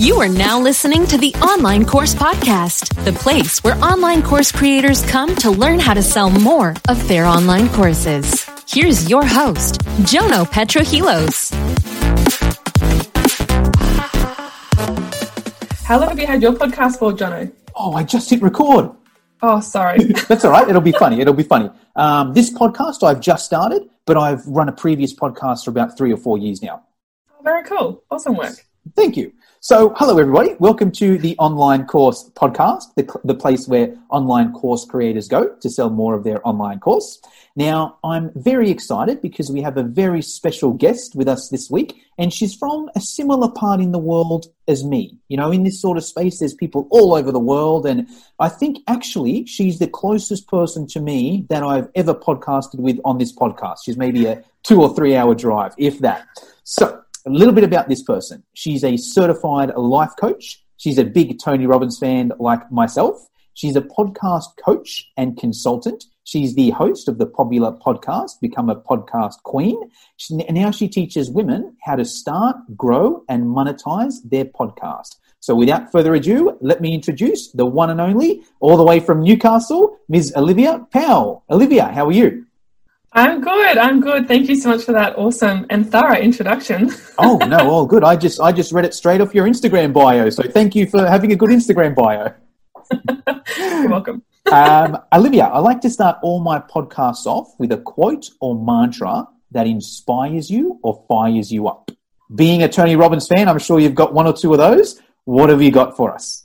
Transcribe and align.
You 0.00 0.18
are 0.22 0.30
now 0.30 0.58
listening 0.58 1.06
to 1.08 1.18
the 1.18 1.34
Online 1.42 1.84
Course 1.84 2.14
Podcast, 2.14 3.04
the 3.04 3.12
place 3.12 3.62
where 3.62 3.76
online 3.84 4.22
course 4.22 4.50
creators 4.50 5.04
come 5.04 5.36
to 5.36 5.50
learn 5.50 5.78
how 5.78 5.92
to 5.92 6.02
sell 6.02 6.30
more 6.30 6.74
of 6.88 7.06
their 7.06 7.26
online 7.26 7.68
courses. 7.68 8.48
Here's 8.66 9.10
your 9.10 9.26
host, 9.26 9.82
Jono 10.08 10.46
Petrohilos. 10.46 11.52
How 15.84 16.00
long 16.00 16.08
have 16.08 16.18
you 16.18 16.26
had 16.26 16.40
your 16.40 16.54
podcast 16.54 16.98
for, 16.98 17.12
Jono? 17.12 17.52
Oh, 17.76 17.92
I 17.92 18.02
just 18.02 18.30
hit 18.30 18.40
record. 18.40 18.90
Oh, 19.42 19.60
sorry. 19.60 20.02
That's 20.28 20.46
all 20.46 20.50
right. 20.50 20.66
It'll 20.66 20.80
be 20.80 20.92
funny. 20.92 21.20
It'll 21.20 21.34
be 21.34 21.42
funny. 21.42 21.68
Um, 21.94 22.32
this 22.32 22.50
podcast 22.50 23.02
I've 23.02 23.20
just 23.20 23.44
started, 23.44 23.82
but 24.06 24.16
I've 24.16 24.46
run 24.46 24.70
a 24.70 24.72
previous 24.72 25.12
podcast 25.14 25.66
for 25.66 25.70
about 25.70 25.98
three 25.98 26.10
or 26.10 26.16
four 26.16 26.38
years 26.38 26.62
now. 26.62 26.84
Oh, 27.38 27.42
very 27.44 27.64
cool. 27.64 28.02
Awesome 28.10 28.34
work. 28.34 28.54
Thank 28.96 29.18
you. 29.18 29.34
So, 29.62 29.92
hello 29.98 30.16
everybody. 30.16 30.54
Welcome 30.58 30.90
to 30.92 31.18
the 31.18 31.36
Online 31.36 31.84
Course 31.84 32.30
Podcast, 32.30 32.94
the, 32.96 33.06
the 33.24 33.34
place 33.34 33.68
where 33.68 33.94
online 34.08 34.54
course 34.54 34.86
creators 34.86 35.28
go 35.28 35.54
to 35.56 35.68
sell 35.68 35.90
more 35.90 36.14
of 36.14 36.24
their 36.24 36.40
online 36.48 36.80
course. 36.80 37.20
Now, 37.56 37.98
I'm 38.02 38.30
very 38.34 38.70
excited 38.70 39.20
because 39.20 39.50
we 39.50 39.60
have 39.60 39.76
a 39.76 39.82
very 39.82 40.22
special 40.22 40.72
guest 40.72 41.14
with 41.14 41.28
us 41.28 41.50
this 41.50 41.70
week, 41.70 42.02
and 42.16 42.32
she's 42.32 42.54
from 42.54 42.88
a 42.96 43.02
similar 43.02 43.50
part 43.50 43.80
in 43.80 43.92
the 43.92 43.98
world 43.98 44.46
as 44.66 44.82
me. 44.82 45.18
You 45.28 45.36
know, 45.36 45.50
in 45.50 45.64
this 45.64 45.78
sort 45.78 45.98
of 45.98 46.04
space, 46.04 46.38
there's 46.38 46.54
people 46.54 46.88
all 46.90 47.14
over 47.14 47.30
the 47.30 47.38
world, 47.38 47.84
and 47.84 48.08
I 48.38 48.48
think 48.48 48.78
actually 48.88 49.44
she's 49.44 49.78
the 49.78 49.88
closest 49.88 50.48
person 50.48 50.86
to 50.86 51.00
me 51.00 51.44
that 51.50 51.62
I've 51.62 51.90
ever 51.94 52.14
podcasted 52.14 52.78
with 52.78 52.98
on 53.04 53.18
this 53.18 53.36
podcast. 53.36 53.80
She's 53.84 53.98
maybe 53.98 54.24
a 54.24 54.42
two 54.62 54.80
or 54.80 54.94
three 54.94 55.16
hour 55.16 55.34
drive, 55.34 55.74
if 55.76 55.98
that. 55.98 56.26
So, 56.64 57.02
a 57.26 57.30
little 57.30 57.54
bit 57.54 57.64
about 57.64 57.88
this 57.88 58.02
person. 58.02 58.42
She's 58.54 58.84
a 58.84 58.96
certified 58.96 59.74
life 59.76 60.12
coach. 60.18 60.64
She's 60.76 60.98
a 60.98 61.04
big 61.04 61.38
Tony 61.38 61.66
Robbins 61.66 61.98
fan 61.98 62.32
like 62.38 62.70
myself. 62.72 63.28
She's 63.54 63.76
a 63.76 63.82
podcast 63.82 64.46
coach 64.64 65.10
and 65.16 65.36
consultant. 65.36 66.04
She's 66.24 66.54
the 66.54 66.70
host 66.70 67.08
of 67.08 67.18
the 67.18 67.26
popular 67.26 67.72
podcast, 67.72 68.40
Become 68.40 68.70
a 68.70 68.76
Podcast 68.76 69.42
Queen. 69.42 69.90
She, 70.16 70.36
now 70.36 70.70
she 70.70 70.88
teaches 70.88 71.30
women 71.30 71.76
how 71.82 71.96
to 71.96 72.04
start, 72.04 72.56
grow, 72.76 73.24
and 73.28 73.44
monetize 73.44 74.14
their 74.24 74.44
podcast. 74.44 75.16
So 75.40 75.54
without 75.54 75.90
further 75.90 76.14
ado, 76.14 76.56
let 76.60 76.80
me 76.80 76.94
introduce 76.94 77.50
the 77.52 77.66
one 77.66 77.90
and 77.90 78.00
only, 78.00 78.42
all 78.60 78.76
the 78.76 78.84
way 78.84 79.00
from 79.00 79.22
Newcastle, 79.22 79.98
Ms. 80.08 80.32
Olivia 80.36 80.86
Powell. 80.92 81.44
Olivia, 81.50 81.86
how 81.86 82.06
are 82.06 82.12
you? 82.12 82.46
I'm 83.12 83.40
good. 83.40 83.76
I'm 83.76 84.00
good. 84.00 84.28
Thank 84.28 84.48
you 84.48 84.54
so 84.54 84.68
much 84.68 84.84
for 84.84 84.92
that 84.92 85.18
awesome 85.18 85.66
and 85.68 85.90
thorough 85.90 86.16
introduction. 86.16 86.90
oh 87.18 87.38
no, 87.38 87.58
all 87.68 87.86
good. 87.86 88.04
I 88.04 88.14
just 88.14 88.40
I 88.40 88.52
just 88.52 88.72
read 88.72 88.84
it 88.84 88.94
straight 88.94 89.20
off 89.20 89.34
your 89.34 89.46
Instagram 89.46 89.92
bio. 89.92 90.30
So 90.30 90.44
thank 90.44 90.76
you 90.76 90.86
for 90.86 91.04
having 91.04 91.32
a 91.32 91.36
good 91.36 91.50
Instagram 91.50 91.96
bio. 91.96 92.32
You're 93.58 93.88
welcome. 93.88 94.22
um, 94.52 94.98
Olivia, 95.12 95.44
I 95.44 95.58
like 95.58 95.80
to 95.80 95.90
start 95.90 96.18
all 96.22 96.40
my 96.40 96.60
podcasts 96.60 97.26
off 97.26 97.52
with 97.58 97.72
a 97.72 97.78
quote 97.78 98.30
or 98.40 98.54
mantra 98.54 99.26
that 99.50 99.66
inspires 99.66 100.48
you 100.48 100.78
or 100.82 101.04
fires 101.08 101.50
you 101.50 101.66
up. 101.66 101.90
Being 102.34 102.62
a 102.62 102.68
Tony 102.68 102.94
Robbins 102.94 103.26
fan, 103.26 103.48
I'm 103.48 103.58
sure 103.58 103.80
you've 103.80 103.96
got 103.96 104.14
one 104.14 104.28
or 104.28 104.32
two 104.32 104.52
of 104.52 104.58
those. 104.58 105.00
What 105.24 105.50
have 105.50 105.60
you 105.60 105.72
got 105.72 105.96
for 105.96 106.14
us? 106.14 106.44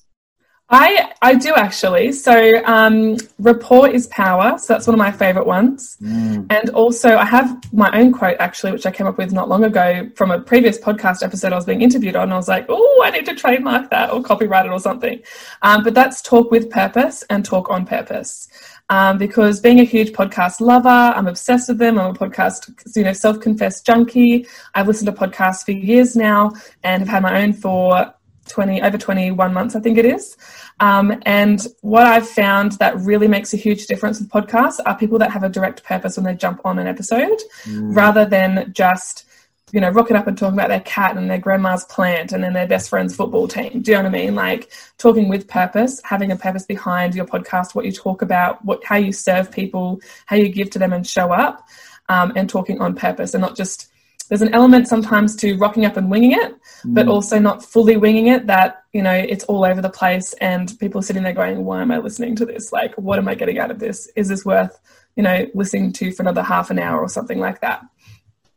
I 0.70 1.14
I 1.22 1.36
do 1.36 1.54
actually. 1.54 2.12
So 2.12 2.52
um, 2.66 3.18
rapport 3.38 3.88
is 3.88 4.08
power. 4.08 4.58
So 4.58 4.74
that's 4.74 4.88
one 4.88 4.96
of 4.96 4.98
my 4.98 5.12
favorite 5.12 5.46
ones. 5.46 5.96
Mm. 6.02 6.48
And 6.50 6.70
also 6.72 7.18
I 7.18 7.26
have 7.26 7.72
my 7.72 7.92
own 7.98 8.12
quote 8.12 8.38
actually, 8.40 8.72
which 8.72 8.86
I 8.88 8.92
came 8.92 9.06
up 9.06 9.18
with 9.18 9.32
not 9.32 9.48
long 9.48 9.64
ago 9.64 10.10
from 10.16 10.32
a 10.32 10.40
previous 10.40 10.80
podcast 10.80 11.22
episode 11.22 11.54
I 11.54 11.56
was 11.56 11.66
being 11.66 11.82
interviewed 11.82 12.16
on. 12.16 12.32
I 12.32 12.36
was 12.36 12.48
like, 12.48 12.66
oh, 12.70 13.02
I 13.06 13.12
need 13.12 13.26
to 13.28 13.36
trademark 13.36 13.92
that 13.92 14.12
or 14.12 14.24
copyright 14.24 14.66
it 14.66 14.72
or 14.72 14.80
something. 14.80 15.22
Um, 15.62 15.84
but 15.84 15.94
that's 15.94 16.22
talk 16.22 16.50
with 16.50 16.72
purpose 16.72 17.24
and 17.30 17.46
talk 17.46 17.70
on 17.70 17.86
purpose. 17.86 18.48
Um, 18.90 19.18
because 19.18 19.60
being 19.60 19.80
a 19.80 19.84
huge 19.84 20.14
podcast 20.14 20.62
lover, 20.62 20.90
I'm 20.90 21.28
obsessed 21.28 21.70
with 21.70 21.78
them. 21.78 22.00
I'm 22.00 22.12
a 22.12 22.18
podcast, 22.18 22.72
you 22.96 23.04
know, 23.04 23.14
self-confessed 23.14 23.86
junkie. 23.86 24.48
I've 24.74 24.88
listened 24.88 25.08
to 25.08 25.12
podcasts 25.12 25.64
for 25.64 25.72
years 25.72 26.16
now 26.16 26.52
and 26.84 27.02
have 27.02 27.10
had 27.10 27.24
my 27.24 27.42
own 27.42 27.54
for 27.54 28.14
20 28.48 28.82
over 28.82 28.98
21 28.98 29.54
months 29.54 29.76
i 29.76 29.80
think 29.80 29.98
it 29.98 30.06
is. 30.06 30.38
Um, 30.80 31.22
and 31.26 31.66
what 31.82 32.06
i've 32.06 32.28
found 32.28 32.74
that 32.74 32.98
really 33.00 33.28
makes 33.28 33.54
a 33.54 33.58
huge 33.58 33.88
difference 33.88 34.20
with 34.20 34.30
podcasts 34.30 34.80
are 34.86 34.98
people 34.98 35.20
that 35.20 35.32
have 35.32 35.44
a 35.44 35.50
direct 35.50 35.84
purpose 35.84 36.18
when 36.18 36.26
they 36.26 36.36
jump 36.36 36.62
on 36.66 36.80
an 36.80 36.88
episode 36.88 37.40
mm. 37.64 37.96
rather 37.96 38.26
than 38.26 38.72
just 38.74 39.26
you 39.72 39.82
know 39.82 39.90
rocking 39.90 40.16
up 40.16 40.28
and 40.28 40.38
talking 40.38 40.58
about 40.58 40.70
their 40.70 40.82
cat 40.82 41.18
and 41.18 41.30
their 41.30 41.38
grandma's 41.38 41.86
plant 41.86 42.32
and 42.32 42.44
then 42.44 42.54
their 42.54 42.68
best 42.68 42.90
friend's 42.90 43.16
football 43.16 43.48
team. 43.48 43.82
Do 43.82 43.92
you 43.92 43.98
know 43.98 44.04
what 44.04 44.16
i 44.16 44.26
mean? 44.26 44.36
Like 44.36 44.72
talking 44.98 45.28
with 45.28 45.48
purpose 45.48 46.02
having 46.04 46.32
a 46.32 46.36
purpose 46.36 46.66
behind 46.66 47.16
your 47.16 47.26
podcast 47.26 47.76
what 47.76 47.86
you 47.86 47.92
talk 47.92 48.22
about 48.22 48.64
what 48.64 48.84
how 48.84 48.96
you 48.96 49.12
serve 49.12 49.52
people 49.52 50.00
how 50.28 50.36
you 50.36 50.50
give 50.50 50.70
to 50.72 50.80
them 50.80 50.94
and 50.94 51.06
show 51.06 51.32
up 51.32 51.68
um, 52.10 52.32
and 52.36 52.50
talking 52.50 52.80
on 52.80 52.96
purpose 52.96 53.34
and 53.34 53.42
not 53.42 53.56
just 53.56 53.92
there's 54.28 54.42
an 54.42 54.54
element 54.54 54.88
sometimes 54.88 55.36
to 55.38 55.56
rocking 55.58 55.86
up 55.86 55.98
and 55.98 56.10
winging 56.10 56.32
it, 56.32 56.54
mm. 56.84 56.94
but 56.94 57.08
also 57.08 57.40
not 57.40 57.64
fully 57.64 57.98
winging 57.98 58.28
it 58.28 58.48
that, 58.48 58.84
you 58.94 59.02
know, 59.02 59.14
it's 59.14 59.44
all 59.46 59.66
over 59.66 59.82
the 59.82 59.90
place 59.90 60.34
and 60.42 60.78
people 60.80 61.00
are 61.00 61.04
sitting 61.04 61.24
there 61.24 61.34
going, 61.34 61.64
why 61.64 61.82
am 61.82 61.92
I 61.92 61.98
listening 62.00 62.36
to 62.38 62.46
this? 62.46 62.72
Like, 62.72 62.96
what 62.96 63.20
am 63.20 63.28
I 63.28 63.36
getting 63.36 63.60
out 63.60 63.72
of 63.72 63.80
this? 63.80 64.10
Is 64.16 64.28
this 64.28 64.46
worth, 64.46 64.80
you 65.16 65.24
know, 65.24 65.46
listening 65.54 65.94
to 65.94 66.12
for 66.12 66.24
another 66.24 66.44
half 66.44 66.72
an 66.72 66.80
hour 66.80 67.00
or 67.00 67.10
something 67.10 67.40
like 67.40 67.62
that? 67.62 67.82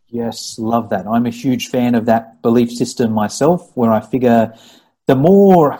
Yes, 0.08 0.58
love 0.58 0.88
that. 0.88 1.06
I'm 1.06 1.26
a 1.26 1.30
huge 1.30 1.68
fan 1.68 1.94
of 1.94 2.06
that 2.06 2.40
belief 2.40 2.70
system 2.70 3.12
myself, 3.12 3.70
where 3.76 3.92
I 3.92 4.00
figure 4.00 4.54
the 5.06 5.16
more 5.16 5.78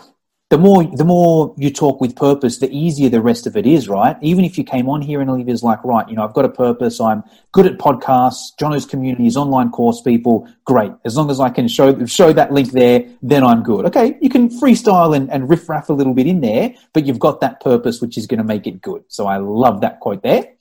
the 0.49 0.57
more 0.57 0.83
the 0.83 1.05
more 1.05 1.53
you 1.57 1.69
talk 1.69 2.01
with 2.01 2.15
purpose, 2.15 2.57
the 2.57 2.71
easier 2.75 3.07
the 3.07 3.21
rest 3.21 3.45
of 3.45 3.55
it 3.55 3.67
is, 3.67 3.87
right? 3.87 4.17
Even 4.21 4.43
if 4.43 4.57
you 4.57 4.63
came 4.63 4.89
on 4.89 4.99
here 4.99 5.21
and 5.21 5.29
Olivia's 5.29 5.61
like, 5.61 5.83
right, 5.83 6.09
you 6.09 6.15
know, 6.15 6.23
I've 6.23 6.33
got 6.33 6.43
a 6.43 6.49
purpose, 6.49 6.99
I'm 6.99 7.23
good 7.51 7.67
at 7.67 7.77
podcasts, 7.77 8.57
Jono's 8.59 8.85
community 8.85 9.27
is 9.27 9.37
online 9.37 9.69
course 9.69 10.01
people, 10.01 10.49
great. 10.65 10.91
As 11.05 11.15
long 11.15 11.29
as 11.29 11.39
I 11.39 11.49
can 11.49 11.67
show 11.67 12.03
show 12.05 12.33
that 12.33 12.51
link 12.51 12.71
there, 12.71 13.05
then 13.21 13.43
I'm 13.43 13.61
good. 13.61 13.85
Okay, 13.85 14.17
you 14.21 14.29
can 14.29 14.49
freestyle 14.49 15.15
and, 15.15 15.29
and 15.29 15.47
riff 15.47 15.69
raff 15.69 15.87
a 15.89 15.93
little 15.93 16.15
bit 16.15 16.25
in 16.25 16.41
there, 16.41 16.73
but 16.93 17.05
you've 17.05 17.19
got 17.19 17.41
that 17.41 17.61
purpose 17.61 18.01
which 18.01 18.17
is 18.17 18.25
going 18.25 18.39
to 18.39 18.43
make 18.43 18.65
it 18.65 18.81
good. 18.81 19.03
So 19.07 19.27
I 19.27 19.37
love 19.37 19.81
that 19.81 19.99
quote 19.99 20.23
there. 20.23 20.51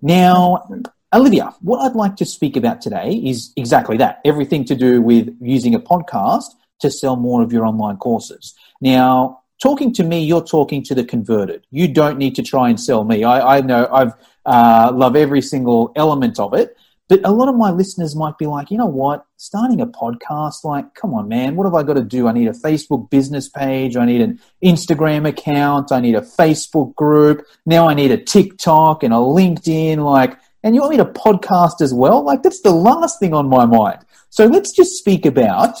Now, 0.00 0.68
Olivia, 1.12 1.52
what 1.60 1.80
I'd 1.80 1.96
like 1.96 2.14
to 2.16 2.24
speak 2.24 2.56
about 2.56 2.80
today 2.80 3.20
is 3.24 3.52
exactly 3.56 3.96
that. 3.96 4.20
Everything 4.24 4.64
to 4.66 4.76
do 4.76 5.02
with 5.02 5.36
using 5.40 5.74
a 5.74 5.80
podcast 5.80 6.44
to 6.80 6.90
sell 6.90 7.16
more 7.16 7.42
of 7.42 7.52
your 7.52 7.64
online 7.64 7.96
courses. 7.96 8.54
Now, 8.82 9.42
talking 9.62 9.94
to 9.94 10.02
me, 10.02 10.24
you're 10.24 10.44
talking 10.44 10.82
to 10.84 10.94
the 10.94 11.04
converted. 11.04 11.64
You 11.70 11.86
don't 11.88 12.18
need 12.18 12.34
to 12.34 12.42
try 12.42 12.68
and 12.68 12.78
sell 12.78 13.04
me. 13.04 13.22
I, 13.22 13.58
I 13.58 13.60
know 13.60 13.88
I've 13.90 14.12
uh, 14.44 14.90
love 14.92 15.14
every 15.14 15.40
single 15.40 15.92
element 15.96 16.38
of 16.40 16.52
it. 16.52 16.76
But 17.08 17.20
a 17.24 17.30
lot 17.30 17.48
of 17.48 17.56
my 17.56 17.70
listeners 17.70 18.16
might 18.16 18.38
be 18.38 18.46
like, 18.46 18.70
you 18.70 18.78
know 18.78 18.86
what? 18.86 19.24
Starting 19.36 19.80
a 19.80 19.86
podcast, 19.86 20.64
like, 20.64 20.94
come 20.94 21.12
on, 21.14 21.28
man, 21.28 21.56
what 21.56 21.64
have 21.64 21.74
I 21.74 21.82
got 21.82 21.94
to 21.94 22.02
do? 22.02 22.26
I 22.26 22.32
need 22.32 22.48
a 22.48 22.52
Facebook 22.52 23.10
business 23.10 23.48
page. 23.48 23.96
I 23.96 24.06
need 24.06 24.20
an 24.20 24.40
Instagram 24.64 25.28
account. 25.28 25.92
I 25.92 26.00
need 26.00 26.14
a 26.14 26.22
Facebook 26.22 26.94
group. 26.94 27.44
Now 27.66 27.88
I 27.88 27.94
need 27.94 28.10
a 28.10 28.16
TikTok 28.16 29.02
and 29.02 29.12
a 29.12 29.18
LinkedIn. 29.18 29.98
Like, 29.98 30.38
and 30.64 30.74
you 30.74 30.80
want 30.80 30.92
me 30.92 30.96
to 30.98 31.04
podcast 31.04 31.82
as 31.82 31.92
well? 31.92 32.24
Like, 32.24 32.42
that's 32.42 32.62
the 32.62 32.72
last 32.72 33.20
thing 33.20 33.34
on 33.34 33.48
my 33.48 33.66
mind. 33.66 33.98
So 34.30 34.46
let's 34.46 34.72
just 34.72 34.96
speak 34.96 35.26
about 35.26 35.76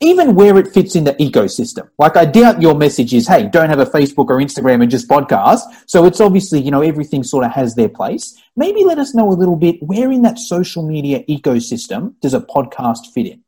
even 0.00 0.34
where 0.34 0.58
it 0.58 0.72
fits 0.72 0.94
in 0.94 1.04
the 1.04 1.14
ecosystem. 1.14 1.88
Like 1.98 2.16
I 2.16 2.24
doubt 2.24 2.60
your 2.60 2.74
message 2.74 3.14
is, 3.14 3.26
hey, 3.26 3.48
don't 3.48 3.68
have 3.68 3.78
a 3.78 3.86
Facebook 3.86 4.28
or 4.28 4.38
Instagram 4.38 4.82
and 4.82 4.90
just 4.90 5.08
podcast. 5.08 5.60
So 5.86 6.04
it's 6.04 6.20
obviously, 6.20 6.60
you 6.60 6.70
know, 6.70 6.82
everything 6.82 7.22
sort 7.22 7.44
of 7.44 7.52
has 7.52 7.74
their 7.74 7.88
place. 7.88 8.40
Maybe 8.56 8.84
let 8.84 8.98
us 8.98 9.14
know 9.14 9.30
a 9.30 9.34
little 9.34 9.56
bit 9.56 9.82
where 9.82 10.10
in 10.10 10.22
that 10.22 10.38
social 10.38 10.86
media 10.86 11.24
ecosystem 11.28 12.14
does 12.20 12.34
a 12.34 12.40
podcast 12.40 13.12
fit 13.12 13.26
in? 13.26 13.42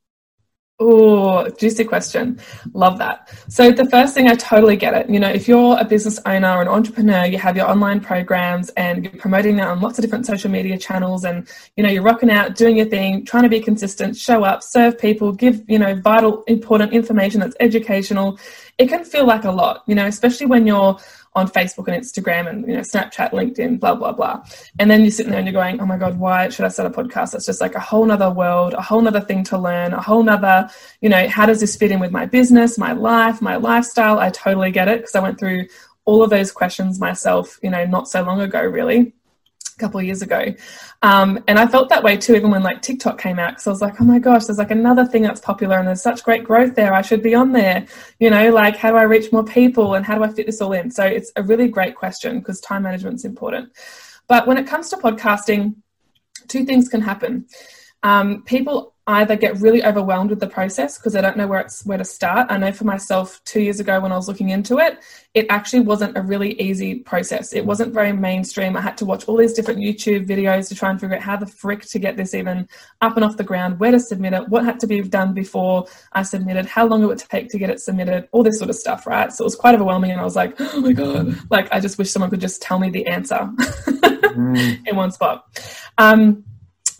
Oh, 0.81 1.49
juicy 1.49 1.82
question. 1.82 2.38
Love 2.73 2.99
that. 2.99 3.29
So 3.49 3.73
the 3.73 3.85
first 3.87 4.14
thing 4.14 4.29
I 4.29 4.35
totally 4.37 4.76
get 4.76 4.94
it. 4.94 5.11
You 5.11 5.19
know, 5.19 5.29
if 5.29 5.49
you're 5.49 5.76
a 5.76 5.85
business 5.85 6.20
owner 6.25 6.53
or 6.53 6.62
an 6.62 6.69
entrepreneur, 6.69 7.25
you 7.25 7.37
have 7.37 7.56
your 7.56 7.69
online 7.69 7.99
programs 7.99 8.69
and 8.70 9.05
you're 9.05 9.12
promoting 9.14 9.56
that 9.56 9.67
on 9.67 9.81
lots 9.81 9.99
of 9.99 10.03
different 10.03 10.25
social 10.25 10.49
media 10.53 10.79
channels 10.79 11.25
and 11.25 11.49
you 11.76 11.82
know, 11.82 11.91
you're 11.91 12.05
rocking 12.05 12.31
out, 12.31 12.55
doing 12.55 12.76
your 12.76 12.87
thing, 12.87 13.25
trying 13.25 13.43
to 13.43 13.49
be 13.49 13.58
consistent, 13.58 14.17
show 14.17 14.44
up, 14.44 14.62
serve 14.62 14.97
people, 14.97 15.32
give, 15.32 15.69
you 15.69 15.81
know, 15.81 15.97
vital 15.97 16.44
important 16.44 16.93
information 16.93 17.41
that's 17.41 17.56
educational. 17.58 18.38
It 18.79 18.88
can 18.88 19.05
feel 19.05 19.26
like 19.26 19.44
a 19.47 19.50
lot, 19.50 19.82
you 19.88 19.97
know, 19.97 20.06
especially 20.06 20.47
when 20.47 20.64
you're 20.64 20.97
on 21.38 21.49
Facebook 21.49 21.88
and 21.88 22.02
Instagram 22.02 22.49
and 22.49 22.67
you 22.69 22.75
know 22.75 22.81
Snapchat, 22.81 23.31
LinkedIn, 23.32 23.81
blah 23.81 23.94
blah 23.94 24.12
blah. 24.12 24.44
And 24.79 24.90
then 24.90 25.02
you're 25.02 25.11
sitting 25.11 25.31
there 25.31 25.40
and 25.40 25.49
you're 25.49 25.61
going, 25.61 25.81
oh 25.81 25.87
my 25.87 25.96
god, 25.96 26.19
why 26.19 26.49
should 26.49 26.64
I 26.64 26.69
start 26.69 26.93
a 26.93 27.02
podcast? 27.02 27.35
It's 27.35 27.46
just 27.46 27.61
like 27.61 27.75
a 27.75 27.81
whole 27.81 28.05
nother 28.05 28.31
world, 28.31 28.75
a 28.75 28.82
whole 28.82 29.00
nother 29.00 29.20
thing 29.20 29.44
to 29.44 29.58
learn, 29.58 29.93
a 29.93 30.02
whole 30.02 30.23
nother, 30.23 30.69
you 31.00 31.08
know, 31.08 31.29
how 31.29 31.46
does 31.46 31.61
this 31.61 31.76
fit 31.76 31.90
in 31.90 32.00
with 32.00 32.11
my 32.11 32.26
business, 32.26 32.79
my 32.79 32.93
life, 32.93 33.40
my 33.40 33.56
lifestyle? 33.56 34.19
I 34.19 34.31
totally 34.31 34.70
get 34.70 34.88
it 34.88 35.00
because 35.00 35.14
I 35.14 35.20
went 35.20 35.38
through 35.38 35.67
all 36.05 36.23
of 36.23 36.31
those 36.31 36.50
questions 36.50 36.99
myself, 36.99 37.58
you 37.62 37.70
know, 37.70 37.84
not 37.84 38.08
so 38.08 38.23
long 38.23 38.41
ago, 38.41 38.62
really. 38.62 39.12
A 39.79 39.81
couple 39.81 40.01
of 40.01 40.07
years 40.07 40.23
ago. 40.23 40.53
Um, 41.03 41.43
and 41.47 41.59
I 41.59 41.67
felt 41.67 41.89
that 41.91 42.03
way 42.03 42.17
too, 42.17 42.35
even 42.35 42.51
when 42.51 42.63
like 42.63 42.83
TikTok 42.83 43.21
came 43.21 43.39
out, 43.39 43.53
because 43.53 43.67
I 43.69 43.71
was 43.71 43.81
like, 43.81 44.01
oh 44.01 44.05
my 44.05 44.19
gosh, 44.19 44.47
there's 44.47 44.59
like 44.59 44.73
another 44.73 45.07
thing 45.07 45.23
that's 45.23 45.41
popular 45.41 45.79
and 45.79 45.87
there's 45.87 46.03
such 46.03 46.25
great 46.25 46.43
growth 46.43 46.75
there. 46.75 46.93
I 46.93 47.03
should 47.03 47.23
be 47.23 47.35
on 47.35 47.53
there. 47.53 47.87
You 48.19 48.31
know, 48.31 48.51
like 48.51 48.77
how 48.77 48.91
do 48.91 48.97
I 48.97 49.05
reach 49.05 49.33
more 49.33 49.45
people 49.45 49.95
and 49.95 50.05
how 50.05 50.17
do 50.17 50.25
I 50.25 50.29
fit 50.29 50.47
this 50.47 50.61
all 50.61 50.73
in? 50.73 50.91
So 50.91 51.05
it's 51.05 51.31
a 51.37 51.43
really 51.43 51.69
great 51.69 51.95
question 51.95 52.41
because 52.41 52.61
time 52.61 52.83
management 52.83 53.17
is 53.17 53.25
important. 53.25 53.73
But 54.27 54.47
when 54.47 54.59
it 54.59 54.67
comes 54.67 54.89
to 54.91 54.97
podcasting, 54.97 55.77
two 56.49 56.65
things 56.65 56.89
can 56.89 57.01
happen. 57.01 57.47
Um, 58.03 58.43
people 58.45 58.95
either 59.08 59.37
get 59.37 59.58
really 59.58 59.82
overwhelmed 59.84 60.28
with 60.28 60.38
the 60.38 60.46
process 60.46 60.99
because 60.99 61.14
they 61.14 61.22
don't 61.22 61.37
know 61.37 61.46
where 61.46 61.60
it's 61.60 61.84
where 61.87 61.96
to 61.96 62.05
start. 62.05 62.46
I 62.50 62.58
know 62.58 62.72
for 62.72 62.84
myself, 62.84 63.43
two 63.44 63.60
years 63.60 63.81
ago 63.81 63.99
when 64.00 64.12
I 64.12 64.16
was 64.16 64.28
looking 64.28 64.50
into 64.50 64.78
it, 64.78 64.99
it 65.32 65.46
actually 65.49 65.81
wasn't 65.81 66.16
a 66.19 66.20
really 66.20 66.60
easy 66.60 66.96
process. 66.96 67.55
It 67.55 67.64
wasn't 67.64 67.94
very 67.94 68.12
mainstream. 68.12 68.76
I 68.76 68.82
had 68.82 68.99
to 68.99 69.06
watch 69.06 69.25
all 69.26 69.38
these 69.38 69.55
different 69.55 69.81
YouTube 69.81 70.26
videos 70.26 70.69
to 70.69 70.75
try 70.75 70.90
and 70.90 71.00
figure 71.00 71.16
out 71.16 71.22
how 71.22 71.37
the 71.37 71.46
frick 71.46 71.87
to 71.87 71.99
get 71.99 72.19
this 72.19 72.34
even 72.34 72.69
up 73.00 73.16
and 73.16 73.25
off 73.25 73.38
the 73.38 73.44
ground, 73.44 73.81
where 73.81 73.93
to 73.93 73.99
submit 73.99 74.34
it, 74.34 74.46
what 74.50 74.66
had 74.66 74.78
to 74.81 74.87
be 74.87 75.00
done 75.00 75.32
before 75.32 75.87
I 76.12 76.22
submitted, 76.22 76.66
how 76.66 76.87
long 76.87 77.02
it 77.02 77.06
would 77.06 77.19
take 77.19 77.49
to 77.50 77.58
get 77.58 77.70
it 77.70 77.81
submitted, 77.81 78.28
all 78.32 78.43
this 78.43 78.58
sort 78.58 78.69
of 78.69 78.76
stuff, 78.76 79.06
right? 79.06 79.32
So 79.32 79.43
it 79.44 79.46
was 79.46 79.56
quite 79.56 79.75
overwhelming, 79.75 80.10
and 80.10 80.20
I 80.20 80.25
was 80.25 80.37
like, 80.37 80.55
oh 80.60 80.81
my 80.81 80.93
god, 80.93 81.34
like 81.50 81.72
I 81.72 81.81
just 81.81 81.96
wish 81.96 82.10
someone 82.10 82.28
could 82.28 82.43
just 82.43 82.60
tell 82.60 82.78
me 82.78 82.90
the 82.90 83.06
answer 83.06 83.50
mm. 83.56 84.81
in 84.87 84.96
one 84.96 85.12
spot. 85.12 85.46
Um, 85.96 86.44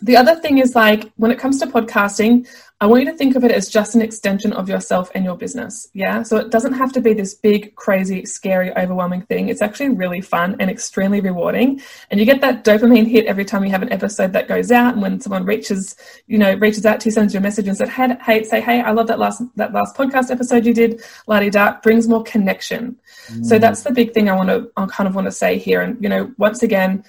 the 0.01 0.17
other 0.17 0.35
thing 0.35 0.59
is 0.59 0.75
like 0.75 1.11
when 1.17 1.31
it 1.31 1.39
comes 1.39 1.59
to 1.59 1.67
podcasting, 1.67 2.47
I 2.81 2.85
want 2.85 3.03
you 3.03 3.11
to 3.11 3.17
think 3.17 3.35
of 3.35 3.43
it 3.43 3.51
as 3.51 3.67
just 3.67 3.93
an 3.93 4.01
extension 4.01 4.53
of 4.53 4.69
yourself 4.69 5.11
and 5.13 5.25
your 5.25 5.35
business. 5.35 5.89
Yeah. 5.93 6.23
So 6.23 6.37
it 6.37 6.49
doesn't 6.49 6.73
have 6.73 6.93
to 6.93 7.01
be 7.01 7.13
this 7.13 7.33
big, 7.33 7.75
crazy, 7.75 8.25
scary, 8.25 8.71
overwhelming 8.77 9.23
thing. 9.23 9.49
It's 9.49 9.61
actually 9.61 9.89
really 9.89 10.21
fun 10.21 10.55
and 10.61 10.71
extremely 10.71 11.19
rewarding. 11.19 11.81
And 12.09 12.21
you 12.21 12.25
get 12.25 12.39
that 12.39 12.63
dopamine 12.63 13.05
hit 13.05 13.25
every 13.25 13.43
time 13.43 13.65
you 13.65 13.71
have 13.71 13.81
an 13.81 13.91
episode 13.91 14.31
that 14.31 14.47
goes 14.47 14.71
out. 14.71 14.93
And 14.93 15.01
when 15.01 15.19
someone 15.19 15.43
reaches, 15.43 15.97
you 16.27 16.37
know, 16.37 16.53
reaches 16.53 16.85
out 16.85 17.01
to 17.01 17.09
you, 17.09 17.11
sends 17.11 17.33
you 17.33 17.39
a 17.39 17.43
message 17.43 17.67
and 17.67 17.75
said, 17.75 17.89
Hey, 17.89 18.15
hey, 18.25 18.43
say, 18.43 18.61
Hey, 18.61 18.79
I 18.79 18.91
love 18.91 19.07
that 19.07 19.19
last, 19.19 19.41
that 19.57 19.73
last 19.73 19.97
podcast 19.97 20.31
episode 20.31 20.65
you 20.65 20.73
did. 20.73 21.03
Ladi 21.27 21.49
da 21.49 21.81
brings 21.81 22.07
more 22.07 22.23
connection. 22.23 22.97
Mm. 23.27 23.45
So 23.45 23.59
that's 23.59 23.83
the 23.83 23.91
big 23.91 24.13
thing 24.13 24.29
I 24.29 24.35
want 24.35 24.47
to, 24.47 24.71
I 24.77 24.85
kind 24.85 25.09
of 25.09 25.15
want 25.15 25.25
to 25.25 25.31
say 25.33 25.57
here. 25.57 25.81
And, 25.81 26.01
you 26.01 26.07
know, 26.07 26.33
once 26.37 26.63
again, 26.63 27.03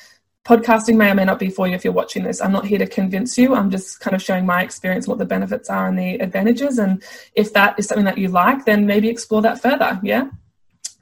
podcasting 0.44 0.96
may 0.96 1.10
or 1.10 1.14
may 1.14 1.24
not 1.24 1.38
be 1.38 1.50
for 1.50 1.68
you 1.68 1.74
if 1.74 1.84
you're 1.84 1.92
watching 1.92 2.24
this. 2.24 2.40
I'm 2.40 2.52
not 2.52 2.66
here 2.66 2.78
to 2.78 2.86
convince 2.86 3.36
you. 3.36 3.54
I'm 3.54 3.70
just 3.70 4.00
kind 4.00 4.14
of 4.14 4.22
showing 4.22 4.46
my 4.46 4.62
experience, 4.62 5.06
what 5.06 5.18
the 5.18 5.26
benefits 5.26 5.68
are 5.68 5.86
and 5.86 5.98
the 5.98 6.14
advantages. 6.14 6.78
And 6.78 7.02
if 7.34 7.52
that 7.52 7.78
is 7.78 7.86
something 7.86 8.06
that 8.06 8.18
you 8.18 8.28
like, 8.28 8.64
then 8.64 8.86
maybe 8.86 9.08
explore 9.08 9.42
that 9.42 9.60
further. 9.60 10.00
Yeah. 10.02 10.30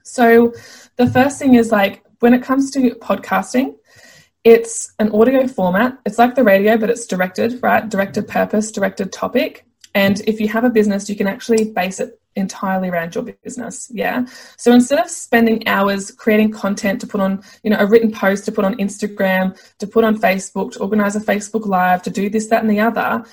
So 0.03 0.53
the 0.97 1.09
first 1.09 1.39
thing 1.39 1.55
is 1.55 1.71
like 1.71 2.05
when 2.21 2.35
it 2.35 2.43
comes 2.43 2.71
to 2.73 2.91
podcasting, 2.97 3.77
it's 4.45 4.93
an 4.99 5.11
audio 5.13 5.47
format. 5.47 5.99
It's 6.07 6.19
like 6.19 6.35
the 6.35 6.45
radio, 6.45 6.77
but 6.77 6.91
it's 6.91 7.07
directed, 7.07 7.63
right? 7.63 7.89
Directed 7.89 8.27
purpose, 8.27 8.73
directed 8.73 9.13
topic. 9.13 9.67
And 9.95 10.21
if 10.27 10.41
you 10.41 10.49
have 10.49 10.65
a 10.65 10.71
business, 10.71 11.09
you 11.09 11.17
can 11.17 11.27
actually 11.27 11.71
base 11.73 12.01
it 12.01 12.21
entirely 12.39 12.89
around 12.89 13.15
your 13.15 13.25
business. 13.25 13.91
Yeah. 13.93 14.27
So 14.57 14.73
instead 14.73 14.99
of 14.99 15.11
spending 15.11 15.67
hours 15.69 16.11
creating 16.11 16.53
content 16.53 17.01
to 17.01 17.07
put 17.07 17.21
on, 17.21 17.43
you 17.63 17.71
know, 17.71 17.79
a 17.79 17.87
written 17.87 18.13
post 18.13 18.45
to 18.47 18.53
put 18.53 18.65
on 18.65 18.75
Instagram, 18.77 19.59
to 19.79 19.87
put 19.87 20.05
on 20.05 20.19
Facebook, 20.19 20.73
to 20.73 20.81
organize 20.81 21.17
a 21.17 21.21
Facebook 21.21 21.67
Live, 21.67 22.03
to 22.03 22.11
do 22.11 22.31
this, 22.31 22.47
that, 22.47 22.63
and 22.63 22.71
the 22.71 22.81
other, 22.81 23.25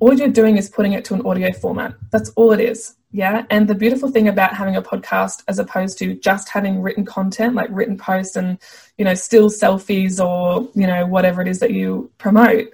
all 0.00 0.14
you're 0.14 0.28
doing 0.28 0.56
is 0.56 0.68
putting 0.68 0.92
it 0.92 1.04
to 1.06 1.14
an 1.14 1.26
audio 1.26 1.52
format. 1.52 1.94
That's 2.10 2.30
all 2.30 2.52
it 2.52 2.60
is. 2.60 2.94
Yeah. 3.10 3.46
And 3.48 3.66
the 3.66 3.74
beautiful 3.74 4.10
thing 4.10 4.28
about 4.28 4.54
having 4.54 4.76
a 4.76 4.82
podcast 4.82 5.42
as 5.48 5.58
opposed 5.58 5.96
to 5.98 6.14
just 6.14 6.50
having 6.50 6.82
written 6.82 7.06
content, 7.06 7.54
like 7.54 7.68
written 7.70 7.96
posts 7.96 8.36
and, 8.36 8.58
you 8.98 9.04
know, 9.04 9.14
still 9.14 9.48
selfies 9.48 10.22
or, 10.22 10.68
you 10.74 10.86
know, 10.86 11.06
whatever 11.06 11.40
it 11.40 11.48
is 11.48 11.58
that 11.60 11.70
you 11.70 12.10
promote, 12.18 12.68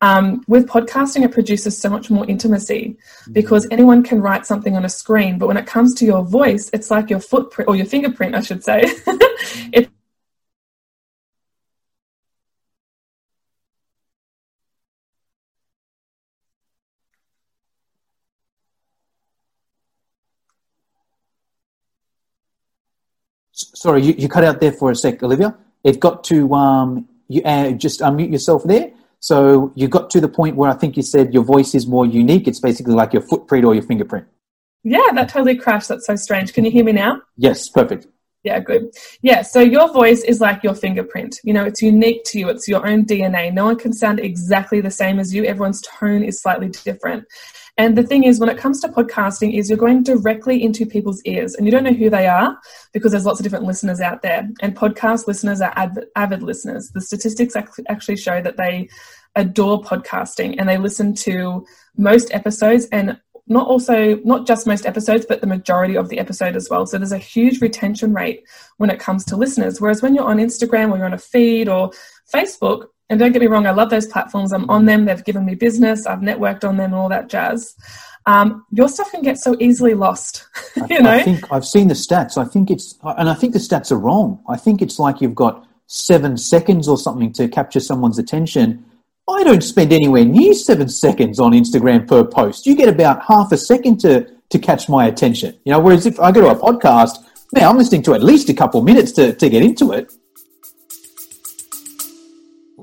um, 0.00 0.42
with 0.48 0.66
podcasting, 0.66 1.24
it 1.24 1.30
produces 1.30 1.78
so 1.78 1.88
much 1.88 2.10
more 2.10 2.26
intimacy 2.26 2.96
because 3.30 3.64
mm-hmm. 3.64 3.74
anyone 3.74 4.02
can 4.02 4.20
write 4.20 4.44
something 4.44 4.76
on 4.76 4.84
a 4.84 4.88
screen. 4.88 5.38
But 5.38 5.46
when 5.46 5.56
it 5.56 5.66
comes 5.66 5.94
to 5.96 6.04
your 6.04 6.24
voice, 6.24 6.68
it's 6.72 6.90
like 6.90 7.08
your 7.08 7.20
footprint 7.20 7.68
or 7.68 7.76
your 7.76 7.86
fingerprint, 7.86 8.34
I 8.34 8.40
should 8.40 8.64
say. 8.64 8.82
it 9.72 9.88
Sorry, 23.76 24.02
you, 24.02 24.14
you 24.16 24.26
cut 24.26 24.42
out 24.42 24.58
there 24.60 24.72
for 24.72 24.90
a 24.90 24.96
sec, 24.96 25.22
Olivia. 25.22 25.54
It 25.84 26.00
got 26.00 26.24
to 26.24 26.54
um, 26.54 27.06
you 27.28 27.42
uh, 27.44 27.72
just 27.72 28.00
unmute 28.00 28.32
yourself 28.32 28.64
there. 28.64 28.90
So 29.20 29.70
you 29.74 29.86
got 29.86 30.08
to 30.10 30.20
the 30.20 30.28
point 30.28 30.56
where 30.56 30.70
I 30.70 30.74
think 30.74 30.96
you 30.96 31.02
said 31.02 31.34
your 31.34 31.44
voice 31.44 31.74
is 31.74 31.86
more 31.86 32.06
unique. 32.06 32.48
It's 32.48 32.58
basically 32.58 32.94
like 32.94 33.12
your 33.12 33.20
footprint 33.22 33.66
or 33.66 33.74
your 33.74 33.82
fingerprint. 33.82 34.26
Yeah, 34.82 35.10
that 35.14 35.28
totally 35.28 35.56
crashed. 35.56 35.88
That's 35.88 36.06
so 36.06 36.16
strange. 36.16 36.54
Can 36.54 36.64
you 36.64 36.70
hear 36.70 36.84
me 36.84 36.92
now? 36.92 37.20
Yes, 37.36 37.68
perfect. 37.68 38.06
Yeah, 38.44 38.60
good. 38.60 38.92
Yeah, 39.20 39.42
so 39.42 39.60
your 39.60 39.92
voice 39.92 40.22
is 40.22 40.40
like 40.40 40.62
your 40.62 40.74
fingerprint. 40.74 41.36
You 41.44 41.52
know, 41.52 41.64
it's 41.64 41.82
unique 41.82 42.22
to 42.26 42.38
you, 42.38 42.48
it's 42.48 42.68
your 42.68 42.86
own 42.86 43.04
DNA. 43.04 43.52
No 43.52 43.64
one 43.64 43.76
can 43.76 43.92
sound 43.92 44.20
exactly 44.20 44.80
the 44.80 44.90
same 44.90 45.18
as 45.18 45.34
you, 45.34 45.44
everyone's 45.44 45.82
tone 45.82 46.22
is 46.22 46.40
slightly 46.40 46.68
different. 46.68 47.24
And 47.78 47.96
the 47.96 48.02
thing 48.02 48.24
is, 48.24 48.40
when 48.40 48.48
it 48.48 48.56
comes 48.56 48.80
to 48.80 48.88
podcasting, 48.88 49.58
is 49.58 49.68
you're 49.68 49.76
going 49.76 50.02
directly 50.02 50.62
into 50.62 50.86
people's 50.86 51.20
ears, 51.24 51.54
and 51.54 51.66
you 51.66 51.72
don't 51.72 51.84
know 51.84 51.92
who 51.92 52.08
they 52.08 52.26
are 52.26 52.58
because 52.92 53.12
there's 53.12 53.26
lots 53.26 53.38
of 53.38 53.44
different 53.44 53.66
listeners 53.66 54.00
out 54.00 54.22
there. 54.22 54.48
And 54.62 54.74
podcast 54.74 55.26
listeners 55.26 55.60
are 55.60 55.74
avid, 56.16 56.42
listeners. 56.42 56.90
The 56.90 57.02
statistics 57.02 57.54
actually 57.88 58.16
show 58.16 58.40
that 58.40 58.56
they 58.56 58.88
adore 59.34 59.82
podcasting 59.82 60.56
and 60.58 60.68
they 60.68 60.78
listen 60.78 61.14
to 61.14 61.66
most 61.96 62.32
episodes 62.32 62.86
and 62.86 63.20
not 63.48 63.68
also 63.68 64.16
not 64.24 64.46
just 64.46 64.66
most 64.66 64.86
episodes 64.86 65.24
but 65.26 65.40
the 65.40 65.46
majority 65.46 65.96
of 65.96 66.08
the 66.08 66.18
episode 66.18 66.56
as 66.56 66.68
well 66.68 66.84
so 66.86 66.98
there's 66.98 67.12
a 67.12 67.18
huge 67.18 67.60
retention 67.60 68.12
rate 68.12 68.42
when 68.78 68.90
it 68.90 68.98
comes 68.98 69.24
to 69.24 69.36
listeners 69.36 69.80
whereas 69.80 70.02
when 70.02 70.14
you're 70.14 70.24
on 70.24 70.38
instagram 70.38 70.90
or 70.90 70.96
you're 70.96 71.06
on 71.06 71.12
a 71.12 71.18
feed 71.18 71.68
or 71.68 71.90
facebook 72.32 72.86
and 73.08 73.20
don't 73.20 73.32
get 73.32 73.40
me 73.40 73.46
wrong, 73.46 73.66
I 73.66 73.70
love 73.70 73.90
those 73.90 74.06
platforms. 74.06 74.52
I'm 74.52 74.68
on 74.68 74.84
them. 74.84 75.04
They've 75.04 75.24
given 75.24 75.44
me 75.44 75.54
business. 75.54 76.06
I've 76.06 76.20
networked 76.20 76.68
on 76.68 76.76
them 76.76 76.86
and 76.86 76.94
all 76.94 77.08
that 77.08 77.28
jazz. 77.28 77.76
Um, 78.26 78.66
your 78.72 78.88
stuff 78.88 79.12
can 79.12 79.22
get 79.22 79.38
so 79.38 79.56
easily 79.60 79.94
lost. 79.94 80.44
you 80.90 81.00
know, 81.00 81.10
I 81.10 81.22
think 81.22 81.52
I've 81.52 81.64
seen 81.64 81.86
the 81.86 81.94
stats. 81.94 82.36
I 82.36 82.44
think 82.44 82.70
it's, 82.70 82.98
and 83.02 83.28
I 83.28 83.34
think 83.34 83.52
the 83.52 83.60
stats 83.60 83.92
are 83.92 83.98
wrong. 83.98 84.42
I 84.48 84.56
think 84.56 84.82
it's 84.82 84.98
like 84.98 85.20
you've 85.20 85.36
got 85.36 85.64
seven 85.86 86.36
seconds 86.36 86.88
or 86.88 86.98
something 86.98 87.32
to 87.34 87.46
capture 87.46 87.78
someone's 87.78 88.18
attention. 88.18 88.84
I 89.28 89.44
don't 89.44 89.62
spend 89.62 89.92
anywhere 89.92 90.24
near 90.24 90.54
seven 90.54 90.88
seconds 90.88 91.38
on 91.38 91.52
Instagram 91.52 92.08
per 92.08 92.24
post. 92.24 92.66
You 92.66 92.74
get 92.74 92.88
about 92.88 93.24
half 93.24 93.52
a 93.52 93.56
second 93.56 94.00
to 94.00 94.28
to 94.50 94.58
catch 94.60 94.88
my 94.88 95.06
attention. 95.06 95.58
You 95.64 95.72
know, 95.72 95.80
whereas 95.80 96.06
if 96.06 96.20
I 96.20 96.30
go 96.30 96.40
to 96.42 96.48
a 96.48 96.54
podcast, 96.54 97.24
now 97.52 97.68
I'm 97.68 97.76
listening 97.76 98.02
to 98.04 98.14
at 98.14 98.22
least 98.22 98.48
a 98.48 98.54
couple 98.54 98.80
minutes 98.82 99.10
to, 99.12 99.32
to 99.32 99.48
get 99.48 99.62
into 99.62 99.92
it 99.92 100.12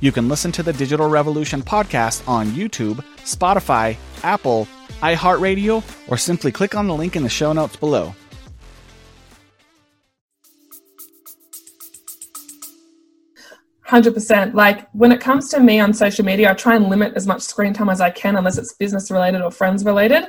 You 0.00 0.12
can 0.12 0.28
listen 0.28 0.52
to 0.52 0.62
the 0.62 0.72
Digital 0.72 1.08
Revolution 1.08 1.60
podcast 1.60 2.26
on 2.28 2.46
YouTube, 2.48 3.04
Spotify, 3.18 3.96
Apple, 4.22 4.68
iHeartRadio, 5.02 5.82
or 6.08 6.16
simply 6.16 6.52
click 6.52 6.76
on 6.76 6.86
the 6.86 6.94
link 6.94 7.16
in 7.16 7.24
the 7.24 7.28
show 7.28 7.52
notes 7.52 7.74
below. 7.74 8.14
Hundred 13.88 14.12
percent. 14.12 14.54
Like 14.54 14.86
when 14.90 15.12
it 15.12 15.18
comes 15.18 15.48
to 15.48 15.60
me 15.60 15.80
on 15.80 15.94
social 15.94 16.22
media, 16.22 16.50
I 16.50 16.54
try 16.54 16.76
and 16.76 16.90
limit 16.90 17.14
as 17.16 17.26
much 17.26 17.40
screen 17.40 17.72
time 17.72 17.88
as 17.88 18.02
I 18.02 18.10
can, 18.10 18.36
unless 18.36 18.58
it's 18.58 18.74
business 18.74 19.10
related 19.10 19.40
or 19.40 19.50
friends 19.50 19.82
related. 19.82 20.24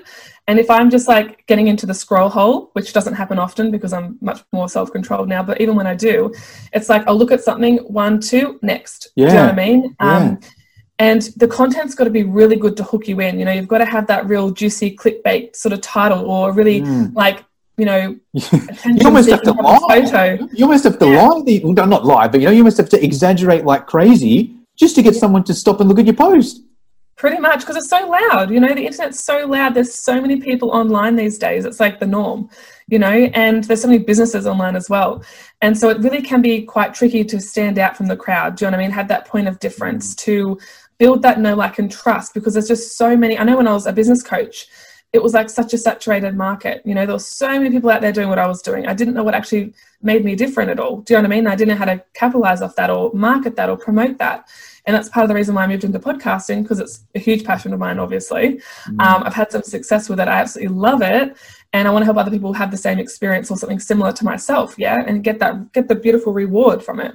And 0.48 0.58
if 0.58 0.70
I'm 0.70 0.90
just 0.90 1.10
like 1.10 1.46
getting 1.46 1.68
into 1.68 1.86
the 1.86 1.94
scroll 1.94 2.30
hole, 2.30 2.70
which 2.72 2.94
doesn't 2.94 3.16
happen 3.16 3.38
often 3.38 3.70
because 3.70 3.92
I'm 3.92 4.18
much 4.22 4.42
more 4.54 4.70
self 4.70 4.94
controlled 4.94 5.28
now, 5.28 5.44
but 5.44 5.60
even 5.60 5.76
when 5.76 5.88
I 5.88 5.94
do, 5.94 6.34
it's 6.72 6.88
like 6.88 7.06
I'll 7.06 7.18
look 7.18 7.34
at 7.34 7.44
something, 7.44 7.80
one, 7.80 8.22
two, 8.22 8.60
next. 8.62 9.10
Yeah. 9.16 9.26
Do 9.26 9.34
you 9.34 9.40
know 9.40 9.46
what 9.48 9.54
I 9.54 9.56
mean? 9.58 9.96
Yeah. 10.00 10.18
Um, 10.18 10.40
and 11.00 11.22
the 11.36 11.48
content's 11.48 11.96
got 11.96 12.06
to 12.06 12.10
be 12.10 12.24
really 12.24 12.56
good 12.56 12.78
to 12.78 12.84
hook 12.84 13.10
you 13.10 13.20
in. 13.20 13.40
You 13.40 13.46
know, 13.46 13.52
you've 13.52 13.68
got 13.68 13.80
to 13.80 13.86
have 13.86 14.08
that 14.08 14.26
real 14.28 14.52
juicy 14.52 14.96
clickbait 14.96 15.58
sort 15.58 15.74
of 15.74 15.82
title 15.82 16.30
or 16.32 16.54
really 16.54 16.82
mm. 16.82 17.14
like 17.14 17.44
you 17.80 17.86
know, 17.86 18.16
you 18.34 19.06
almost 19.06 19.30
have 19.30 19.42
to 19.44 19.54
lie. 19.54 20.06
Photo. 20.06 20.48
You 20.52 20.66
almost 20.66 20.84
have 20.84 21.00
to 21.00 21.08
yeah. 21.08 21.28
lie. 21.28 21.42
The, 21.44 21.62
well, 21.64 21.88
not 21.88 22.06
lie, 22.06 22.28
but 22.28 22.42
you 22.42 22.48
know, 22.48 22.52
you 22.52 22.60
almost 22.60 22.78
have 22.78 22.90
to 22.90 23.04
exaggerate 23.04 23.66
like 23.66 23.88
crazy 23.88 24.56
just 24.78 24.96
to 24.96 25.02
get 25.02 25.14
yeah. 25.14 25.20
someone 25.20 25.44
to 25.46 25.54
stop 25.54 25.80
and 25.80 25.90
look 25.90 26.00
at 26.00 26.06
your 26.06 26.16
post. 26.16 26.62
Pretty 27.16 27.38
much, 27.38 27.62
because 27.62 27.76
it's 27.76 27.90
so 27.90 28.08
loud. 28.08 28.50
You 28.50 28.62
know, 28.62 28.74
the 28.74 28.86
internet's 28.86 29.24
so 29.24 29.46
loud. 29.46 29.74
There's 29.74 29.94
so 29.94 30.22
many 30.22 30.38
people 30.38 30.72
online 30.72 31.18
these 31.18 31.38
days. 31.38 31.66
It's 31.66 31.80
like 31.80 32.00
the 32.00 32.08
norm, 32.08 32.50
you 32.88 32.98
know, 32.98 33.12
and 33.12 33.64
there's 33.66 33.82
so 33.82 33.90
many 33.90 34.00
businesses 34.02 34.48
online 34.48 34.78
as 34.78 34.90
well. 34.90 35.22
And 35.62 35.78
so 35.78 35.90
it 35.90 36.00
really 36.00 36.22
can 36.22 36.42
be 36.42 36.62
quite 36.62 36.94
tricky 36.94 37.26
to 37.26 37.42
stand 37.42 37.78
out 37.78 37.98
from 37.98 38.08
the 38.08 38.16
crowd. 38.16 38.56
Do 38.56 38.64
you 38.64 38.72
know 38.72 38.78
what 38.78 38.84
I 38.84 38.88
mean? 38.88 38.92
Have 38.92 39.10
that 39.10 39.26
point 39.26 39.50
of 39.50 39.60
difference 39.60 40.14
mm. 40.14 40.18
to 40.20 40.60
build 40.98 41.22
that 41.24 41.42
know, 41.42 41.56
like, 41.56 41.78
and 41.78 41.92
trust 41.92 42.34
because 42.34 42.54
there's 42.54 42.70
just 42.70 42.98
so 42.98 43.18
many. 43.18 43.38
I 43.38 43.44
know 43.44 43.58
when 43.58 43.68
I 43.68 43.74
was 43.74 43.86
a 43.86 43.92
business 43.92 44.24
coach, 44.24 44.68
it 45.12 45.24
was 45.24 45.34
like 45.34 45.50
such 45.50 45.74
a 45.74 45.78
saturated 45.78 46.36
market. 46.36 46.82
You 46.86 46.94
know, 46.94 47.06
there 47.06 47.16
were 47.16 47.20
so 47.20 47.48
many 47.48 47.72
people 47.72 47.90
out 47.90 48.02
there 48.02 48.12
doing 48.12 48.30
what 48.30 48.38
I 48.38 48.48
was 48.48 48.62
doing. 48.62 48.88
I 48.88 48.94
didn't 48.94 49.16
know 49.16 49.24
what 49.24 49.34
actually 49.34 49.74
made 50.02 50.24
me 50.24 50.36
different 50.36 50.70
at 50.70 50.80
all. 50.80 51.02
Do 51.02 51.14
you 51.14 51.18
know 51.18 51.28
what 51.28 51.34
I 51.34 51.36
mean? 51.36 51.48
I 51.48 51.56
didn't 51.56 51.70
know 51.70 51.84
how 51.84 51.86
to 51.86 52.04
capitalize 52.14 52.62
off 52.62 52.76
that 52.76 52.92
or 52.92 53.12
market 53.14 53.56
that 53.56 53.70
or 53.70 53.78
promote 53.78 54.20
that. 54.20 54.48
And 54.86 54.96
that's 54.96 55.10
part 55.10 55.24
of 55.24 55.28
the 55.28 55.36
reason 55.36 55.56
why 55.56 55.64
I 55.64 55.68
moved 55.68 55.84
into 55.84 56.00
podcasting 56.00 56.62
because 56.62 56.80
it's 56.80 57.06
a 57.16 57.20
huge 57.20 57.44
passion 57.44 57.74
of 57.74 57.80
mine, 57.80 58.00
obviously. 58.00 58.62
Mm. 58.88 59.02
Um, 59.02 59.24
I've 59.24 59.34
had 59.34 59.52
some 59.52 59.64
success 59.64 60.10
with 60.10 60.20
it. 60.20 60.28
I 60.28 60.40
absolutely 60.40 60.76
love 60.76 61.02
it. 61.02 61.36
And 61.74 61.88
I 61.88 61.92
want 61.92 62.02
to 62.04 62.06
help 62.06 62.18
other 62.18 62.32
people 62.32 62.54
have 62.54 62.72
the 62.72 62.78
same 62.78 63.00
experience 63.00 63.52
or 63.52 63.58
something 63.58 63.80
similar 63.80 64.12
to 64.14 64.26
myself, 64.26 64.76
yeah, 64.78 65.04
and 65.06 65.24
get 65.24 65.38
that 65.40 65.72
get 65.72 65.88
the 65.88 65.94
beautiful 65.94 66.34
reward 66.34 66.82
from 66.82 67.00
it. 67.00 67.14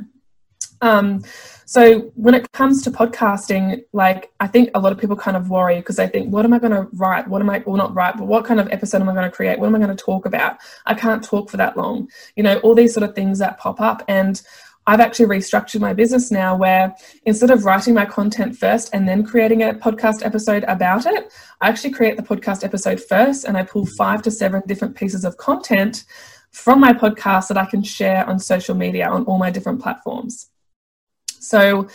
Um, 0.81 1.25
so 1.67 2.01
when 2.15 2.35
it 2.35 2.51
comes 2.53 2.83
to 2.83 2.91
podcasting, 2.91 3.85
like 3.93 4.33
I 4.41 4.47
think 4.47 4.71
a 4.75 4.81
lot 4.81 4.93
of 4.93 4.99
people 4.99 5.17
kind 5.17 5.37
of 5.37 5.49
worry 5.49 5.77
because 5.77 5.97
they 5.97 6.07
think, 6.07 6.33
what 6.33 6.45
am 6.45 6.53
I 6.53 6.59
going 6.59 6.73
to 6.73 6.89
write? 6.93 7.27
What 7.29 7.41
am 7.41 7.51
I, 7.51 7.63
well, 7.67 7.77
not 7.77 7.95
write, 7.95 8.17
but 8.17 8.27
what 8.27 8.45
kind 8.45 8.61
of 8.61 8.69
episode 8.71 9.01
am 9.01 9.09
I 9.09 9.15
going 9.15 9.31
to 9.31 9.35
create? 9.35 9.59
What 9.59 9.67
am 9.67 9.75
I 9.75 9.79
going 9.79 9.97
to 9.97 10.03
talk 10.03 10.27
about? 10.27 10.59
I 10.87 10.95
can't 10.95 11.25
talk 11.25 11.51
for 11.51 11.57
that 11.57 11.77
long. 11.77 12.09
You 12.37 12.43
know, 12.43 12.59
all 12.59 12.75
these 12.75 12.93
sort 12.93 13.09
of 13.09 13.15
things 13.15 13.39
that 13.39 13.59
pop 13.59 13.81
up. 13.81 14.03
And 14.09 14.41
I've 14.87 15.01
actually 15.01 15.27
restructured 15.27 15.81
my 15.81 15.95
business 15.95 16.31
now 16.31 16.55
where 16.55 16.95
instead 17.25 17.51
of 17.51 17.65
writing 17.65 17.95
my 17.95 18.05
content 18.05 18.57
first 18.57 18.91
and 18.93 19.09
then 19.09 19.25
creating 19.25 19.63
a 19.63 19.73
podcast 19.73 20.25
episode 20.25 20.65
about 20.65 21.07
it, 21.07 21.33
I 21.63 21.69
actually 21.69 21.93
create 21.93 22.19
the 22.19 22.23
podcast 22.23 22.65
episode 22.65 23.03
first 23.03 23.45
and 23.45 23.57
I 23.57 23.63
pull 23.63 23.87
five 23.87 24.21
to 24.23 24.31
seven 24.31 24.63
different 24.67 24.95
pieces 24.95 25.25
of 25.25 25.39
content 25.39 26.05
from 26.51 26.81
my 26.81 26.93
podcast 26.93 27.49
that 27.49 27.57
I 27.57 27.65
can 27.65 27.83
share 27.83 28.29
on 28.29 28.39
social 28.39 28.75
media 28.75 29.09
on 29.09 29.25
all 29.25 29.39
my 29.39 29.51
different 29.51 29.81
platforms. 29.81 30.51
So 31.45 31.89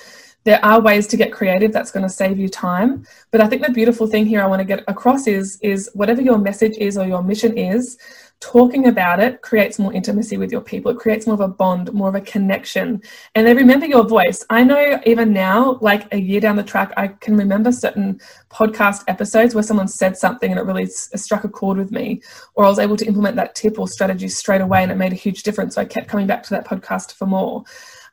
there 0.46 0.64
are 0.64 0.80
ways 0.82 1.06
to 1.08 1.18
get 1.18 1.34
creative 1.34 1.74
that's 1.74 1.92
going 1.92 2.04
to 2.04 2.10
save 2.10 2.40
you 2.40 2.48
time 2.48 3.06
but 3.30 3.42
i 3.42 3.46
think 3.46 3.62
the 3.62 3.72
beautiful 3.74 4.08
thing 4.08 4.26
here 4.26 4.42
i 4.42 4.48
want 4.48 4.60
to 4.60 4.66
get 4.66 4.82
across 4.88 5.28
is 5.28 5.60
is 5.62 5.90
whatever 5.94 6.22
your 6.22 6.38
message 6.38 6.78
is 6.78 6.98
or 6.98 7.06
your 7.06 7.22
mission 7.22 7.58
is 7.58 7.98
talking 8.40 8.88
about 8.88 9.20
it 9.20 9.42
creates 9.42 9.80
more 9.80 9.94
intimacy 9.94 10.38
with 10.38 10.52
your 10.52 10.62
people. 10.62 10.92
It 10.92 10.98
creates 10.98 11.28
more 11.28 11.34
of 11.34 11.42
a 11.42 11.48
bond, 11.48 11.92
more 11.92 12.08
of 12.08 12.16
a 12.16 12.22
connection. 12.22 13.02
And 13.36 13.46
they 13.46 13.54
remember 13.54 13.86
your 13.86 14.08
voice. 14.08 14.46
I 14.50 14.64
know 14.64 15.00
even 15.06 15.34
now, 15.34 15.78
like 15.82 16.12
a 16.14 16.18
year 16.18 16.40
down 16.40 16.56
the 16.56 16.64
track, 16.64 16.94
I 16.96 17.10
can 17.10 17.36
remember 17.36 17.72
certain 17.72 18.20
podcast 18.50 19.04
episodes 19.08 19.54
where 19.54 19.64
someone 19.64 19.90
said 19.90 20.18
something 20.18 20.52
and 20.52 20.60
it 20.60 20.64
really 20.64 20.86
struck 20.86 21.44
a 21.44 21.50
chord 21.50 21.78
with 21.78 21.92
me, 21.92 22.22
or 22.56 22.66
I 22.66 22.70
was 22.70 22.80
able 22.80 22.96
to 22.98 23.06
implement 23.06 23.36
that 23.36 23.56
tip 23.56 23.78
or 23.78 23.88
strategy 23.88 24.30
straight 24.30 24.62
away 24.62 24.84
and 24.84 24.92
it 24.92 24.96
made 24.96 25.12
a 25.12 25.16
huge 25.16 25.44
difference. 25.44 25.76
So 25.76 25.82
I 25.82 25.86
kept 25.86 26.08
coming 26.08 26.28
back 26.28 26.44
to 26.44 26.50
that 26.52 26.66
podcast 26.66 27.14
for 27.14 27.26
more. 27.26 27.66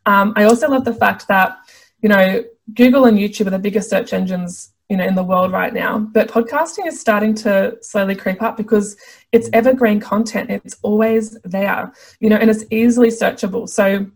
Um, 0.06 0.32
I 0.36 0.44
also 0.44 0.68
love 0.68 0.84
the 0.84 0.94
fact 0.94 1.28
that, 1.28 1.58
you 2.00 2.08
know, 2.08 2.44
Google 2.75 3.04
and 3.04 3.18
YouTube 3.18 3.46
are 3.46 3.50
the 3.50 3.58
biggest 3.58 3.90
search 3.90 4.12
engines 4.12 4.72
you 4.88 4.96
know 4.96 5.04
in 5.04 5.16
the 5.16 5.22
world 5.22 5.50
right 5.52 5.75
now. 5.75 5.98
But 5.98 6.28
podcasting 6.28 6.86
is 6.86 6.98
starting 6.98 7.34
to 7.36 7.76
slowly 7.82 8.14
creep 8.14 8.40
up 8.40 8.56
because 8.56 8.96
it's 9.32 9.50
evergreen 9.52 9.98
content. 10.00 10.50
It's 10.50 10.76
always 10.82 11.36
there 11.42 11.92
you 12.20 12.28
know 12.30 12.36
and 12.36 12.50
it's 12.50 12.64
easily 12.70 13.08
searchable. 13.08 13.68
So 13.68 14.06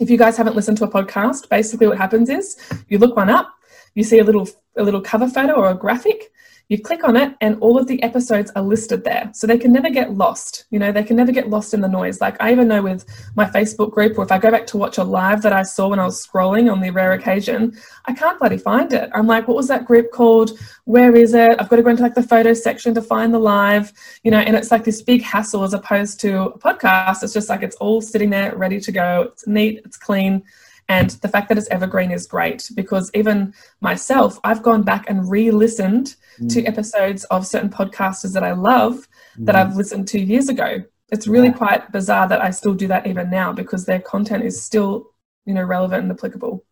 if 0.00 0.08
you 0.10 0.16
guys 0.16 0.36
haven't 0.36 0.56
listened 0.56 0.78
to 0.78 0.84
a 0.84 0.90
podcast 0.90 1.48
basically 1.48 1.86
what 1.86 1.98
happens 1.98 2.28
is 2.28 2.56
you 2.88 2.98
look 2.98 3.14
one 3.16 3.28
up 3.28 3.52
you 3.94 4.02
see 4.02 4.18
a 4.18 4.24
little 4.24 4.48
a 4.76 4.82
little 4.82 5.00
cover 5.00 5.28
photo 5.28 5.52
or 5.52 5.70
a 5.70 5.74
graphic 5.74 6.32
you 6.70 6.80
click 6.80 7.02
on 7.02 7.16
it 7.16 7.36
and 7.40 7.58
all 7.60 7.76
of 7.76 7.88
the 7.88 8.00
episodes 8.02 8.50
are 8.54 8.62
listed 8.62 9.02
there. 9.02 9.28
So 9.34 9.46
they 9.46 9.58
can 9.58 9.72
never 9.72 9.90
get 9.90 10.14
lost 10.16 10.64
you 10.70 10.78
know 10.78 10.92
they 10.92 11.02
can 11.02 11.16
never 11.16 11.32
get 11.32 11.50
lost 11.50 11.74
in 11.74 11.80
the 11.80 11.88
noise. 11.88 12.20
Like 12.20 12.40
i 12.40 12.50
even 12.52 12.68
know 12.68 12.80
with 12.80 13.04
my 13.34 13.44
facebook 13.44 13.90
group 13.90 14.16
or 14.16 14.24
if 14.24 14.32
i 14.32 14.38
go 14.38 14.50
back 14.50 14.66
to 14.68 14.78
watch 14.78 14.96
a 14.96 15.04
live 15.04 15.42
that 15.42 15.52
i 15.52 15.62
saw 15.62 15.88
when 15.88 15.98
i 15.98 16.04
was 16.04 16.24
scrolling 16.24 16.72
on 16.72 16.80
the 16.80 16.90
rare 16.90 17.12
occasion 17.12 17.76
i 18.06 18.12
can't 18.12 18.38
bloody 18.38 18.56
find 18.56 18.92
it. 18.92 19.10
I'm 19.12 19.26
like 19.26 19.48
what 19.48 19.56
was 19.56 19.68
that 19.68 19.84
group 19.84 20.12
called? 20.12 20.58
Where 20.84 21.14
is 21.14 21.34
it? 21.34 21.52
I've 21.58 21.68
got 21.68 21.76
to 21.76 21.82
go 21.82 21.90
into 21.90 22.02
like 22.02 22.14
the 22.14 22.22
photo 22.22 22.54
section 22.54 22.94
to 22.94 23.02
find 23.02 23.34
the 23.34 23.38
live 23.38 23.92
you 24.22 24.30
know 24.30 24.38
and 24.38 24.56
it's 24.56 24.70
like 24.70 24.84
this 24.84 25.02
big 25.02 25.22
hassle 25.22 25.64
as 25.64 25.74
opposed 25.74 26.20
to 26.20 26.42
a 26.42 26.58
podcast. 26.58 27.24
It's 27.24 27.32
just 27.32 27.48
like 27.48 27.62
it's 27.62 27.76
all 27.76 28.00
sitting 28.00 28.30
there 28.30 28.56
ready 28.56 28.80
to 28.80 28.92
go. 28.92 29.22
It's 29.32 29.46
neat 29.46 29.82
it's 29.84 29.96
clean 29.96 30.44
and 30.90 31.10
the 31.22 31.28
fact 31.28 31.48
that 31.48 31.56
it's 31.56 31.68
evergreen 31.68 32.10
is 32.10 32.26
great 32.26 32.68
because 32.74 33.12
even 33.14 33.54
myself, 33.80 34.40
I've 34.42 34.60
gone 34.60 34.82
back 34.82 35.08
and 35.08 35.30
re 35.30 35.52
listened 35.52 36.16
mm. 36.40 36.52
to 36.52 36.64
episodes 36.64 37.24
of 37.24 37.46
certain 37.46 37.70
podcasters 37.70 38.32
that 38.34 38.44
I 38.44 38.52
love 38.52 39.08
mm. 39.38 39.46
that 39.46 39.56
I've 39.56 39.76
listened 39.76 40.08
to 40.08 40.20
years 40.20 40.48
ago. 40.48 40.82
It's 41.10 41.26
really 41.26 41.48
yeah. 41.48 41.54
quite 41.54 41.92
bizarre 41.92 42.28
that 42.28 42.40
I 42.40 42.50
still 42.50 42.74
do 42.74 42.86
that 42.88 43.06
even 43.06 43.30
now 43.30 43.52
because 43.52 43.84
their 43.84 44.00
content 44.00 44.44
is 44.44 44.60
still, 44.62 45.10
you 45.44 45.54
know, 45.54 45.62
relevant 45.62 46.04
and 46.04 46.12
applicable. 46.12 46.64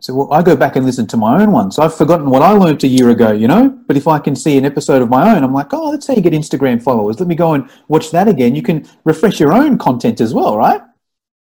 So 0.00 0.14
well, 0.14 0.32
I 0.32 0.42
go 0.42 0.54
back 0.54 0.76
and 0.76 0.86
listen 0.86 1.06
to 1.08 1.16
my 1.16 1.42
own 1.42 1.50
ones. 1.50 1.78
I've 1.78 1.94
forgotten 1.94 2.30
what 2.30 2.42
I 2.42 2.52
learned 2.52 2.84
a 2.84 2.86
year 2.86 3.10
ago, 3.10 3.32
you 3.32 3.48
know. 3.48 3.70
But 3.86 3.96
if 3.96 4.06
I 4.06 4.18
can 4.18 4.36
see 4.36 4.56
an 4.56 4.64
episode 4.64 5.02
of 5.02 5.08
my 5.08 5.34
own, 5.34 5.42
I'm 5.42 5.52
like, 5.52 5.68
oh, 5.72 5.90
that's 5.90 6.06
how 6.06 6.14
you 6.14 6.20
get 6.20 6.32
Instagram 6.32 6.82
followers. 6.82 7.18
Let 7.18 7.28
me 7.28 7.34
go 7.34 7.54
and 7.54 7.68
watch 7.88 8.10
that 8.12 8.28
again. 8.28 8.54
You 8.54 8.62
can 8.62 8.86
refresh 9.04 9.40
your 9.40 9.52
own 9.52 9.78
content 9.78 10.20
as 10.20 10.32
well, 10.32 10.56
right? 10.56 10.80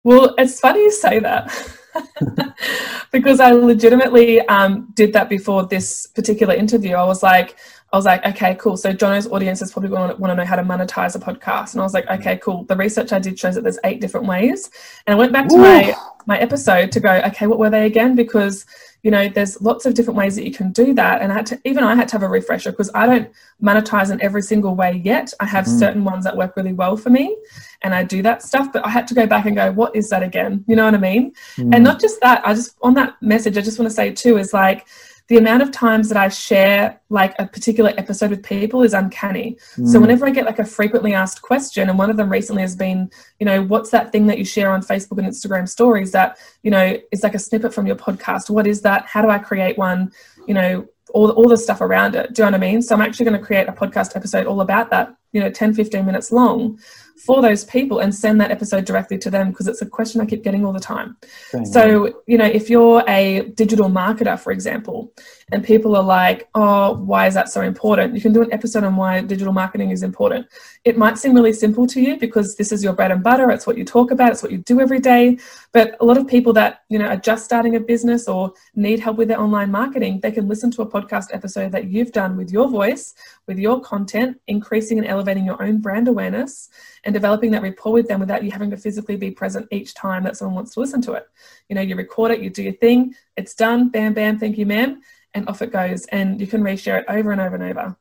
Well, 0.03 0.33
it's 0.37 0.59
funny 0.59 0.83
you 0.83 0.91
say 0.91 1.19
that. 1.19 1.51
because 3.11 3.39
I 3.39 3.51
legitimately 3.51 4.41
um, 4.41 4.89
did 4.93 5.13
that 5.13 5.29
before 5.29 5.65
this 5.65 6.07
particular 6.07 6.53
interview. 6.53 6.95
I 6.95 7.03
was 7.03 7.23
like, 7.23 7.57
I 7.93 7.95
was 7.95 8.05
like, 8.05 8.25
okay, 8.25 8.55
cool. 8.55 8.75
So 8.75 8.91
Jono's 8.91 9.27
audience 9.27 9.61
is 9.61 9.71
probably 9.71 9.89
going 9.89 10.09
to 10.09 10.15
want 10.17 10.31
to 10.31 10.35
know 10.35 10.45
how 10.45 10.57
to 10.57 10.63
monetize 10.63 11.15
a 11.15 11.19
podcast, 11.19 11.73
and 11.73 11.81
I 11.81 11.83
was 11.83 11.93
like, 11.93 12.07
okay, 12.07 12.37
cool. 12.37 12.65
The 12.65 12.75
research 12.75 13.13
I 13.13 13.19
did 13.19 13.39
shows 13.39 13.55
that 13.55 13.61
there's 13.61 13.79
eight 13.85 14.01
different 14.01 14.27
ways, 14.27 14.69
and 15.05 15.15
I 15.15 15.17
went 15.17 15.31
back 15.31 15.47
to 15.49 15.55
Ooh. 15.55 15.59
my 15.59 15.95
my 16.25 16.37
episode 16.37 16.91
to 16.91 16.99
go, 16.99 17.13
okay, 17.27 17.47
what 17.47 17.59
were 17.59 17.69
they 17.69 17.85
again? 17.85 18.15
Because 18.15 18.65
you 19.03 19.11
know, 19.11 19.29
there's 19.29 19.61
lots 19.61 19.85
of 19.85 19.93
different 19.93 20.17
ways 20.17 20.35
that 20.35 20.45
you 20.45 20.51
can 20.51 20.71
do 20.71 20.93
that, 20.95 21.21
and 21.21 21.31
I 21.31 21.35
had 21.35 21.45
to 21.47 21.61
even 21.63 21.83
I 21.83 21.95
had 21.95 22.07
to 22.09 22.15
have 22.15 22.23
a 22.23 22.29
refresher 22.29 22.71
because 22.71 22.89
I 22.93 23.05
don't 23.05 23.31
monetize 23.61 24.11
in 24.11 24.21
every 24.21 24.41
single 24.41 24.75
way 24.75 25.01
yet. 25.03 25.33
I 25.39 25.45
have 25.45 25.65
mm. 25.65 25.79
certain 25.79 26.03
ones 26.03 26.23
that 26.23 26.35
work 26.35 26.57
really 26.57 26.73
well 26.73 26.97
for 26.97 27.09
me, 27.09 27.37
and 27.83 27.93
I 27.93 28.03
do 28.03 28.21
that 28.23 28.41
stuff. 28.41 28.73
But 28.73 28.85
I 28.85 28.89
had 28.89 29.07
to 29.07 29.13
go 29.13 29.27
back 29.27 29.45
and 29.45 29.55
go, 29.55 29.71
what 29.71 29.95
is 29.95 30.09
that 30.09 30.23
again? 30.23 30.65
You 30.67 30.75
know 30.75 30.85
what 30.85 30.95
I 30.95 30.99
mean? 30.99 31.33
Mm. 31.57 31.75
And 31.75 31.83
not 31.83 32.01
just 32.01 32.19
that, 32.21 32.45
I 32.45 32.53
just, 32.53 32.75
on 32.81 32.95
that 32.95 33.21
message, 33.21 33.57
I 33.57 33.61
just 33.61 33.79
want 33.79 33.89
to 33.89 33.95
say 33.95 34.11
too 34.11 34.37
is 34.37 34.53
like, 34.53 34.87
the 35.27 35.37
amount 35.37 35.61
of 35.61 35.71
times 35.71 36.07
that 36.09 36.17
I 36.17 36.29
share 36.29 37.01
like 37.09 37.35
a 37.37 37.45
particular 37.45 37.93
episode 37.97 38.29
with 38.29 38.43
people 38.43 38.83
is 38.83 38.93
uncanny. 38.93 39.57
Mm. 39.75 39.87
So 39.87 39.99
whenever 39.99 40.25
I 40.25 40.29
get 40.29 40.45
like 40.45 40.59
a 40.59 40.65
frequently 40.65 41.13
asked 41.13 41.41
question, 41.41 41.89
and 41.89 41.97
one 41.97 42.09
of 42.09 42.15
them 42.15 42.29
recently 42.29 42.61
has 42.61 42.75
been, 42.75 43.11
you 43.39 43.45
know, 43.45 43.61
what's 43.61 43.89
that 43.89 44.11
thing 44.11 44.27
that 44.27 44.37
you 44.37 44.45
share 44.45 44.71
on 44.71 44.81
Facebook 44.81 45.17
and 45.17 45.27
Instagram 45.27 45.67
stories 45.67 46.11
that, 46.13 46.37
you 46.63 46.71
know, 46.71 46.97
is 47.11 47.23
like 47.23 47.35
a 47.35 47.39
snippet 47.39 47.73
from 47.73 47.85
your 47.85 47.97
podcast? 47.97 48.49
What 48.49 48.67
is 48.67 48.81
that? 48.81 49.05
How 49.05 49.21
do 49.21 49.29
I 49.29 49.37
create 49.37 49.77
one? 49.77 50.11
You 50.47 50.53
know, 50.53 50.87
all, 51.13 51.29
all 51.31 51.49
the 51.49 51.57
stuff 51.57 51.81
around 51.81 52.15
it. 52.15 52.33
Do 52.33 52.41
you 52.41 52.45
know 52.45 52.51
what 52.51 52.63
I 52.63 52.71
mean? 52.71 52.81
So 52.81 52.95
I'm 52.95 53.01
actually 53.01 53.25
going 53.25 53.39
to 53.39 53.45
create 53.45 53.67
a 53.67 53.73
podcast 53.73 54.15
episode 54.15 54.45
all 54.45 54.61
about 54.61 54.89
that, 54.91 55.13
you 55.33 55.41
know, 55.41 55.49
10, 55.49 55.73
15 55.73 56.05
minutes 56.05 56.31
long 56.31 56.79
for 57.17 57.41
those 57.41 57.65
people 57.65 57.99
and 57.99 58.13
send 58.13 58.39
that 58.39 58.51
episode 58.51 58.85
directly 58.85 59.17
to 59.17 59.29
them 59.29 59.49
because 59.49 59.67
it's 59.67 59.81
a 59.81 59.85
question 59.85 60.21
I 60.21 60.25
keep 60.25 60.43
getting 60.43 60.65
all 60.65 60.73
the 60.73 60.79
time. 60.79 61.17
so, 61.65 62.21
you 62.27 62.37
know, 62.37 62.45
if 62.45 62.69
you're 62.69 63.03
a 63.07 63.49
digital 63.55 63.89
marketer, 63.89 64.39
for 64.39 64.51
example, 64.51 65.11
and 65.53 65.63
people 65.63 65.95
are 65.95 66.03
like, 66.03 66.49
oh, 66.55 66.93
why 66.93 67.25
is 67.25 67.33
that 67.33 67.47
so 67.47 67.61
important? 67.61 68.13
You 68.13 68.19
can 68.19 68.33
do 68.33 68.41
an 68.41 68.51
episode 68.51 68.83
on 68.83 68.97
why 68.97 69.21
digital 69.21 69.53
marketing 69.53 69.91
is 69.91 70.03
important. 70.03 70.45
It 70.83 70.97
might 70.97 71.17
seem 71.17 71.33
really 71.33 71.53
simple 71.53 71.87
to 71.87 72.01
you 72.01 72.17
because 72.17 72.57
this 72.57 72.73
is 72.73 72.83
your 72.83 72.91
bread 72.91 73.11
and 73.11 73.23
butter, 73.23 73.49
it's 73.51 73.65
what 73.65 73.77
you 73.77 73.85
talk 73.85 74.11
about, 74.11 74.31
it's 74.31 74.43
what 74.43 74.51
you 74.51 74.57
do 74.57 74.81
every 74.81 74.99
day. 74.99 75.37
But 75.71 75.95
a 76.01 76.05
lot 76.05 76.17
of 76.17 76.27
people 76.27 76.51
that, 76.53 76.81
you 76.89 76.99
know, 76.99 77.07
are 77.07 77.15
just 77.15 77.45
starting 77.45 77.77
a 77.77 77.79
business 77.79 78.27
or 78.27 78.51
need 78.75 78.99
help 78.99 79.15
with 79.15 79.29
their 79.29 79.39
online 79.39 79.71
marketing, 79.71 80.19
they 80.19 80.31
can 80.31 80.49
listen 80.49 80.69
to 80.71 80.81
a 80.81 80.89
podcast 80.89 81.27
episode 81.31 81.71
that 81.71 81.85
you've 81.85 82.11
done 82.11 82.35
with 82.35 82.51
your 82.51 82.67
voice, 82.67 83.13
with 83.45 83.57
your 83.57 83.79
content, 83.79 84.41
increasing 84.47 84.97
and 84.97 85.07
elevating 85.07 85.45
your 85.45 85.61
own 85.63 85.79
brand 85.79 86.09
awareness 86.09 86.67
and 87.05 87.13
developing 87.13 87.51
that 87.51 87.61
rapport 87.61 87.93
with 87.93 88.09
them 88.09 88.19
without 88.19 88.43
you 88.43 88.51
having 88.51 88.69
to 88.69 88.77
physically 88.77 89.15
be 89.15 89.31
present 89.31 89.65
each 89.71 89.93
time 89.93 90.23
that 90.23 90.35
someone 90.35 90.55
wants 90.55 90.73
to 90.73 90.81
listen 90.81 91.01
to 91.03 91.13
it. 91.13 91.25
You 91.69 91.75
know, 91.75 91.81
you 91.81 91.95
record 91.95 92.31
it, 92.31 92.41
you 92.41 92.49
do 92.49 92.63
your 92.63 92.73
thing, 92.73 93.15
it's 93.37 93.55
done, 93.55 93.87
bam, 93.87 94.13
bam, 94.13 94.39
thank 94.39 94.57
you, 94.57 94.65
ma'am 94.65 95.01
and 95.37 95.47
off 95.47 95.61
it 95.61 95.71
goes. 95.71 96.05
And 96.07 96.39
you 96.41 96.47
can 96.47 96.61
reshare 96.61 96.99
it 96.99 97.05
over 97.07 97.31
and 97.31 97.41
over 97.41 97.55
and 97.55 97.63
over. 97.63 97.95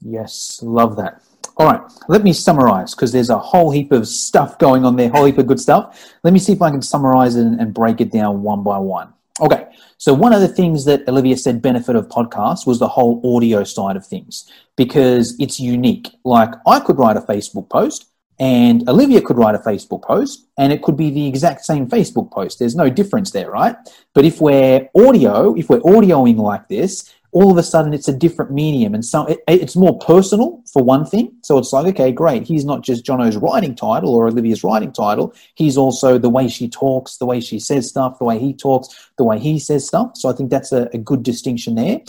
Yes, 0.00 0.60
love 0.62 0.96
that. 0.96 1.22
All 1.56 1.66
right, 1.66 1.80
let 2.08 2.22
me 2.22 2.32
summarize 2.32 2.94
because 2.94 3.12
there's 3.12 3.30
a 3.30 3.38
whole 3.38 3.70
heap 3.70 3.92
of 3.92 4.08
stuff 4.08 4.58
going 4.58 4.84
on 4.84 4.96
there, 4.96 5.10
whole 5.10 5.26
heap 5.26 5.38
of 5.38 5.46
good 5.46 5.60
stuff. 5.60 6.12
Let 6.24 6.32
me 6.32 6.38
see 6.38 6.52
if 6.52 6.62
I 6.62 6.70
can 6.70 6.80
summarize 6.80 7.36
it 7.36 7.44
and 7.44 7.74
break 7.74 8.00
it 8.00 8.10
down 8.10 8.42
one 8.42 8.62
by 8.62 8.78
one. 8.78 9.12
Okay, 9.40 9.66
so 9.98 10.14
one 10.14 10.32
of 10.32 10.40
the 10.40 10.48
things 10.48 10.84
that 10.86 11.06
Olivia 11.08 11.36
said 11.36 11.60
benefit 11.60 11.96
of 11.96 12.08
podcasts 12.08 12.66
was 12.66 12.78
the 12.78 12.88
whole 12.88 13.20
audio 13.36 13.64
side 13.64 13.96
of 13.96 14.06
things 14.06 14.50
because 14.76 15.36
it's 15.38 15.60
unique. 15.60 16.08
Like 16.24 16.54
I 16.66 16.80
could 16.80 16.98
write 16.98 17.16
a 17.16 17.20
Facebook 17.20 17.68
post 17.68 18.11
and 18.38 18.88
Olivia 18.88 19.20
could 19.20 19.36
write 19.36 19.54
a 19.54 19.58
Facebook 19.58 20.02
post 20.02 20.46
and 20.58 20.72
it 20.72 20.82
could 20.82 20.96
be 20.96 21.10
the 21.10 21.26
exact 21.26 21.64
same 21.64 21.88
Facebook 21.88 22.30
post. 22.30 22.58
There's 22.58 22.74
no 22.74 22.90
difference 22.90 23.30
there, 23.30 23.50
right? 23.50 23.76
But 24.14 24.24
if 24.24 24.40
we're 24.40 24.88
audio, 24.96 25.54
if 25.54 25.68
we're 25.68 25.80
audioing 25.80 26.36
like 26.36 26.68
this, 26.68 27.12
all 27.32 27.50
of 27.50 27.56
a 27.56 27.62
sudden 27.62 27.94
it's 27.94 28.08
a 28.08 28.16
different 28.16 28.50
medium. 28.50 28.94
And 28.94 29.04
so 29.04 29.26
it, 29.26 29.42
it's 29.48 29.74
more 29.74 29.98
personal 29.98 30.62
for 30.70 30.82
one 30.82 31.06
thing. 31.06 31.32
So 31.42 31.56
it's 31.58 31.72
like 31.72 31.86
okay 31.94 32.12
great. 32.12 32.44
He's 32.44 32.64
not 32.64 32.82
just 32.82 33.04
jono's 33.04 33.36
writing 33.36 33.74
title 33.74 34.14
or 34.14 34.28
olivia's 34.28 34.62
writing 34.62 34.92
title. 34.92 35.34
He's 35.54 35.76
also 35.76 36.18
the 36.18 36.30
way 36.30 36.48
she 36.48 36.68
talks 36.68 37.16
the 37.16 37.26
way 37.26 37.40
she 37.40 37.58
says 37.58 37.88
stuff 37.88 38.18
the 38.18 38.24
way 38.24 38.38
he 38.38 38.52
talks 38.54 39.10
the 39.16 39.24
way 39.24 39.38
he 39.38 39.58
says 39.58 39.86
stuff. 39.86 40.16
So 40.16 40.28
i 40.28 40.32
think 40.32 40.50
that's 40.50 40.72
a, 40.72 40.88
a 40.92 40.98
good 40.98 41.22
distinction 41.22 41.74
there. 41.74 42.00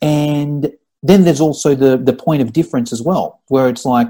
And 0.00 0.72
then 1.04 1.24
there's 1.24 1.40
also 1.40 1.74
the 1.74 1.96
the 1.96 2.12
point 2.12 2.42
of 2.42 2.52
difference 2.52 2.92
as 2.92 3.02
well 3.02 3.40
where 3.48 3.68
it's 3.68 3.84
like 3.84 4.08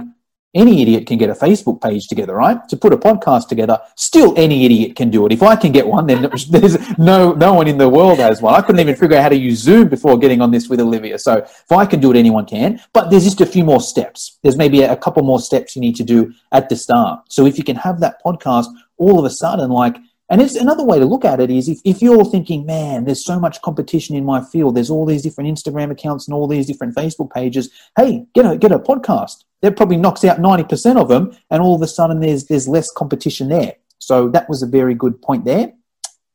any 0.54 0.82
idiot 0.82 1.06
can 1.06 1.18
get 1.18 1.30
a 1.30 1.34
Facebook 1.34 1.80
page 1.80 2.06
together, 2.08 2.34
right? 2.34 2.68
To 2.68 2.76
put 2.76 2.92
a 2.92 2.96
podcast 2.96 3.48
together, 3.48 3.80
still 3.96 4.34
any 4.36 4.66
idiot 4.66 4.96
can 4.96 5.10
do 5.10 5.24
it. 5.26 5.32
If 5.32 5.42
I 5.42 5.56
can 5.56 5.72
get 5.72 5.86
one, 5.86 6.06
then 6.06 6.30
there's 6.50 6.98
no 6.98 7.32
no 7.32 7.54
one 7.54 7.68
in 7.68 7.78
the 7.78 7.88
world 7.88 8.18
has 8.18 8.42
one. 8.42 8.54
I 8.54 8.60
couldn't 8.60 8.80
even 8.80 8.96
figure 8.96 9.16
out 9.16 9.22
how 9.22 9.28
to 9.30 9.36
use 9.36 9.58
Zoom 9.58 9.88
before 9.88 10.18
getting 10.18 10.40
on 10.40 10.50
this 10.50 10.68
with 10.68 10.80
Olivia. 10.80 11.18
So 11.18 11.36
if 11.36 11.72
I 11.72 11.86
can 11.86 12.00
do 12.00 12.10
it, 12.10 12.16
anyone 12.16 12.46
can. 12.46 12.80
But 12.92 13.10
there's 13.10 13.24
just 13.24 13.40
a 13.40 13.46
few 13.46 13.64
more 13.64 13.80
steps. 13.80 14.38
There's 14.42 14.56
maybe 14.56 14.82
a 14.82 14.96
couple 14.96 15.22
more 15.22 15.40
steps 15.40 15.74
you 15.74 15.80
need 15.80 15.96
to 15.96 16.04
do 16.04 16.32
at 16.52 16.68
the 16.68 16.76
start. 16.76 17.32
So 17.32 17.46
if 17.46 17.56
you 17.56 17.64
can 17.64 17.76
have 17.76 18.00
that 18.00 18.22
podcast 18.24 18.66
all 18.98 19.18
of 19.18 19.24
a 19.24 19.30
sudden, 19.30 19.70
like 19.70 19.96
and 20.32 20.40
it's 20.40 20.56
another 20.56 20.82
way 20.82 20.98
to 20.98 21.04
look 21.04 21.26
at 21.26 21.40
it 21.40 21.50
is 21.50 21.68
if, 21.68 21.80
if 21.84 22.00
you're 22.00 22.24
thinking, 22.24 22.64
man, 22.64 23.04
there's 23.04 23.22
so 23.22 23.38
much 23.38 23.60
competition 23.60 24.16
in 24.16 24.24
my 24.24 24.42
field, 24.42 24.74
there's 24.74 24.88
all 24.88 25.04
these 25.04 25.22
different 25.22 25.50
Instagram 25.50 25.90
accounts 25.90 26.26
and 26.26 26.34
all 26.34 26.46
these 26.46 26.66
different 26.66 26.94
Facebook 26.94 27.30
pages. 27.30 27.68
Hey, 27.98 28.24
get 28.34 28.46
a 28.46 28.56
get 28.56 28.72
a 28.72 28.78
podcast. 28.78 29.44
That 29.62 29.76
probably 29.76 29.96
knocks 29.96 30.24
out 30.24 30.38
90% 30.38 31.00
of 31.00 31.08
them, 31.08 31.36
and 31.50 31.62
all 31.62 31.74
of 31.76 31.82
a 31.82 31.86
sudden 31.86 32.20
there's 32.20 32.44
there's 32.46 32.68
less 32.68 32.90
competition 32.90 33.48
there. 33.48 33.74
So 33.98 34.28
that 34.30 34.48
was 34.48 34.62
a 34.62 34.66
very 34.66 34.94
good 34.94 35.22
point 35.22 35.44
there. 35.44 35.72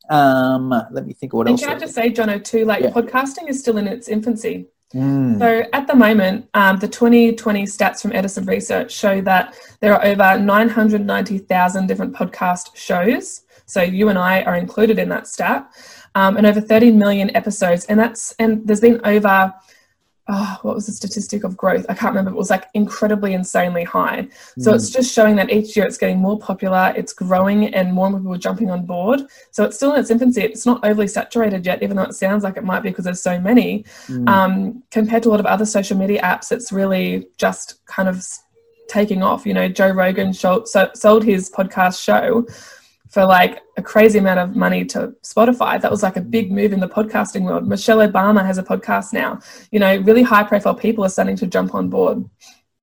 Um, 0.08 0.70
let 0.90 1.06
me 1.06 1.12
think 1.12 1.34
what 1.34 1.46
and 1.46 1.52
else. 1.52 1.60
Can 1.60 1.76
I 1.76 1.78
just 1.78 1.94
say, 1.94 2.10
Jono, 2.10 2.42
too, 2.42 2.64
like 2.64 2.82
Yeah. 2.82 2.90
podcasting 2.90 3.48
is 3.48 3.60
still 3.60 3.76
in 3.76 3.86
its 3.86 4.08
infancy. 4.08 4.68
Mm, 4.94 5.38
So 5.38 5.64
at 5.74 5.86
the 5.86 5.94
moment, 5.94 6.48
um, 6.54 6.78
the 6.78 6.88
2020 6.88 7.64
stats 7.64 8.00
from 8.00 8.12
Edison 8.14 8.46
Research 8.46 8.90
show 8.90 9.20
that 9.20 9.54
there 9.80 9.94
are 9.94 10.02
over 10.02 10.38
990,000 10.38 11.86
different 11.86 12.14
podcast 12.14 12.74
shows. 12.74 13.42
So 13.66 13.82
you 13.82 14.08
and 14.08 14.18
I 14.18 14.40
are 14.44 14.56
included 14.56 14.98
in 14.98 15.10
that 15.10 15.26
stat, 15.26 15.68
um, 16.14 16.38
and 16.38 16.46
over 16.46 16.62
30 16.62 16.90
million 16.92 17.30
episodes. 17.36 17.84
And 17.84 18.00
that's 18.00 18.34
and 18.38 18.66
there's 18.66 18.80
been 18.80 19.00
over. 19.04 19.52
Oh, 20.30 20.58
what 20.60 20.74
was 20.74 20.84
the 20.84 20.92
statistic 20.92 21.42
of 21.42 21.56
growth? 21.56 21.86
I 21.88 21.94
can't 21.94 22.10
remember. 22.10 22.30
It 22.30 22.36
was 22.36 22.50
like 22.50 22.66
incredibly, 22.74 23.32
insanely 23.32 23.84
high. 23.84 24.28
So 24.58 24.74
it's 24.74 24.90
just 24.90 25.14
showing 25.14 25.36
that 25.36 25.50
each 25.50 25.74
year 25.74 25.86
it's 25.86 25.96
getting 25.96 26.18
more 26.18 26.38
popular, 26.38 26.92
it's 26.94 27.14
growing, 27.14 27.72
and 27.74 27.94
more 27.94 28.06
and 28.06 28.12
more 28.12 28.20
people 28.20 28.34
are 28.34 28.38
jumping 28.38 28.70
on 28.70 28.84
board. 28.84 29.22
So 29.52 29.64
it's 29.64 29.76
still 29.76 29.94
in 29.94 30.00
its 30.00 30.10
infancy. 30.10 30.42
It's 30.42 30.66
not 30.66 30.84
overly 30.84 31.08
saturated 31.08 31.64
yet, 31.64 31.82
even 31.82 31.96
though 31.96 32.02
it 32.02 32.12
sounds 32.12 32.44
like 32.44 32.58
it 32.58 32.64
might 32.64 32.80
be 32.80 32.90
because 32.90 33.06
there's 33.06 33.22
so 33.22 33.40
many 33.40 33.84
mm, 34.06 34.28
um, 34.28 34.82
compared 34.90 35.22
to 35.22 35.30
a 35.30 35.32
lot 35.32 35.40
of 35.40 35.46
other 35.46 35.64
social 35.64 35.96
media 35.96 36.20
apps, 36.20 36.52
it's 36.52 36.72
really 36.72 37.28
just 37.38 37.84
kind 37.86 38.06
of 38.06 38.22
taking 38.88 39.22
off. 39.22 39.46
You 39.46 39.54
know, 39.54 39.68
Joe 39.68 39.90
Rogan 39.90 40.34
sold 40.34 41.24
his 41.24 41.50
podcast 41.50 42.02
show 42.02 42.46
for 43.10 43.24
like 43.24 43.62
a 43.76 43.82
crazy 43.82 44.18
amount 44.18 44.38
of 44.38 44.56
money 44.56 44.84
to 44.86 45.14
Spotify. 45.22 45.80
That 45.80 45.90
was 45.90 46.02
like 46.02 46.16
a 46.16 46.20
big 46.20 46.52
move 46.52 46.72
in 46.72 46.80
the 46.80 46.88
podcasting 46.88 47.42
world. 47.42 47.66
Michelle 47.66 47.98
Obama 47.98 48.44
has 48.44 48.58
a 48.58 48.62
podcast 48.62 49.12
now. 49.12 49.40
You 49.70 49.80
know, 49.80 49.96
really 49.98 50.22
high 50.22 50.44
profile 50.44 50.74
people 50.74 51.04
are 51.04 51.08
starting 51.08 51.36
to 51.36 51.46
jump 51.46 51.74
on 51.74 51.88
board. 51.88 52.28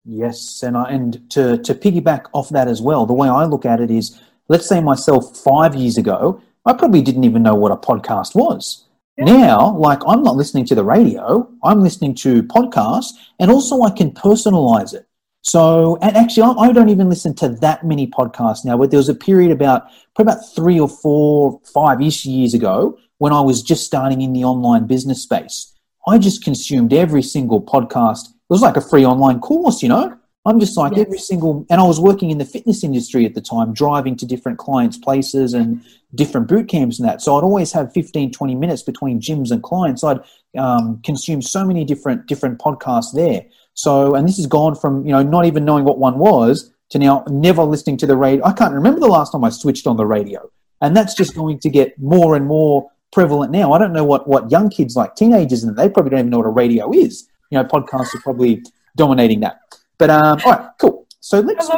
Yes, 0.05 0.61
and 0.61 0.77
I, 0.77 0.91
and 0.91 1.29
to 1.31 1.57
to 1.57 1.73
piggyback 1.73 2.25
off 2.33 2.49
that 2.49 2.67
as 2.67 2.81
well, 2.81 3.05
the 3.05 3.13
way 3.13 3.27
I 3.27 3.45
look 3.45 3.65
at 3.65 3.81
it 3.81 3.89
is, 3.89 4.21
let's 4.49 4.67
say 4.67 4.79
myself 4.79 5.35
five 5.37 5.75
years 5.75 5.97
ago, 5.97 6.41
I 6.65 6.73
probably 6.73 7.01
didn't 7.01 7.23
even 7.23 7.41
know 7.41 7.55
what 7.55 7.71
a 7.71 7.77
podcast 7.77 8.35
was. 8.35 8.85
Yeah. 9.17 9.25
Now, 9.25 9.75
like 9.77 9.99
I'm 10.05 10.21
not 10.21 10.35
listening 10.35 10.65
to 10.65 10.75
the 10.75 10.83
radio, 10.83 11.49
I'm 11.63 11.81
listening 11.81 12.13
to 12.15 12.43
podcasts, 12.43 13.13
and 13.39 13.49
also 13.49 13.81
I 13.81 13.89
can 13.89 14.11
personalize 14.11 14.93
it. 14.93 15.07
So, 15.45 15.99
and 16.01 16.17
actually, 16.17 16.41
I, 16.41 16.69
I 16.69 16.71
don't 16.71 16.89
even 16.89 17.07
listen 17.07 17.35
to 17.35 17.49
that 17.49 17.85
many 17.85 18.07
podcasts 18.07 18.65
now. 18.65 18.77
But 18.79 18.89
there 18.89 18.97
was 18.97 19.09
a 19.09 19.13
period 19.15 19.51
about 19.51 19.83
probably 20.15 20.33
about 20.33 20.55
three 20.55 20.79
or 20.79 20.89
four, 20.89 21.61
five 21.71 22.01
ish 22.01 22.25
years 22.25 22.55
ago 22.55 22.97
when 23.19 23.31
I 23.31 23.41
was 23.41 23.61
just 23.61 23.85
starting 23.85 24.21
in 24.23 24.33
the 24.33 24.43
online 24.43 24.87
business 24.87 25.21
space. 25.21 25.71
I 26.07 26.17
just 26.17 26.43
consumed 26.43 26.93
every 26.93 27.21
single 27.21 27.61
podcast. 27.61 28.25
It 28.29 28.49
was 28.49 28.63
like 28.63 28.75
a 28.75 28.81
free 28.81 29.05
online 29.05 29.39
course, 29.39 29.83
you 29.83 29.89
know. 29.89 30.17
I'm 30.47 30.59
just 30.59 30.77
like 30.77 30.95
Yes. 30.95 31.05
every 31.05 31.17
single, 31.19 31.65
and 31.69 31.79
I 31.79 31.83
was 31.83 31.99
working 31.99 32.29
in 32.31 32.37
the 32.39 32.45
fitness 32.45 32.83
industry 32.83 33.25
at 33.25 33.33
the 33.35 33.41
time, 33.41 33.73
driving 33.73 34.15
to 34.17 34.25
different 34.25 34.57
clients' 34.59 34.97
places 34.97 35.53
and 35.53 35.81
different 36.15 36.47
boot 36.47 36.67
camps 36.67 36.99
and 36.99 37.07
that. 37.07 37.21
So 37.21 37.35
I'd 37.35 37.43
always 37.43 37.71
have 37.71 37.93
15, 37.93 38.31
20 38.31 38.55
minutes 38.55 38.81
between 38.81 39.19
gyms 39.19 39.51
and 39.51 39.61
clients. 39.61 40.03
I'd 40.03 40.19
um, 40.57 41.01
consume 41.03 41.41
so 41.41 41.65
many 41.65 41.83
different 41.83 42.27
different 42.27 42.59
podcasts 42.59 43.13
there. 43.13 43.45
So, 43.75 44.15
and 44.15 44.27
this 44.27 44.37
has 44.37 44.47
gone 44.47 44.75
from 44.75 45.05
you 45.05 45.11
know 45.11 45.21
not 45.21 45.45
even 45.45 45.63
knowing 45.63 45.85
what 45.85 45.99
one 45.99 46.17
was 46.17 46.73
to 46.89 46.99
now 46.99 47.23
never 47.29 47.63
listening 47.63 47.97
to 47.97 48.07
the 48.07 48.17
radio. 48.17 48.43
I 48.43 48.53
can't 48.53 48.73
remember 48.73 48.99
the 48.99 49.07
last 49.07 49.31
time 49.31 49.43
I 49.43 49.49
switched 49.49 49.85
on 49.85 49.97
the 49.97 50.05
radio, 50.05 50.49
and 50.81 50.95
that's 50.95 51.13
just 51.13 51.35
going 51.35 51.59
to 51.59 51.69
get 51.69 51.97
more 51.99 52.35
and 52.35 52.47
more 52.47 52.89
prevalent 53.11 53.51
now. 53.51 53.73
I 53.73 53.77
don't 53.77 53.93
know 53.93 54.03
what 54.03 54.27
what 54.27 54.49
young 54.49 54.69
kids 54.69 54.95
like 54.95 55.15
teenagers 55.15 55.63
and 55.63 55.75
they 55.77 55.89
probably 55.89 56.11
don't 56.11 56.19
even 56.19 56.31
know 56.31 56.39
what 56.39 56.47
a 56.47 56.49
radio 56.49 56.91
is. 56.91 57.27
You 57.51 57.59
know, 57.59 57.65
podcasts 57.65 58.15
are 58.15 58.21
probably 58.21 58.63
dominating 58.95 59.41
that. 59.41 59.59
But 59.97 60.09
um, 60.09 60.39
all 60.45 60.51
right, 60.51 60.69
cool. 60.79 61.07
So 61.19 61.39
let's 61.39 61.69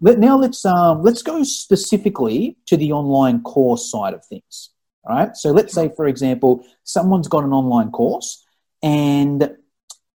let, 0.00 0.18
now 0.18 0.36
let's 0.36 0.64
um, 0.64 1.02
let's 1.02 1.22
go 1.22 1.42
specifically 1.42 2.56
to 2.66 2.76
the 2.76 2.92
online 2.92 3.42
course 3.42 3.90
side 3.90 4.14
of 4.14 4.24
things. 4.24 4.70
All 5.04 5.16
right. 5.16 5.36
So 5.36 5.50
let's 5.50 5.72
say, 5.72 5.90
for 5.96 6.06
example, 6.06 6.64
someone's 6.84 7.28
got 7.28 7.44
an 7.44 7.52
online 7.52 7.90
course, 7.90 8.44
and 8.82 9.56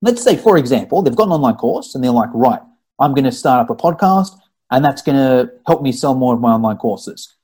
let's 0.01 0.23
say, 0.23 0.38
for 0.38 0.57
example, 0.57 1.01
they've 1.01 1.15
got 1.15 1.27
an 1.27 1.33
online 1.33 1.55
course, 1.55 1.95
and 1.95 2.03
they're 2.03 2.12
like, 2.12 2.29
right, 2.33 2.62
I'm 2.99 3.13
going 3.13 3.25
to 3.25 3.31
start 3.31 3.62
up 3.62 3.69
a 3.69 3.75
podcast, 3.75 4.38
and 4.71 4.83
that's 4.83 5.01
going 5.01 5.17
to 5.17 5.51
help 5.65 5.81
me 5.81 5.91
sell 5.91 6.15
more 6.15 6.33
of 6.33 6.41
my 6.41 6.53
online 6.53 6.77
courses. 6.77 7.36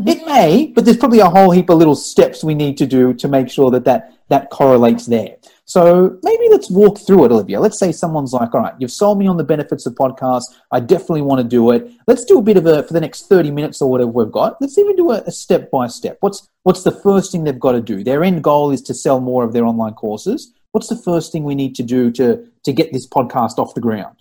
Mm-hmm. 0.00 0.08
It 0.08 0.26
may, 0.26 0.72
but 0.74 0.84
there's 0.84 0.96
probably 0.96 1.20
a 1.20 1.28
whole 1.28 1.50
heap 1.50 1.70
of 1.70 1.78
little 1.78 1.96
steps 1.96 2.44
we 2.44 2.54
need 2.54 2.78
to 2.78 2.86
do 2.86 3.12
to 3.14 3.28
make 3.28 3.50
sure 3.50 3.70
that 3.72 3.84
that, 3.84 4.12
that 4.28 4.50
correlates 4.50 5.06
there. 5.06 5.36
So 5.64 6.18
maybe 6.22 6.48
let's 6.48 6.70
walk 6.70 6.98
through 6.98 7.26
it, 7.26 7.32
Olivia. 7.32 7.60
Let's 7.60 7.78
say 7.78 7.92
someone's 7.92 8.32
like, 8.32 8.54
all 8.54 8.62
right, 8.62 8.74
you've 8.78 8.92
sold 8.92 9.18
me 9.18 9.26
on 9.26 9.36
the 9.36 9.44
benefits 9.44 9.84
of 9.86 9.94
podcasts. 9.94 10.44
I 10.70 10.80
definitely 10.80 11.22
want 11.22 11.42
to 11.42 11.48
do 11.48 11.72
it. 11.72 11.90
Let's 12.06 12.24
do 12.24 12.38
a 12.38 12.42
bit 12.42 12.56
of 12.56 12.64
a, 12.64 12.84
for 12.84 12.94
the 12.94 13.00
next 13.00 13.28
30 13.28 13.50
minutes 13.50 13.82
or 13.82 13.90
whatever 13.90 14.10
we've 14.10 14.32
got, 14.32 14.60
let's 14.62 14.78
even 14.78 14.96
do 14.96 15.10
a, 15.10 15.18
a 15.26 15.32
step 15.32 15.70
by 15.70 15.88
step. 15.88 16.16
What's, 16.20 16.48
what's 16.62 16.84
the 16.84 16.92
first 16.92 17.32
thing 17.32 17.44
they've 17.44 17.58
got 17.58 17.72
to 17.72 17.82
do? 17.82 18.02
Their 18.02 18.24
end 18.24 18.42
goal 18.42 18.70
is 18.70 18.80
to 18.82 18.94
sell 18.94 19.20
more 19.20 19.44
of 19.44 19.52
their 19.52 19.66
online 19.66 19.94
courses. 19.94 20.54
What's 20.72 20.88
the 20.88 20.96
first 20.96 21.32
thing 21.32 21.44
we 21.44 21.54
need 21.54 21.74
to 21.76 21.82
do 21.82 22.10
to, 22.12 22.46
to 22.64 22.72
get 22.72 22.92
this 22.92 23.06
podcast 23.06 23.58
off 23.58 23.74
the 23.74 23.80
ground? 23.80 24.16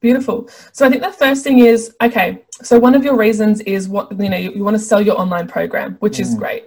Beautiful. 0.00 0.48
So 0.72 0.84
I 0.86 0.90
think 0.90 1.02
the 1.02 1.12
first 1.12 1.44
thing 1.44 1.60
is 1.60 1.94
okay. 2.02 2.42
So 2.62 2.78
one 2.78 2.94
of 2.94 3.04
your 3.04 3.16
reasons 3.16 3.60
is 3.60 3.88
what 3.88 4.10
you 4.20 4.28
know 4.28 4.36
you, 4.36 4.52
you 4.52 4.64
want 4.64 4.74
to 4.74 4.82
sell 4.82 5.00
your 5.00 5.18
online 5.18 5.46
program, 5.46 5.96
which 6.00 6.18
is 6.18 6.34
Mm. 6.34 6.38
great. 6.38 6.64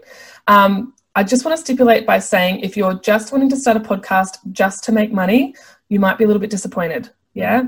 Um, 0.48 0.94
I 1.16 1.24
just 1.24 1.44
want 1.46 1.58
to 1.58 1.62
stipulate 1.62 2.06
by 2.06 2.20
saying 2.20 2.60
if 2.62 2.76
you're 2.78 2.94
just 2.96 3.32
wanting 3.32 3.50
to 3.50 3.56
start 3.56 3.78
a 3.78 3.80
podcast 3.80 4.38
just 4.52 4.84
to 4.86 4.92
make 4.92 5.12
money, 5.12 5.56
you 5.90 6.00
might 6.00 6.18
be 6.18 6.24
a 6.24 6.28
little 6.28 6.40
bit 6.42 6.50
disappointed. 6.50 7.10
Yeah. 7.34 7.64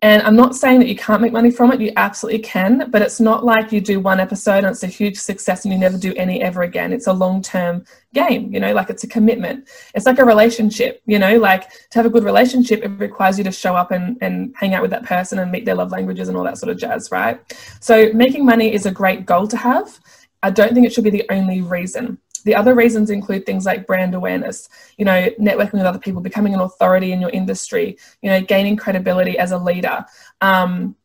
And 0.00 0.22
I'm 0.22 0.36
not 0.36 0.54
saying 0.54 0.78
that 0.78 0.88
you 0.88 0.94
can't 0.94 1.20
make 1.20 1.32
money 1.32 1.50
from 1.50 1.72
it. 1.72 1.80
You 1.80 1.92
absolutely 1.96 2.38
can, 2.40 2.88
but 2.90 3.02
it's 3.02 3.18
not 3.18 3.44
like 3.44 3.72
you 3.72 3.80
do 3.80 3.98
one 3.98 4.20
episode 4.20 4.58
and 4.58 4.68
it's 4.68 4.84
a 4.84 4.88
huge 4.88 5.16
success 5.16 5.64
and 5.64 5.72
you 5.72 5.78
never 5.78 5.98
do 5.98 6.14
any 6.14 6.40
ever 6.40 6.62
again. 6.62 6.92
It's 6.92 7.08
a 7.08 7.12
long 7.12 7.42
term 7.42 7.84
game, 8.14 8.52
you 8.54 8.60
know, 8.60 8.72
like 8.72 8.90
it's 8.90 9.02
a 9.02 9.08
commitment. 9.08 9.68
It's 9.94 10.06
like 10.06 10.20
a 10.20 10.24
relationship, 10.24 11.02
you 11.06 11.18
know, 11.18 11.36
like 11.38 11.70
to 11.90 11.98
have 11.98 12.06
a 12.06 12.10
good 12.10 12.22
relationship, 12.22 12.84
it 12.84 12.88
requires 12.90 13.38
you 13.38 13.44
to 13.44 13.50
show 13.52 13.74
up 13.74 13.90
and, 13.90 14.16
and 14.20 14.54
hang 14.56 14.74
out 14.74 14.82
with 14.82 14.92
that 14.92 15.04
person 15.04 15.40
and 15.40 15.50
meet 15.50 15.64
their 15.64 15.74
love 15.74 15.90
languages 15.90 16.28
and 16.28 16.36
all 16.36 16.44
that 16.44 16.58
sort 16.58 16.70
of 16.70 16.78
jazz, 16.78 17.10
right? 17.10 17.40
So 17.80 18.12
making 18.12 18.46
money 18.46 18.72
is 18.72 18.86
a 18.86 18.92
great 18.92 19.26
goal 19.26 19.48
to 19.48 19.56
have. 19.56 19.98
I 20.44 20.50
don't 20.50 20.74
think 20.74 20.86
it 20.86 20.92
should 20.92 21.04
be 21.04 21.10
the 21.10 21.26
only 21.30 21.60
reason. 21.60 22.18
The 22.42 22.54
other 22.54 22.74
reasons 22.74 23.10
include 23.10 23.46
things 23.46 23.66
like 23.66 23.86
brand 23.86 24.14
awareness, 24.14 24.68
you 24.96 25.04
know, 25.04 25.28
networking 25.40 25.74
with 25.74 25.82
other 25.82 25.98
people, 25.98 26.20
becoming 26.20 26.54
an 26.54 26.60
authority 26.60 27.12
in 27.12 27.20
your 27.20 27.30
industry, 27.30 27.98
you 28.22 28.30
know, 28.30 28.40
gaining 28.40 28.76
credibility 28.76 29.38
as 29.38 29.52
a 29.52 29.58
leader, 29.58 30.04
um, 30.40 30.96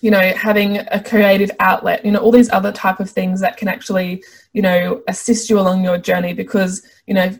you 0.00 0.10
know, 0.10 0.32
having 0.34 0.78
a 0.78 1.02
creative 1.02 1.50
outlet, 1.60 2.04
you 2.04 2.10
know, 2.10 2.20
all 2.20 2.32
these 2.32 2.50
other 2.50 2.72
type 2.72 3.00
of 3.00 3.10
things 3.10 3.40
that 3.40 3.56
can 3.56 3.68
actually, 3.68 4.22
you 4.52 4.62
know, 4.62 5.02
assist 5.08 5.50
you 5.50 5.58
along 5.58 5.84
your 5.84 5.98
journey 5.98 6.32
because, 6.32 6.82
you 7.06 7.14
know, 7.14 7.30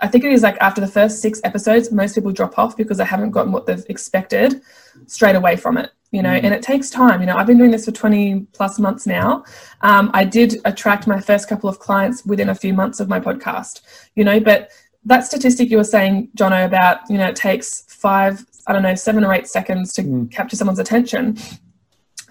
I 0.00 0.08
think 0.08 0.24
it 0.24 0.32
is 0.32 0.42
like 0.42 0.56
after 0.60 0.80
the 0.80 0.88
first 0.88 1.22
six 1.22 1.40
episodes, 1.44 1.92
most 1.92 2.14
people 2.14 2.32
drop 2.32 2.58
off 2.58 2.76
because 2.76 2.98
they 2.98 3.04
haven't 3.04 3.30
gotten 3.30 3.52
what 3.52 3.66
they've 3.66 3.84
expected 3.88 4.60
straight 5.06 5.36
away 5.36 5.56
from 5.56 5.78
it, 5.78 5.90
you 6.12 6.22
know, 6.22 6.28
Mm. 6.30 6.44
and 6.44 6.54
it 6.54 6.62
takes 6.62 6.88
time. 6.90 7.20
You 7.20 7.26
know, 7.26 7.36
I've 7.36 7.46
been 7.46 7.58
doing 7.58 7.70
this 7.72 7.84
for 7.86 7.90
20 7.92 8.46
plus 8.52 8.78
months 8.78 9.06
now. 9.06 9.44
Um, 9.80 10.10
I 10.14 10.24
did 10.24 10.60
attract 10.64 11.06
my 11.06 11.18
first 11.20 11.48
couple 11.48 11.68
of 11.68 11.78
clients 11.78 12.24
within 12.24 12.48
a 12.50 12.54
few 12.54 12.72
months 12.74 13.00
of 13.00 13.08
my 13.08 13.18
podcast, 13.18 13.80
you 14.14 14.22
know, 14.24 14.38
but 14.38 14.70
that 15.04 15.24
statistic 15.24 15.70
you 15.70 15.78
were 15.78 15.84
saying, 15.96 16.28
Jono, 16.38 16.64
about, 16.64 16.98
you 17.10 17.18
know, 17.18 17.26
it 17.26 17.34
takes 17.34 17.82
five, 17.88 18.44
I 18.68 18.72
don't 18.72 18.82
know, 18.82 18.94
seven 18.94 19.24
or 19.24 19.32
eight 19.34 19.48
seconds 19.48 19.92
to 19.94 20.02
Mm. 20.02 20.30
capture 20.30 20.54
someone's 20.56 20.78
attention. 20.78 21.36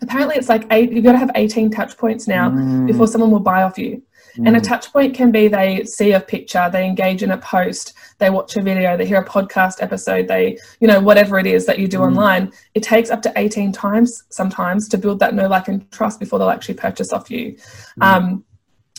apparently 0.04 0.36
it's 0.36 0.50
like 0.50 0.66
eight 0.72 0.92
you've 0.92 1.04
got 1.04 1.12
to 1.12 1.18
have 1.20 1.30
18 1.36 1.70
touch 1.70 1.96
points 1.96 2.28
now 2.28 2.50
Mm. 2.50 2.88
before 2.88 3.06
someone 3.08 3.30
will 3.30 3.40
buy 3.54 3.62
off 3.62 3.78
you 3.78 4.02
and 4.38 4.56
a 4.56 4.60
Mm. 4.60 4.64
touch 4.64 4.92
point 4.94 5.14
can 5.14 5.32
be 5.32 5.48
they 5.48 5.84
see 5.84 6.12
a 6.14 6.20
picture 6.20 6.70
they 6.72 6.86
engage 6.86 7.22
in 7.24 7.32
a 7.32 7.38
post 7.38 7.94
they 8.20 8.30
watch 8.30 8.56
a 8.56 8.62
video 8.62 8.96
they 8.98 9.06
hear 9.06 9.20
a 9.20 9.26
podcast 9.26 9.76
episode 9.82 10.28
they 10.28 10.58
you 10.80 10.88
know 10.88 11.00
whatever 11.00 11.38
it 11.40 11.46
is 11.46 11.66
that 11.66 11.80
you 11.80 11.88
do 11.88 12.00
Mm. 12.00 12.08
online 12.08 12.52
it 12.74 12.84
takes 12.84 13.10
up 13.10 13.22
to 13.24 13.32
18 13.36 13.72
times 13.72 14.24
sometimes 14.30 14.88
to 14.90 14.98
build 14.98 15.20
that 15.20 15.34
know 15.34 15.48
like 15.48 15.68
and 15.68 15.90
trust 15.92 16.20
before 16.20 16.40
they'll 16.40 16.50
actually 16.50 16.76
purchase 16.76 17.12
off 17.12 17.30
you 17.32 17.56
Mm. 18.00 18.04
um, 18.08 18.44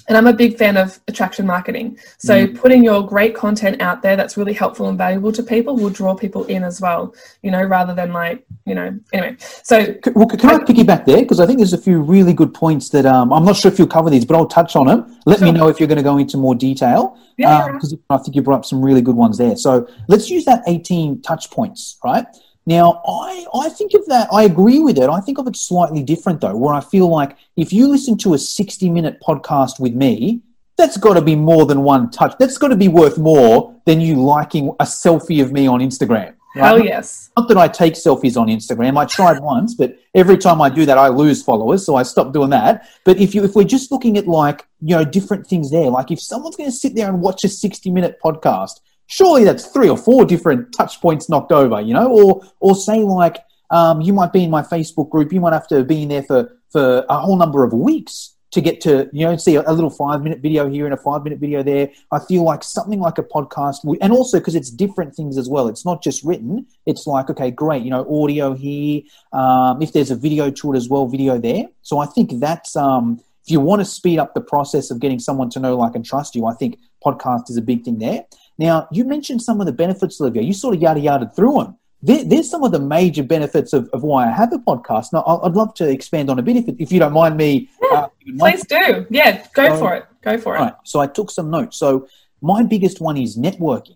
and 0.09 0.17
I'm 0.19 0.27
a 0.27 0.33
big 0.33 0.57
fan 0.57 0.77
of 0.77 1.01
attraction 1.09 1.47
marketing. 1.47 1.99
So 2.19 2.47
Mm. 2.47 2.57
putting 2.57 2.85
your 2.85 3.07
great 3.07 3.35
content 3.35 3.81
out 3.81 4.03
there 4.03 4.17
that's 4.17 4.37
really 4.37 4.53
helpful 4.53 4.89
and 4.89 4.99
valuable 4.99 5.33
to 5.33 5.43
people 5.43 5.77
will 5.77 5.91
draw 5.91 6.15
people 6.15 6.45
in 6.45 6.65
as 6.65 6.81
well, 6.81 7.15
you 7.43 7.51
know, 7.51 7.63
rather 7.63 7.95
than 7.95 8.13
like, 8.13 8.45
you 8.67 8.75
know, 8.75 8.95
anyway. 9.13 9.37
So 9.63 9.95
Well, 10.15 10.27
can 10.27 10.51
I 10.51 10.59
piggyback 10.59 11.05
there? 11.05 11.23
Because 11.23 11.41
I 11.41 11.47
think 11.47 11.59
there's 11.59 11.73
a 11.73 11.79
few 11.79 12.01
really 12.01 12.33
good 12.33 12.53
points 12.55 12.89
that 12.91 13.07
um, 13.07 13.33
I'm 13.33 13.45
not 13.45 13.57
sure 13.57 13.71
if 13.71 13.79
you'll 13.79 13.89
cover 13.89 14.11
these, 14.11 14.25
but 14.25 14.37
I'll 14.37 14.47
touch 14.47 14.77
on 14.77 14.87
them. 14.87 15.19
Let 15.27 15.41
me 15.41 15.53
know 15.53 15.69
if 15.69 15.79
you're 15.79 15.89
going 15.89 15.97
to 15.99 16.03
go 16.05 16.19
into 16.19 16.37
more 16.37 16.55
detail. 16.55 17.17
Yeah, 17.37 17.67
yeah. 17.67 17.73
Because 17.73 17.95
I 18.11 18.19
think 18.19 18.37
you 18.37 18.43
brought 18.43 18.59
up 18.59 18.65
some 18.65 18.83
really 18.83 19.03
good 19.03 19.17
ones 19.17 19.39
there. 19.39 19.57
So 19.57 19.89
let's 20.09 20.29
use 20.31 20.45
that 20.45 20.63
18 20.67 21.23
touch 21.23 21.51
points, 21.51 21.99
right? 22.05 22.27
Now, 22.65 23.03
I, 23.07 23.45
I 23.55 23.69
think 23.71 23.93
of 23.95 24.07
that, 24.07 24.29
I 24.33 24.45
agree 24.45 24.79
with 24.79 24.99
it. 24.99 25.09
I 25.09 25.21
think 25.21 25.39
of 25.39 25.47
it 25.47 25.57
slightly 25.57 26.03
different 26.03 26.41
though, 26.41 26.57
where 26.57 26.75
I 26.75 26.81
feel 26.81 27.09
like 27.09 27.37
if 27.57 27.73
you 27.73 27.89
listen 27.89 28.17
to 28.19 28.35
a 28.35 28.39
60 28.39 28.89
minute 28.89 29.21
podcast 29.21 29.81
with 29.81 29.95
me, 29.95 30.43
that's 30.77 30.97
got 30.97 31.15
to 31.15 31.21
be 31.21 31.37
more 31.37 31.67
than 31.67 31.83
one 31.83 32.11
touch. 32.11 32.35
That's 32.39 32.59
got 32.59 32.69
to 32.69 32.77
be 32.77 32.89
worth 32.89 33.19
more 33.19 33.75
than 33.85 34.01
you 34.01 34.17
liking 34.17 34.69
a 34.81 34.85
selfie 34.85 35.43
of 35.43 35.53
me 35.53 35.67
on 35.67 35.81
Instagram. 35.81 36.35
right? 36.55 36.67
hell 36.67 36.85
yes. 36.85 37.31
Not 37.37 37.49
that 37.49 37.57
I 37.57 37.69
take 37.69 37.95
selfies 37.95 38.41
on 38.41 38.47
Instagram. 38.49 38.97
I 38.97 39.05
tried 39.07 39.41
once, 39.53 39.75
but 39.75 39.97
every 40.15 40.39
time 40.39 40.61
I 40.61 40.69
do 40.69 40.87
that, 40.87 40.99
I 40.99 41.09
lose 41.09 41.43
followers, 41.43 41.85
so 41.85 41.97
I 41.97 42.05
stopped 42.05 42.33
doing 42.33 42.51
that. 42.51 42.89
But 43.05 43.19
if 43.19 43.35
you 43.35 43.45
if 43.45 43.55
we're 43.55 43.65
just 43.65 43.91
looking 43.91 44.17
at 44.17 44.27
like 44.27 44.67
you 44.81 44.97
know 44.97 45.05
different 45.05 45.47
things 45.47 45.71
there, 45.71 45.91
like 45.91 46.11
if 46.11 46.21
someone's 46.21 46.57
going 46.57 46.71
to 46.71 46.77
sit 46.77 46.95
there 46.95 47.09
and 47.09 47.21
watch 47.21 47.45
a 47.45 47.49
sixty 47.49 47.91
minute 47.91 48.19
podcast, 48.25 48.81
surely 49.13 49.45
that's 49.45 49.67
three 49.67 49.91
or 49.91 49.97
four 49.97 50.25
different 50.25 50.73
touch 50.73 51.01
points 51.01 51.29
knocked 51.29 51.53
over, 51.53 51.81
you 51.81 51.93
know, 51.93 52.09
or 52.09 52.43
or 52.61 52.75
say 52.75 53.01
like 53.01 53.39
um, 53.71 54.01
you 54.01 54.13
might 54.13 54.33
be 54.33 54.45
in 54.45 54.51
my 54.51 54.63
Facebook 54.63 55.11
group, 55.11 55.33
you 55.33 55.41
might 55.41 55.53
have 55.53 55.69
to 55.69 55.85
be 55.85 56.03
in 56.03 56.09
there 56.09 56.23
for 56.23 56.59
for 56.71 57.05
a 57.09 57.19
whole 57.19 57.37
number 57.37 57.63
of 57.63 57.73
weeks 57.73 58.35
to 58.53 58.61
get 58.61 58.81
to 58.83 59.09
you 59.13 59.27
know 59.27 59.37
see 59.37 59.57
a, 59.57 59.63
a 59.67 59.73
little 59.73 59.91
five 59.91 60.23
minute 60.23 60.41
video 60.41 60.69
here 60.69 60.87
and 60.87 60.95
a 60.95 60.97
five 60.97 61.25
minute 61.25 61.39
video 61.39 61.63
there. 61.63 61.91
I 62.11 62.21
feel 62.21 62.43
like 62.43 62.65
something 62.65 63.01
like 63.01 63.19
a 63.19 63.23
podcast 63.23 63.79
and 64.01 64.13
also 64.13 64.39
because 64.39 64.55
it's 64.55 64.71
different 64.71 65.15
things 65.15 65.37
as 65.37 65.49
well. 65.49 65.69
It's 65.69 65.85
not 65.85 66.03
just 66.03 66.25
written. 66.25 66.67
It's 66.87 67.07
like 67.07 67.29
okay 67.29 67.51
great 67.51 67.83
you 67.83 67.91
know 67.91 68.07
audio 68.23 68.55
here 68.55 69.03
um, 69.35 69.83
if 69.83 69.93
there's 69.93 70.11
a 70.11 70.17
video 70.17 70.51
to 70.51 70.73
it 70.73 70.77
as 70.77 70.89
well 70.89 71.07
video 71.07 71.39
there. 71.39 71.67
So 71.83 71.99
i 71.99 72.07
think 72.07 72.41
that's 72.41 72.77
um, 72.77 73.21
if 73.45 73.51
you 73.51 73.61
want 73.61 73.81
to 73.81 73.85
speed 73.85 74.19
up 74.19 74.33
the 74.35 74.41
process 74.41 74.91
of 74.91 75.01
getting 75.01 75.19
someone 75.19 75.51
to 75.51 75.61
know 75.61 75.77
like 75.77 75.95
and 75.97 76.05
trust 76.05 76.37
you 76.37 76.47
i 76.47 76.55
think 76.55 76.79
podcast 77.05 77.51
is 77.51 77.57
a 77.57 77.63
big 77.63 77.85
thing 77.85 77.99
there 77.99 78.25
now 78.59 78.87
you 78.93 79.05
mentioned 79.05 79.41
some 79.43 79.61
of 79.61 79.67
the 79.67 79.73
benefits 79.73 80.21
olivia 80.21 80.43
you 80.43 80.53
sort 80.53 80.75
of 80.75 80.81
yada 80.83 81.01
yada 81.01 81.31
through 81.37 81.55
them 81.59 81.77
there, 82.05 82.25
there's 82.25 82.51
some 82.51 82.65
of 82.65 82.73
the 82.73 82.81
major 82.81 83.23
benefits 83.23 83.73
of, 83.73 83.89
of 83.93 84.03
why 84.03 84.27
I 84.27 84.33
have 84.33 84.53
a 84.53 84.59
podcast. 84.59 85.13
Now, 85.13 85.23
I'd 85.45 85.53
love 85.53 85.73
to 85.75 85.89
expand 85.89 86.31
on 86.31 86.39
a 86.41 86.43
bit 86.43 86.57
if, 86.57 86.65
if 86.81 86.91
you 86.91 86.99
don't 86.99 87.13
mind 87.13 87.37
me. 87.37 87.71
uh, 87.93 88.09
giving 88.19 88.39
my 88.39 88.51
Please 88.51 88.67
do. 88.67 89.07
Yeah, 89.09 89.47
go 89.55 89.69
So- 89.69 89.77
for 89.79 89.95
it. 89.95 90.05
Go 90.21 90.37
for 90.37 90.57
it. 90.57 90.59
Right. 90.59 90.75
So 90.83 90.99
I 90.99 91.07
took 91.07 91.31
some 91.31 91.49
notes. 91.49 91.77
So 91.79 92.09
my 92.41 92.65
biggest 92.65 93.01
one 93.01 93.17
is 93.17 93.39
networking. 93.39 93.95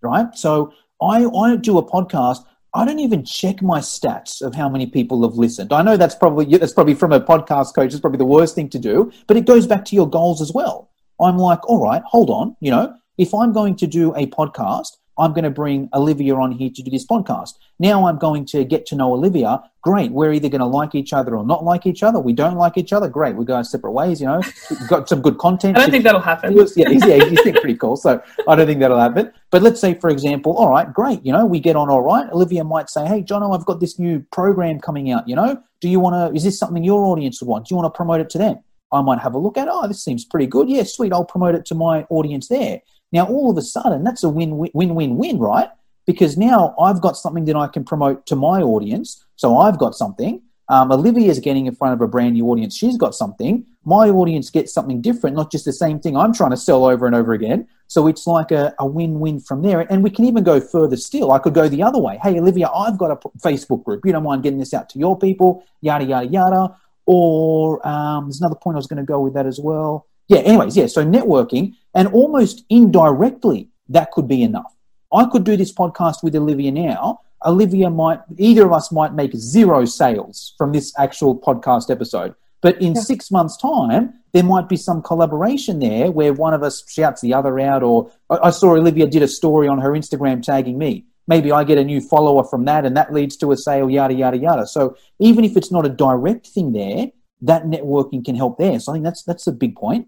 Right. 0.00 0.34
So 0.34 0.72
I 1.02 1.26
I 1.26 1.56
do 1.56 1.76
a 1.76 1.84
podcast. 1.86 2.38
I 2.72 2.86
don't 2.86 3.00
even 3.00 3.22
check 3.22 3.60
my 3.60 3.80
stats 3.80 4.40
of 4.40 4.54
how 4.54 4.70
many 4.70 4.86
people 4.86 5.20
have 5.28 5.36
listened. 5.36 5.74
I 5.74 5.82
know 5.82 5.98
that's 5.98 6.14
probably 6.14 6.46
that's 6.56 6.72
probably 6.72 6.94
from 6.94 7.12
a 7.12 7.20
podcast 7.20 7.74
coach. 7.74 7.92
It's 7.92 8.00
probably 8.00 8.16
the 8.16 8.24
worst 8.24 8.54
thing 8.54 8.70
to 8.70 8.78
do, 8.78 9.12
but 9.26 9.36
it 9.36 9.44
goes 9.44 9.66
back 9.66 9.84
to 9.86 9.94
your 9.94 10.08
goals 10.08 10.40
as 10.40 10.52
well. 10.54 10.88
I'm 11.20 11.36
like, 11.36 11.60
all 11.68 11.82
right, 11.84 12.02
hold 12.06 12.30
on. 12.30 12.56
You 12.60 12.70
know, 12.70 12.94
if 13.22 13.32
I'm 13.32 13.52
going 13.52 13.76
to 13.76 13.86
do 13.86 14.12
a 14.16 14.26
podcast, 14.26 14.96
I'm 15.18 15.32
going 15.32 15.44
to 15.44 15.50
bring 15.50 15.88
Olivia 15.94 16.34
on 16.34 16.52
here 16.52 16.70
to 16.74 16.82
do 16.82 16.90
this 16.90 17.06
podcast. 17.06 17.52
Now 17.78 18.08
I'm 18.08 18.18
going 18.18 18.46
to 18.46 18.64
get 18.64 18.86
to 18.86 18.96
know 18.96 19.12
Olivia. 19.12 19.62
Great. 19.82 20.10
We're 20.10 20.32
either 20.32 20.48
going 20.48 20.60
to 20.60 20.66
like 20.66 20.94
each 20.94 21.12
other 21.12 21.36
or 21.36 21.44
not 21.44 21.62
like 21.64 21.86
each 21.86 22.02
other. 22.02 22.18
We 22.18 22.32
don't 22.32 22.56
like 22.56 22.78
each 22.78 22.92
other. 22.92 23.08
Great. 23.08 23.36
We 23.36 23.44
go 23.44 23.56
our 23.56 23.62
separate 23.62 23.92
ways. 23.92 24.20
You 24.20 24.28
know, 24.28 24.40
we've 24.70 24.88
got 24.88 25.08
some 25.08 25.20
good 25.20 25.38
content. 25.38 25.76
I 25.76 25.82
don't 25.82 25.90
think 25.90 26.04
that'll 26.04 26.20
happen. 26.20 26.56
Yeah, 26.56 26.88
yeah, 26.88 27.24
he's 27.28 27.40
pretty 27.42 27.76
cool. 27.76 27.96
So 27.96 28.22
I 28.48 28.56
don't 28.56 28.66
think 28.66 28.80
that'll 28.80 28.98
happen. 28.98 29.30
But 29.50 29.62
let's 29.62 29.80
say, 29.80 29.94
for 29.94 30.08
example, 30.08 30.56
all 30.56 30.70
right, 30.70 30.92
great. 30.92 31.24
You 31.24 31.32
know, 31.32 31.44
we 31.44 31.60
get 31.60 31.76
on 31.76 31.90
all 31.90 32.02
right. 32.02 32.28
Olivia 32.32 32.64
might 32.64 32.88
say, 32.88 33.06
hey, 33.06 33.22
Jono, 33.22 33.54
I've 33.56 33.66
got 33.66 33.80
this 33.80 33.98
new 33.98 34.24
program 34.32 34.80
coming 34.80 35.12
out. 35.12 35.28
You 35.28 35.36
know, 35.36 35.62
do 35.80 35.88
you 35.88 36.00
want 36.00 36.14
to, 36.14 36.34
is 36.36 36.42
this 36.42 36.58
something 36.58 36.82
your 36.82 37.04
audience 37.04 37.40
would 37.40 37.48
want? 37.48 37.66
Do 37.68 37.74
you 37.74 37.76
want 37.76 37.92
to 37.92 37.96
promote 37.96 38.20
it 38.20 38.30
to 38.30 38.38
them? 38.38 38.56
I 38.92 39.02
might 39.02 39.20
have 39.20 39.34
a 39.34 39.38
look 39.38 39.56
at, 39.56 39.68
oh, 39.70 39.86
this 39.88 40.04
seems 40.04 40.24
pretty 40.24 40.46
good. 40.46 40.68
Yeah, 40.68 40.82
sweet. 40.82 41.12
I'll 41.12 41.24
promote 41.24 41.54
it 41.54 41.64
to 41.66 41.74
my 41.74 42.06
audience 42.10 42.48
there. 42.48 42.82
Now, 43.12 43.26
all 43.26 43.50
of 43.50 43.56
a 43.56 43.62
sudden, 43.62 44.04
that's 44.04 44.24
a 44.24 44.28
win, 44.28 44.56
win, 44.56 44.94
win, 44.94 45.16
win, 45.16 45.38
right? 45.38 45.68
Because 46.06 46.36
now 46.36 46.74
I've 46.80 47.00
got 47.00 47.16
something 47.16 47.44
that 47.44 47.56
I 47.56 47.68
can 47.68 47.84
promote 47.84 48.26
to 48.26 48.36
my 48.36 48.60
audience. 48.62 49.24
So 49.36 49.58
I've 49.58 49.78
got 49.78 49.94
something. 49.94 50.42
Um, 50.68 50.90
Olivia's 50.90 51.38
getting 51.38 51.66
in 51.66 51.74
front 51.74 51.92
of 51.92 52.00
a 52.00 52.08
brand 52.08 52.34
new 52.34 52.46
audience. 52.46 52.74
She's 52.76 52.96
got 52.96 53.14
something. 53.14 53.66
My 53.84 54.08
audience 54.08 54.48
gets 54.48 54.72
something 54.72 55.02
different, 55.02 55.36
not 55.36 55.52
just 55.52 55.64
the 55.64 55.72
same 55.72 56.00
thing 56.00 56.16
I'm 56.16 56.32
trying 56.32 56.52
to 56.52 56.56
sell 56.56 56.84
over 56.84 57.04
and 57.04 57.14
over 57.14 57.32
again. 57.32 57.68
So 57.88 58.06
it's 58.06 58.26
like 58.26 58.50
a, 58.52 58.74
a 58.78 58.86
win 58.86 59.20
win 59.20 59.38
from 59.38 59.62
there. 59.62 59.80
And 59.80 60.02
we 60.02 60.08
can 60.08 60.24
even 60.24 60.44
go 60.44 60.60
further 60.60 60.96
still. 60.96 61.32
I 61.32 61.38
could 61.38 61.52
go 61.52 61.68
the 61.68 61.82
other 61.82 61.98
way. 61.98 62.18
Hey, 62.22 62.38
Olivia, 62.38 62.68
I've 62.68 62.96
got 62.96 63.10
a 63.10 63.16
Facebook 63.40 63.84
group. 63.84 64.06
You 64.06 64.12
don't 64.12 64.22
mind 64.22 64.44
getting 64.44 64.60
this 64.60 64.72
out 64.72 64.88
to 64.90 64.98
your 64.98 65.18
people, 65.18 65.62
yada, 65.82 66.04
yada, 66.04 66.26
yada. 66.26 66.76
Or 67.04 67.86
um, 67.86 68.26
there's 68.26 68.40
another 68.40 68.54
point 68.54 68.76
I 68.76 68.78
was 68.78 68.86
going 68.86 69.04
to 69.04 69.04
go 69.04 69.20
with 69.20 69.34
that 69.34 69.46
as 69.46 69.60
well. 69.60 70.06
Yeah, 70.28 70.38
anyways, 70.40 70.76
yeah. 70.76 70.86
So 70.86 71.04
networking 71.04 71.74
and 71.94 72.08
almost 72.08 72.64
indirectly, 72.70 73.68
that 73.88 74.10
could 74.12 74.28
be 74.28 74.42
enough. 74.42 74.74
I 75.12 75.26
could 75.26 75.44
do 75.44 75.56
this 75.56 75.72
podcast 75.72 76.22
with 76.22 76.34
Olivia 76.36 76.72
now. 76.72 77.20
Olivia 77.44 77.90
might, 77.90 78.20
either 78.38 78.64
of 78.64 78.72
us 78.72 78.92
might 78.92 79.14
make 79.14 79.34
zero 79.36 79.84
sales 79.84 80.54
from 80.56 80.72
this 80.72 80.92
actual 80.98 81.36
podcast 81.38 81.90
episode. 81.90 82.34
But 82.62 82.80
in 82.80 82.94
Yeah. 82.94 83.00
six 83.00 83.30
months' 83.30 83.56
time, 83.56 84.14
there 84.32 84.44
might 84.44 84.68
be 84.68 84.76
some 84.76 85.02
collaboration 85.02 85.80
there 85.80 86.10
where 86.12 86.32
one 86.32 86.54
of 86.54 86.62
us 86.62 86.84
shouts 86.88 87.20
the 87.20 87.34
other 87.34 87.58
out. 87.58 87.82
Or 87.82 88.10
I 88.30 88.38
I 88.44 88.50
saw 88.50 88.76
Olivia 88.76 89.06
did 89.06 89.22
a 89.22 89.28
story 89.28 89.66
on 89.68 89.78
her 89.80 89.90
Instagram 89.90 90.42
tagging 90.42 90.78
me. 90.78 91.04
Maybe 91.26 91.52
I 91.52 91.64
get 91.64 91.78
a 91.78 91.84
new 91.84 92.00
follower 92.00 92.44
from 92.44 92.64
that, 92.64 92.84
and 92.84 92.96
that 92.96 93.12
leads 93.12 93.36
to 93.38 93.52
a 93.52 93.56
sale, 93.56 93.90
yada, 93.90 94.14
yada, 94.14 94.36
yada. 94.38 94.66
So 94.66 94.96
even 95.18 95.44
if 95.44 95.56
it's 95.56 95.70
not 95.70 95.84
a 95.84 95.88
direct 95.88 96.46
thing 96.48 96.72
there, 96.72 97.10
that 97.42 97.64
networking 97.64 98.24
can 98.24 98.34
help 98.34 98.58
there. 98.58 98.80
So 98.80 98.92
I 98.92 98.94
think 98.94 99.04
that's 99.04 99.22
that's 99.22 99.46
a 99.46 99.52
big 99.52 99.76
point. 99.76 100.06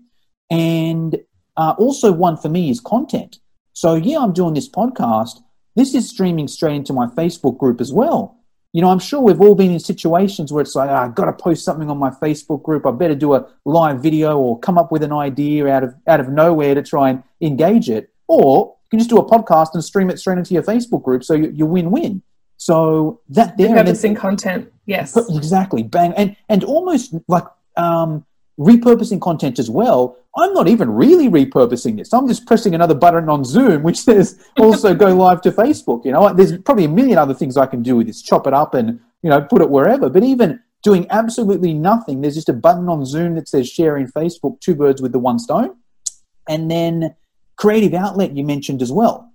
And 0.51 1.19
uh, 1.57 1.75
also, 1.79 2.13
one 2.13 2.37
for 2.37 2.49
me 2.49 2.71
is 2.71 2.81
content. 2.81 3.39
So, 3.73 3.95
yeah, 3.95 4.19
I'm 4.19 4.33
doing 4.33 4.55
this 4.55 4.69
podcast. 4.69 5.41
This 5.77 5.95
is 5.95 6.09
streaming 6.09 6.49
straight 6.49 6.77
into 6.77 6.93
my 6.93 7.07
Facebook 7.07 7.59
group 7.59 7.81
as 7.81 7.93
well. 7.93 8.39
You 8.73 8.83
know, 8.83 8.91
I'm 8.91 8.99
sure 8.99 9.21
we've 9.21 9.41
all 9.41 9.55
been 9.55 9.71
in 9.71 9.79
situations 9.79 10.53
where 10.53 10.63
it's 10.63 10.75
like, 10.75 10.91
"Ah, 10.91 11.05
I've 11.05 11.15
got 11.15 11.27
to 11.27 11.33
post 11.33 11.65
something 11.65 11.89
on 11.91 11.99
my 11.99 12.11
Facebook 12.11 12.63
group. 12.63 12.87
I 12.87 12.91
better 12.91 13.15
do 13.15 13.35
a 13.35 13.47
live 13.65 14.01
video 14.01 14.39
or 14.39 14.59
come 14.59 14.79
up 14.79 14.91
with 14.91 15.05
an 15.05 15.13
idea 15.13 15.69
out 15.69 15.85
of 15.85 15.95
out 16.09 16.19
of 16.19 16.29
nowhere 16.29 16.75
to 16.75 16.83
try 16.83 17.11
and 17.11 17.23
engage 17.41 17.89
it. 17.89 18.11
Or 18.27 18.75
you 18.83 18.91
can 18.91 18.99
just 18.99 19.11
do 19.11 19.19
a 19.19 19.29
podcast 19.29 19.75
and 19.75 19.85
stream 19.85 20.11
it 20.11 20.19
straight 20.19 20.39
into 20.39 20.55
your 20.55 20.65
Facebook 20.65 21.05
group. 21.05 21.23
So 21.23 21.35
you, 21.35 21.51
you 21.55 21.67
win-win. 21.67 22.23
So 22.65 23.21
that 23.29 23.59
there, 23.59 23.69
Repurposing 23.69 24.17
content. 24.17 24.73
Yes. 24.87 25.15
Exactly, 25.29 25.83
bang, 25.83 26.15
and 26.15 26.35
and 26.49 26.65
almost 26.65 27.15
like 27.29 27.45
um, 27.77 28.25
repurposing 28.59 29.21
content 29.21 29.59
as 29.59 29.69
well. 29.69 30.17
I'm 30.35 30.55
not 30.55 30.67
even 30.67 30.89
really 30.89 31.29
repurposing 31.29 31.99
this. 31.99 32.15
I'm 32.15 32.27
just 32.27 32.47
pressing 32.47 32.75
another 32.75 32.95
button 32.95 33.29
on 33.29 33.45
Zoom, 33.45 33.83
which 33.83 33.99
says 34.01 34.43
also 34.59 34.95
go 34.95 35.15
live 35.15 35.43
to 35.43 35.53
Facebook. 35.53 36.07
You 36.07 36.13
know, 36.13 36.33
there's 36.33 36.57
probably 36.57 36.87
a 36.87 36.89
million 36.89 37.19
other 37.19 37.35
things 37.35 37.59
I 37.59 37.67
can 37.67 37.83
do 37.83 37.97
with 37.97 38.07
this. 38.07 38.23
Chop 38.23 38.47
it 38.47 38.55
up 38.55 38.73
and 38.73 38.99
you 39.21 39.29
know 39.29 39.43
put 39.43 39.61
it 39.61 39.69
wherever. 39.69 40.09
But 40.09 40.23
even 40.23 40.59
doing 40.83 41.07
absolutely 41.11 41.75
nothing, 41.75 42.23
there's 42.23 42.35
just 42.35 42.49
a 42.49 42.55
button 42.55 42.89
on 42.89 43.05
Zoom 43.05 43.35
that 43.35 43.47
says 43.47 43.69
share 43.69 43.99
in 43.99 44.11
Facebook. 44.11 44.59
Two 44.61 44.75
birds 44.75 45.03
with 45.03 45.13
the 45.13 45.19
one 45.19 45.39
stone, 45.39 45.77
and 46.49 46.71
then 46.71 47.15
creative 47.57 47.93
outlet 47.93 48.35
you 48.35 48.43
mentioned 48.43 48.81
as 48.81 48.91
well. 48.91 49.31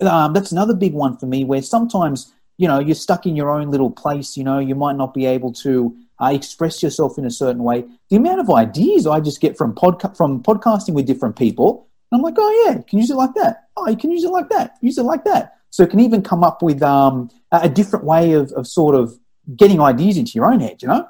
Um, 0.00 0.32
that's 0.32 0.50
another 0.50 0.74
big 0.74 0.94
one 0.94 1.16
for 1.16 1.26
me, 1.26 1.44
where 1.44 1.62
sometimes 1.62 2.32
you 2.62 2.68
know 2.68 2.78
you're 2.78 2.94
stuck 2.94 3.26
in 3.26 3.34
your 3.34 3.50
own 3.50 3.72
little 3.72 3.90
place. 3.90 4.36
You 4.36 4.44
know, 4.44 4.60
you 4.60 4.76
might 4.76 4.94
not 4.94 5.12
be 5.12 5.26
able 5.26 5.52
to 5.64 5.96
uh, 6.22 6.30
express 6.32 6.80
yourself 6.80 7.18
in 7.18 7.24
a 7.26 7.30
certain 7.30 7.64
way. 7.64 7.84
The 8.08 8.16
amount 8.16 8.38
of 8.38 8.48
ideas 8.50 9.04
I 9.04 9.18
just 9.18 9.40
get 9.40 9.58
from 9.58 9.74
podca- 9.74 10.16
from 10.16 10.44
podcasting 10.44 10.94
with 10.94 11.04
different 11.04 11.34
people, 11.34 11.88
I'm 12.12 12.22
like, 12.22 12.36
oh 12.38 12.64
yeah, 12.64 12.80
can 12.82 13.00
use 13.00 13.10
it 13.10 13.16
like 13.16 13.34
that. 13.34 13.64
Oh, 13.76 13.88
you 13.88 13.96
can 13.96 14.12
use 14.12 14.22
it 14.22 14.30
like 14.30 14.48
that. 14.50 14.76
Use 14.80 14.96
it 14.96 15.02
like 15.02 15.24
that. 15.24 15.56
So 15.70 15.82
it 15.82 15.90
can 15.90 15.98
even 15.98 16.22
come 16.22 16.44
up 16.44 16.62
with 16.62 16.84
um, 16.84 17.30
a 17.50 17.68
different 17.68 18.04
way 18.04 18.34
of, 18.34 18.52
of 18.52 18.68
sort 18.68 18.94
of 18.94 19.18
getting 19.56 19.80
ideas 19.80 20.16
into 20.16 20.32
your 20.36 20.46
own 20.46 20.60
head. 20.60 20.82
You 20.82 20.88
know? 20.88 21.08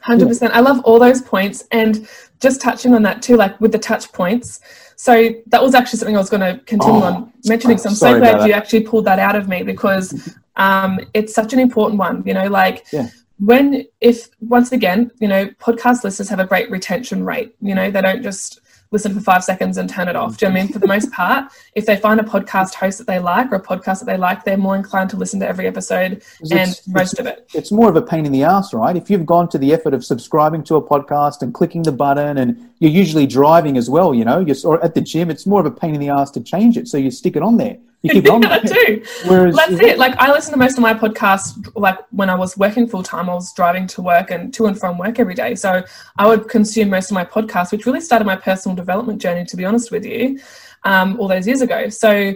Hundred 0.00 0.28
percent. 0.28 0.54
I 0.54 0.60
love 0.60 0.80
all 0.84 0.98
those 0.98 1.20
points, 1.20 1.64
and 1.70 2.08
just 2.40 2.62
touching 2.62 2.94
on 2.94 3.02
that 3.02 3.20
too, 3.20 3.36
like 3.36 3.60
with 3.60 3.72
the 3.72 3.78
touch 3.78 4.10
points. 4.12 4.60
So 5.00 5.34
that 5.46 5.62
was 5.62 5.74
actually 5.74 5.98
something 5.98 6.14
I 6.14 6.18
was 6.18 6.28
going 6.28 6.42
to 6.42 6.62
continue 6.64 7.00
Oh, 7.00 7.04
on 7.04 7.32
mentioning. 7.46 7.78
So 7.78 7.88
I'm 7.88 7.94
so 7.94 8.18
glad 8.18 8.46
you 8.46 8.52
actually 8.52 8.82
pulled 8.82 9.06
that 9.06 9.18
out 9.18 9.34
of 9.34 9.48
me 9.48 9.62
because 9.62 10.36
um, 10.56 11.00
it's 11.14 11.34
such 11.34 11.54
an 11.54 11.58
important 11.58 11.98
one. 11.98 12.22
You 12.26 12.34
know, 12.34 12.48
like 12.48 12.84
Yeah. 12.92 13.08
when 13.38 13.86
if 14.02 14.28
once 14.40 14.72
again 14.72 15.10
you 15.18 15.26
know 15.26 15.46
podcast 15.58 16.04
listeners 16.04 16.28
have 16.28 16.38
a 16.38 16.44
great 16.44 16.70
retention 16.70 17.24
rate 17.24 17.54
you 17.62 17.74
know 17.74 17.90
they 17.90 18.02
don't 18.02 18.22
just 18.22 18.60
listen 18.90 19.14
for 19.14 19.20
five 19.20 19.42
seconds 19.44 19.78
and 19.78 19.88
turn 19.88 20.08
it 20.08 20.16
off. 20.16 20.36
Do 20.36 20.46
you 20.46 20.52
know 20.52 20.58
I 20.58 20.62
mean? 20.62 20.72
For 20.72 20.80
the 20.80 20.86
most 20.86 21.12
part, 21.12 21.50
if 21.74 21.86
they 21.86 21.96
find 21.96 22.18
a 22.20 22.24
podcast 22.24 22.74
host 22.74 22.98
that 22.98 23.06
they 23.06 23.20
like 23.20 23.50
or 23.52 23.54
a 23.54 23.62
podcast 23.62 24.00
that 24.00 24.06
they 24.06 24.16
like, 24.16 24.44
they're 24.44 24.56
more 24.56 24.74
inclined 24.76 25.10
to 25.10 25.16
listen 25.16 25.38
to 25.40 25.48
every 25.48 25.66
episode 25.66 26.22
and 26.50 26.52
it's, 26.52 26.86
most 26.88 27.12
it's, 27.12 27.20
of 27.20 27.26
it. 27.26 27.48
It's 27.54 27.70
more 27.70 27.88
of 27.88 27.96
a 27.96 28.02
pain 28.02 28.26
in 28.26 28.32
the 28.32 28.42
ass, 28.42 28.74
right? 28.74 28.96
If 28.96 29.08
you've 29.08 29.26
gone 29.26 29.48
to 29.50 29.58
the 29.58 29.72
effort 29.72 29.94
of 29.94 30.04
subscribing 30.04 30.64
to 30.64 30.76
a 30.76 30.82
podcast 30.82 31.40
and 31.42 31.54
clicking 31.54 31.82
the 31.82 31.92
button 31.92 32.36
and 32.38 32.69
you're 32.80 32.90
usually 32.90 33.26
driving 33.26 33.76
as 33.76 33.88
well, 33.90 34.14
you 34.14 34.24
know, 34.24 34.40
you're 34.40 34.56
or 34.64 34.82
at 34.82 34.94
the 34.94 35.00
gym, 35.02 35.30
it's 35.30 35.46
more 35.46 35.60
of 35.60 35.66
a 35.66 35.70
pain 35.70 35.94
in 35.94 36.00
the 36.00 36.08
ass 36.08 36.30
to 36.32 36.40
change 36.40 36.76
it. 36.78 36.88
So 36.88 36.96
you 36.96 37.10
stick 37.10 37.36
it 37.36 37.42
on 37.42 37.56
there. 37.58 37.76
You 38.02 38.10
keep 38.10 38.30
on. 38.32 38.42
yeah, 38.42 38.58
too. 38.60 39.04
Whereas, 39.26 39.54
That's 39.54 39.72
it. 39.72 39.98
Like 39.98 40.16
I 40.18 40.32
listen 40.32 40.52
to 40.52 40.58
most 40.58 40.78
of 40.78 40.82
my 40.82 40.94
podcasts 40.94 41.70
like 41.76 41.98
when 42.10 42.30
I 42.30 42.34
was 42.34 42.56
working 42.56 42.88
full 42.88 43.02
time, 43.02 43.28
I 43.28 43.34
was 43.34 43.52
driving 43.52 43.86
to 43.88 44.00
work 44.02 44.30
and 44.30 44.52
to 44.54 44.64
and 44.66 44.78
from 44.78 44.96
work 44.96 45.20
every 45.20 45.34
day. 45.34 45.54
So 45.54 45.82
I 46.16 46.26
would 46.26 46.48
consume 46.48 46.88
most 46.88 47.10
of 47.10 47.14
my 47.14 47.24
podcasts, 47.24 47.70
which 47.70 47.84
really 47.84 48.00
started 48.00 48.24
my 48.24 48.36
personal 48.36 48.74
development 48.74 49.20
journey, 49.20 49.44
to 49.44 49.56
be 49.56 49.66
honest 49.66 49.90
with 49.90 50.06
you, 50.06 50.40
um, 50.84 51.20
all 51.20 51.28
those 51.28 51.46
years 51.46 51.60
ago. 51.60 51.90
So 51.90 52.32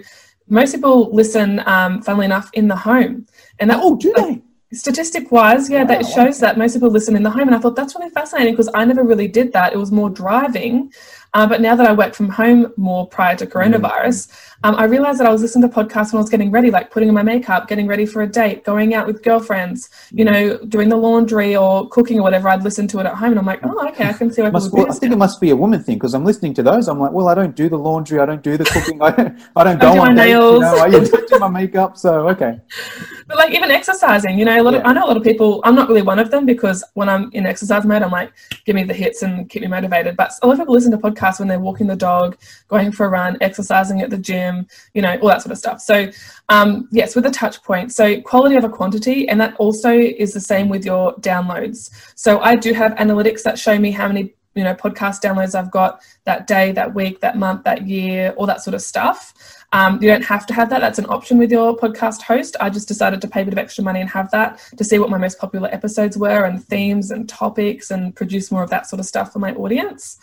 most 0.49 0.75
people 0.75 1.11
listen, 1.15 1.63
um, 1.65 2.03
funnily 2.03 2.27
enough, 2.27 2.51
in 2.53 2.69
the 2.69 2.77
home. 2.77 3.27
And 3.61 3.71
that 3.71 3.81
Oh, 3.83 3.97
do 3.97 4.13
like, 4.15 4.27
they? 4.27 4.43
Statistic 4.75 5.31
wise, 5.33 5.71
yeah, 5.71 5.85
that 5.85 6.07
shows 6.07 6.39
that 6.41 6.59
most 6.59 6.75
people 6.75 6.91
listen 6.91 7.17
in 7.17 7.23
the 7.23 7.31
home. 7.31 7.49
And 7.49 7.55
I 7.55 7.59
thought 7.59 7.77
that's 7.77 7.95
really 7.95 8.11
fascinating 8.11 8.55
because 8.55 8.71
I 8.75 8.85
never 8.85 9.03
really 9.03 9.29
did 9.29 9.53
that. 9.53 9.73
It 9.73 9.79
was 9.79 9.93
more 9.93 10.11
driving. 10.11 10.93
Uh, 11.35 11.47
but 11.47 11.61
now 11.61 11.75
that 11.75 11.87
I 11.87 11.92
work 11.92 12.14
from 12.14 12.29
home 12.29 12.73
more 12.77 13.07
prior 13.09 13.37
to 13.37 13.47
coronavirus, 13.47 14.29
um, 14.62 14.77
I 14.77 14.85
realized 14.85 15.18
that 15.20 15.27
I 15.27 15.31
was 15.33 15.42
listening 15.42 15.68
to 15.68 15.75
podcasts 15.75 16.12
when 16.12 16.20
I 16.20 16.23
was 16.23 16.31
getting 16.31 16.51
ready, 16.51 16.70
like 16.70 16.90
putting 16.90 17.09
on 17.09 17.14
my 17.14 17.23
makeup, 17.23 17.68
getting 17.68 17.87
ready 17.87 18.07
for 18.07 18.23
a 18.23 18.27
date, 18.27 18.64
going 18.64 18.94
out 18.94 19.07
with 19.07 19.23
girlfriends, 19.23 19.90
you 20.11 20.25
know, 20.25 20.57
doing 20.59 20.88
the 20.88 20.97
laundry 20.97 21.57
or 21.57 21.88
cooking 21.88 22.20
or 22.20 22.23
whatever. 22.23 22.49
I'd 22.49 22.62
listen 22.62 22.87
to 22.88 23.01
it 23.01 23.07
at 23.07 23.14
home 23.14 23.31
and 23.31 23.38
I'm 23.40 23.47
like, 23.47 23.61
oh, 23.64 23.88
okay, 23.88 24.09
I 24.09 24.12
can 24.12 24.31
see 24.31 24.42
people 24.42 24.53
Must, 24.53 24.73
well, 24.73 24.90
I 24.90 24.94
think 24.94 25.11
now. 25.11 25.16
it 25.16 25.18
must 25.18 25.40
be 25.40 25.51
a 25.51 25.57
woman 25.57 25.83
thing 25.83 25.97
because 25.97 26.14
I'm 26.14 26.25
listening 26.25 26.55
to 26.55 26.62
those. 26.62 26.88
I'm 26.88 27.01
like, 27.01 27.12
well, 27.12 27.29
I 27.29 27.35
don't 27.35 27.55
do 27.55 27.68
the 27.68 27.79
laundry, 27.79 28.20
I 28.20 28.27
don't 28.27 28.42
do 28.42 28.57
the 28.57 28.64
cooking, 28.64 29.03
I 29.03 29.11
don't, 29.11 29.38
I 29.57 29.64
don't 29.64 29.81
go 29.81 29.92
do 29.92 30.01
on 30.01 30.14
my 30.14 30.25
dates, 30.25 30.29
you 30.31 30.38
nails. 30.38 30.61
know, 30.61 30.79
I 30.79 30.88
don't 30.88 31.29
do 31.29 31.38
my 31.40 31.49
makeup. 31.49 31.99
So 31.99 32.29
okay, 32.29 32.61
But 33.27 33.38
like 33.38 33.53
even 33.53 33.70
exercising, 33.70 34.38
you 34.38 34.44
know, 34.44 34.61
a 34.61 34.62
lot 34.62 34.75
of, 34.75 34.83
I 34.85 34.92
know 34.92 35.05
a 35.05 35.09
lot 35.09 35.16
of 35.16 35.23
people. 35.23 35.61
I'm 35.64 35.75
not 35.75 35.88
really 35.88 36.03
one 36.03 36.18
of 36.18 36.31
them 36.31 36.44
because 36.44 36.85
when 36.94 37.09
I'm 37.09 37.31
in 37.33 37.47
exercise 37.47 37.85
mode, 37.85 38.03
I'm 38.03 38.11
like, 38.11 38.33
give 38.64 38.75
me 38.77 38.85
the 38.85 38.94
hits 38.94 39.23
and 39.23 39.49
keep 39.49 39.62
me 39.62 39.68
motivated. 39.68 40.16
But 40.16 40.33
a 40.42 40.47
lot 40.47 40.55
of 40.55 40.59
people 40.61 40.75
listen 40.75 40.92
to 40.92 40.99
podcasts 40.99 41.24
when 41.39 41.49
they're 41.49 41.61
walking 41.61 41.87
the 41.87 41.97
dog, 41.97 42.37
going 42.69 42.93
for 42.93 43.07
a 43.07 43.09
run, 43.09 43.37
exercising 43.41 44.01
at 44.01 44.11
the 44.11 44.19
gym, 44.19 44.67
you 44.93 45.03
know, 45.03 45.17
all 45.19 45.29
that 45.29 45.43
sort 45.43 45.53
of 45.53 45.59
stuff. 45.59 45.81
So 45.81 46.11
um, 46.49 46.89
yes, 46.93 47.15
with 47.15 47.25
the 47.25 47.31
touch 47.31 47.63
point, 47.63 47.93
so 47.93 48.21
quality 48.21 48.57
over 48.57 48.69
quantity, 48.69 49.29
and 49.29 49.41
that 49.41 49.55
also 49.57 49.91
is 49.93 50.33
the 50.33 50.41
same 50.41 50.69
with 50.69 50.85
your 50.85 51.15
downloads. 51.17 51.91
So 52.15 52.41
I 52.41 52.57
do 52.57 52.73
have 52.73 52.93
analytics 52.95 53.43
that 53.43 53.59
show 53.59 53.79
me 53.79 53.91
how 53.91 54.09
many 54.09 54.35
you 54.55 54.64
know 54.64 54.75
podcast 54.75 55.21
downloads 55.23 55.55
I've 55.55 55.71
got 55.71 56.01
that 56.25 56.47
day, 56.47 56.73
that 56.73 56.95
week, 56.95 57.21
that 57.21 57.37
month, 57.37 57.64
that 57.64 57.87
year, 57.87 58.35
all 58.37 58.47
that 58.47 58.62
sort 58.62 58.75
of 58.75 58.83
stuff. 58.83 59.35
Um, 59.73 60.01
you 60.01 60.09
don't 60.09 60.25
have 60.25 60.47
to 60.47 60.55
have 60.55 60.71
that. 60.71 60.81
That's 60.81 61.01
an 61.01 61.07
option 61.07 61.37
with 61.37 61.51
your 61.51 61.77
podcast 61.77 62.23
host. 62.23 62.57
I 62.61 62.71
just 62.71 62.87
decided 62.87 63.21
to 63.23 63.29
pay 63.29 63.43
a 63.43 63.45
bit 63.45 63.55
of 63.55 63.59
extra 63.59 63.83
money 63.83 64.01
and 64.01 64.09
have 64.09 64.31
that 64.31 64.61
to 64.77 64.85
see 64.85 64.99
what 64.99 65.11
my 65.11 65.19
most 65.19 65.38
popular 65.38 65.69
episodes 65.71 66.17
were 66.17 66.45
and 66.45 66.64
themes 66.64 67.11
and 67.11 67.29
topics 67.29 67.90
and 67.90 68.14
produce 68.14 68.53
more 68.53 68.62
of 68.62 68.71
that 68.71 68.87
sort 68.87 69.01
of 69.01 69.07
stuff 69.07 69.33
for 69.33 69.40
my 69.40 69.53
audience. 69.55 70.19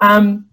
Um, 0.00 0.46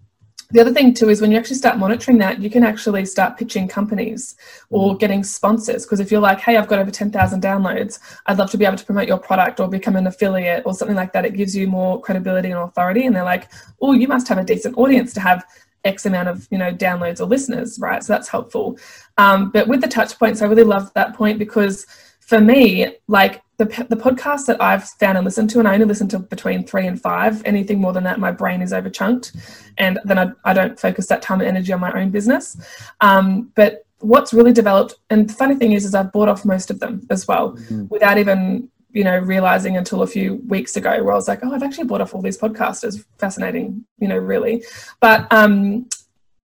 the 0.50 0.60
other 0.60 0.72
thing 0.72 0.94
too 0.94 1.08
is 1.08 1.20
when 1.20 1.30
you 1.30 1.38
actually 1.38 1.56
start 1.56 1.78
monitoring 1.78 2.18
that, 2.18 2.40
you 2.40 2.50
can 2.50 2.64
actually 2.64 3.04
start 3.04 3.36
pitching 3.36 3.68
companies 3.68 4.34
or 4.70 4.96
getting 4.96 5.22
sponsors. 5.22 5.84
Because 5.84 6.00
if 6.00 6.10
you're 6.10 6.20
like, 6.20 6.40
hey, 6.40 6.56
I've 6.56 6.68
got 6.68 6.78
over 6.78 6.90
10,000 6.90 7.42
downloads, 7.42 8.00
I'd 8.26 8.38
love 8.38 8.50
to 8.50 8.58
be 8.58 8.64
able 8.64 8.76
to 8.76 8.84
promote 8.84 9.08
your 9.08 9.18
product 9.18 9.60
or 9.60 9.68
become 9.68 9.96
an 9.96 10.06
affiliate 10.06 10.64
or 10.66 10.74
something 10.74 10.96
like 10.96 11.12
that. 11.12 11.24
It 11.24 11.34
gives 11.34 11.54
you 11.56 11.66
more 11.66 12.00
credibility 12.00 12.50
and 12.50 12.58
authority. 12.58 13.06
And 13.06 13.14
they're 13.14 13.24
like, 13.24 13.50
oh, 13.80 13.92
you 13.92 14.08
must 14.08 14.28
have 14.28 14.38
a 14.38 14.44
decent 14.44 14.76
audience 14.76 15.12
to 15.14 15.20
have 15.20 15.44
X 15.84 16.04
amount 16.06 16.28
of 16.28 16.46
you 16.50 16.58
know 16.58 16.72
downloads 16.72 17.20
or 17.20 17.24
listeners, 17.24 17.78
right? 17.80 18.02
So 18.02 18.12
that's 18.12 18.28
helpful. 18.28 18.78
Um, 19.16 19.50
but 19.50 19.68
with 19.68 19.80
the 19.80 19.88
touch 19.88 20.18
points, 20.18 20.42
I 20.42 20.46
really 20.46 20.64
love 20.64 20.92
that 20.94 21.14
point 21.14 21.38
because 21.38 21.86
for 22.20 22.40
me, 22.40 22.96
like 23.08 23.42
the 23.60 23.86
the 23.90 23.96
podcasts 23.96 24.46
that 24.46 24.60
I've 24.60 24.88
found 24.88 25.18
and 25.18 25.24
listened 25.24 25.50
to, 25.50 25.58
and 25.58 25.68
I 25.68 25.74
only 25.74 25.84
listen 25.84 26.08
to 26.08 26.18
between 26.18 26.66
three 26.66 26.86
and 26.86 27.00
five. 27.00 27.42
Anything 27.44 27.78
more 27.78 27.92
than 27.92 28.04
that, 28.04 28.18
my 28.18 28.32
brain 28.32 28.62
is 28.62 28.72
overchunked, 28.72 29.36
and 29.76 29.98
then 30.04 30.18
I, 30.18 30.32
I 30.44 30.54
don't 30.54 30.80
focus 30.80 31.06
that 31.08 31.20
time 31.20 31.40
and 31.40 31.48
energy 31.48 31.72
on 31.72 31.80
my 31.80 31.92
own 31.92 32.10
business. 32.10 32.56
Um, 33.02 33.52
but 33.54 33.84
what's 33.98 34.32
really 34.32 34.54
developed, 34.54 34.94
and 35.10 35.28
the 35.28 35.34
funny 35.34 35.56
thing 35.56 35.72
is, 35.72 35.84
is 35.84 35.94
I've 35.94 36.10
bought 36.10 36.28
off 36.28 36.46
most 36.46 36.70
of 36.70 36.80
them 36.80 37.06
as 37.10 37.28
well, 37.28 37.58
without 37.90 38.16
even 38.16 38.70
you 38.92 39.04
know 39.04 39.18
realizing 39.18 39.76
until 39.76 40.02
a 40.02 40.06
few 40.06 40.36
weeks 40.48 40.76
ago 40.76 41.04
where 41.04 41.12
I 41.12 41.16
was 41.16 41.28
like, 41.28 41.40
oh, 41.42 41.52
I've 41.52 41.62
actually 41.62 41.84
bought 41.84 42.00
off 42.00 42.14
all 42.14 42.22
these 42.22 42.38
podcasters. 42.38 43.04
Fascinating, 43.18 43.84
you 43.98 44.08
know, 44.08 44.18
really. 44.18 44.64
But 45.00 45.30
um, 45.30 45.86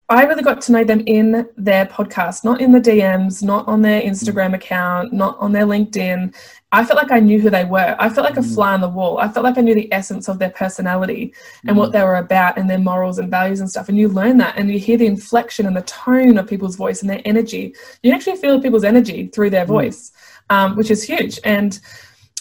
I 0.09 0.25
really 0.25 0.43
got 0.43 0.61
to 0.63 0.71
know 0.73 0.83
them 0.83 1.01
in 1.05 1.47
their 1.55 1.85
podcast, 1.85 2.43
not 2.43 2.59
in 2.59 2.73
the 2.73 2.81
DMs, 2.81 3.41
not 3.41 3.67
on 3.67 3.81
their 3.81 4.01
Instagram 4.01 4.51
mm. 4.51 4.55
account, 4.55 5.13
not 5.13 5.37
on 5.39 5.53
their 5.53 5.65
LinkedIn. 5.65 6.35
I 6.73 6.83
felt 6.83 6.97
like 6.97 7.11
I 7.11 7.21
knew 7.21 7.39
who 7.39 7.49
they 7.49 7.63
were. 7.63 7.95
I 7.99 8.09
felt 8.09 8.25
like 8.25 8.37
a 8.37 8.41
mm. 8.41 8.53
fly 8.53 8.73
on 8.73 8.81
the 8.81 8.89
wall. 8.89 9.19
I 9.19 9.29
felt 9.29 9.45
like 9.45 9.57
I 9.57 9.61
knew 9.61 9.75
the 9.75 9.91
essence 9.93 10.27
of 10.27 10.39
their 10.39 10.49
personality 10.49 11.33
and 11.65 11.77
what 11.77 11.89
mm. 11.89 11.93
they 11.93 12.03
were 12.03 12.17
about 12.17 12.57
and 12.57 12.69
their 12.69 12.79
morals 12.79 13.17
and 13.17 13.31
values 13.31 13.61
and 13.61 13.69
stuff. 13.69 13.87
And 13.87 13.97
you 13.97 14.09
learn 14.09 14.37
that 14.39 14.57
and 14.57 14.69
you 14.69 14.77
hear 14.77 14.97
the 14.97 15.05
inflection 15.05 15.65
and 15.65 15.75
the 15.75 15.83
tone 15.83 16.37
of 16.37 16.47
people's 16.47 16.75
voice 16.75 17.01
and 17.01 17.09
their 17.09 17.21
energy. 17.23 17.73
You 18.01 18.11
actually 18.11 18.37
feel 18.37 18.61
people's 18.61 18.83
energy 18.83 19.27
through 19.27 19.51
their 19.51 19.65
voice, 19.65 20.11
um, 20.49 20.75
which 20.75 20.91
is 20.91 21.01
huge. 21.01 21.39
And 21.45 21.79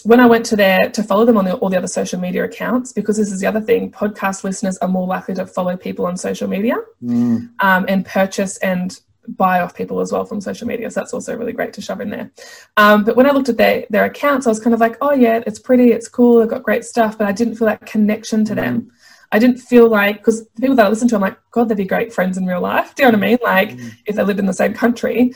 when 0.05 0.21
I 0.21 0.27
went 0.27 0.45
to 0.47 0.57
their 0.57 0.79
to 0.79 1.03
follow 1.03 1.25
them 1.25 1.37
on 1.37 1.45
the, 1.45 1.55
all 1.55 1.69
the 1.71 1.77
other 1.77 1.87
social 1.87 2.21
media 2.21 2.45
accounts, 2.45 2.93
because 2.93 3.17
this 3.17 3.31
is 3.31 3.41
the 3.41 3.47
other 3.47 3.61
thing, 3.61 3.91
podcast 3.91 4.45
listeners 4.45 4.79
are 4.79 4.89
more 4.89 5.07
likely 5.07 5.35
to 5.35 5.47
follow 5.47 5.77
people 5.77 6.07
on 6.07 6.17
social 6.17 6.49
media 6.49 6.77
Mm. 7.03 7.51
um, 7.61 7.85
and 7.89 8.05
purchase 8.07 8.59
and 8.59 9.01
buy 9.29 9.61
off 9.61 9.75
people 9.75 10.01
as 10.01 10.11
well 10.13 10.25
from 10.25 10.41
social 10.41 10.67
media. 10.67 10.91
So 10.91 11.01
that's 11.01 11.13
also 11.15 11.37
really 11.37 11.53
great 11.53 11.73
to 11.75 11.81
shove 11.81 12.01
in 12.01 12.11
there. 12.11 12.31
Um, 12.77 13.05
but 13.05 13.17
when 13.17 13.27
I 13.27 13.31
looked 13.31 13.49
at 13.49 13.57
their 13.57 13.87
their 13.91 14.05
accounts, 14.05 14.47
I 14.47 14.51
was 14.51 14.61
kind 14.61 14.75
of 14.75 14.81
like, 14.81 14.97
oh 15.01 15.13
yeah, 15.13 15.43
it's 15.47 15.59
pretty, 15.59 15.93
it's 15.93 16.09
cool, 16.09 16.39
they've 16.41 16.49
got 16.49 16.63
great 16.63 16.85
stuff, 16.85 17.19
but 17.19 17.27
I 17.27 17.33
didn't 17.33 17.57
feel 17.57 17.69
that 17.69 17.87
connection 17.87 18.45
to 18.47 18.55
them. 18.55 18.91
I 19.31 19.39
didn't 19.39 19.59
feel 19.59 19.89
like 19.89 20.19
because 20.19 20.47
the 20.55 20.61
people 20.61 20.77
that 20.77 20.87
I 20.87 20.89
listen 20.89 21.09
to, 21.09 21.15
I'm 21.15 21.21
like, 21.23 21.39
God, 21.53 21.69
they'd 21.69 21.77
be 21.77 21.85
great 21.87 22.13
friends 22.13 22.37
in 22.37 22.47
real 22.47 22.61
life. 22.61 22.95
Do 22.95 23.03
you 23.03 23.11
know 23.11 23.19
what 23.19 23.25
I 23.25 23.29
mean? 23.29 23.39
Like 23.43 23.71
if 24.07 24.17
they 24.17 24.23
lived 24.23 24.41
in 24.41 24.47
the 24.47 24.53
same 24.53 24.75
country. 24.75 25.35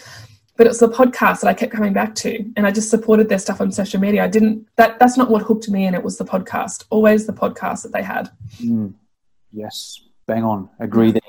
But 0.57 0.66
it's 0.66 0.79
the 0.79 0.88
podcast 0.88 1.40
that 1.40 1.49
I 1.49 1.55
kept 1.55 1.73
coming 1.73 1.92
back 1.92 2.14
to, 2.16 2.45
and 2.57 2.66
I 2.66 2.71
just 2.71 2.88
supported 2.88 3.29
their 3.29 3.38
stuff 3.38 3.61
on 3.61 3.71
social 3.71 4.01
media. 4.01 4.25
I 4.25 4.29
didn't 4.29 4.66
that 4.77 4.99
that's 4.99 5.16
not 5.16 5.31
what 5.31 5.42
hooked 5.42 5.69
me 5.69 5.87
in. 5.87 5.95
It 5.95 6.03
was 6.03 6.16
the 6.16 6.25
podcast, 6.25 6.85
always 6.90 7.27
the 7.27 7.33
podcast 7.33 7.83
that 7.83 7.92
they 7.92 8.03
had. 8.03 8.31
Mm. 8.61 8.95
Yes, 9.53 10.01
bang 10.27 10.45
on. 10.45 10.69
Agree 10.81 11.12
there. 11.12 11.21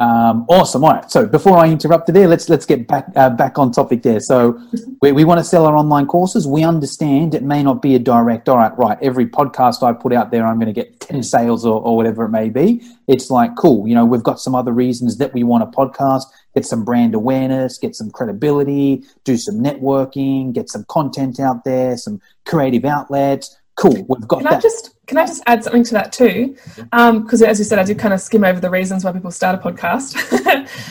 Um, 0.00 0.46
awesome. 0.48 0.82
All 0.82 0.94
right. 0.94 1.10
So 1.10 1.26
before 1.26 1.58
I 1.58 1.68
interrupt 1.68 2.08
you 2.08 2.14
there, 2.14 2.26
let's 2.26 2.48
let's 2.48 2.64
get 2.64 2.88
back 2.88 3.08
uh, 3.16 3.28
back 3.28 3.58
on 3.58 3.70
topic 3.70 4.02
there. 4.02 4.18
So 4.18 4.58
we, 5.02 5.12
we 5.12 5.24
want 5.24 5.40
to 5.40 5.44
sell 5.44 5.66
our 5.66 5.76
online 5.76 6.06
courses. 6.06 6.46
We 6.46 6.64
understand 6.64 7.34
it 7.34 7.42
may 7.42 7.62
not 7.62 7.82
be 7.82 7.94
a 7.96 7.98
direct. 7.98 8.48
All 8.48 8.56
right, 8.56 8.76
right. 8.78 8.96
Every 9.02 9.26
podcast 9.26 9.82
I 9.82 9.92
put 9.92 10.14
out 10.14 10.30
there, 10.30 10.46
I'm 10.46 10.58
going 10.58 10.72
to 10.72 10.72
get 10.72 11.00
ten 11.00 11.22
sales 11.22 11.66
or, 11.66 11.82
or 11.82 11.96
whatever 11.96 12.24
it 12.24 12.30
may 12.30 12.48
be. 12.48 12.82
It's 13.08 13.30
like 13.30 13.56
cool. 13.56 13.86
You 13.86 13.94
know, 13.94 14.06
we've 14.06 14.22
got 14.22 14.40
some 14.40 14.54
other 14.54 14.72
reasons 14.72 15.18
that 15.18 15.34
we 15.34 15.42
want 15.42 15.64
a 15.64 15.66
podcast. 15.66 16.24
Get 16.54 16.66
some 16.66 16.84
brand 16.84 17.14
awareness, 17.14 17.78
get 17.78 17.94
some 17.94 18.10
credibility, 18.10 19.04
do 19.24 19.36
some 19.36 19.56
networking, 19.56 20.52
get 20.52 20.68
some 20.68 20.84
content 20.88 21.38
out 21.38 21.64
there, 21.64 21.96
some 21.96 22.20
creative 22.44 22.84
outlets. 22.84 23.56
Cool. 23.80 24.04
We've 24.08 24.28
got 24.28 24.42
Can 24.42 24.48
I 24.48 24.60
just 24.60 24.94
can 25.06 25.16
I 25.16 25.26
just 25.26 25.42
add 25.46 25.64
something 25.64 25.82
to 25.84 25.94
that 25.94 26.12
too? 26.12 26.54
Because 26.76 27.42
as 27.42 27.58
you 27.58 27.64
said, 27.64 27.78
I 27.78 27.82
did 27.82 27.98
kind 27.98 28.12
of 28.12 28.20
skim 28.20 28.44
over 28.44 28.60
the 28.60 28.68
reasons 28.68 29.04
why 29.04 29.10
people 29.10 29.30
start 29.30 29.54
a 29.56 29.58
podcast. 29.58 30.14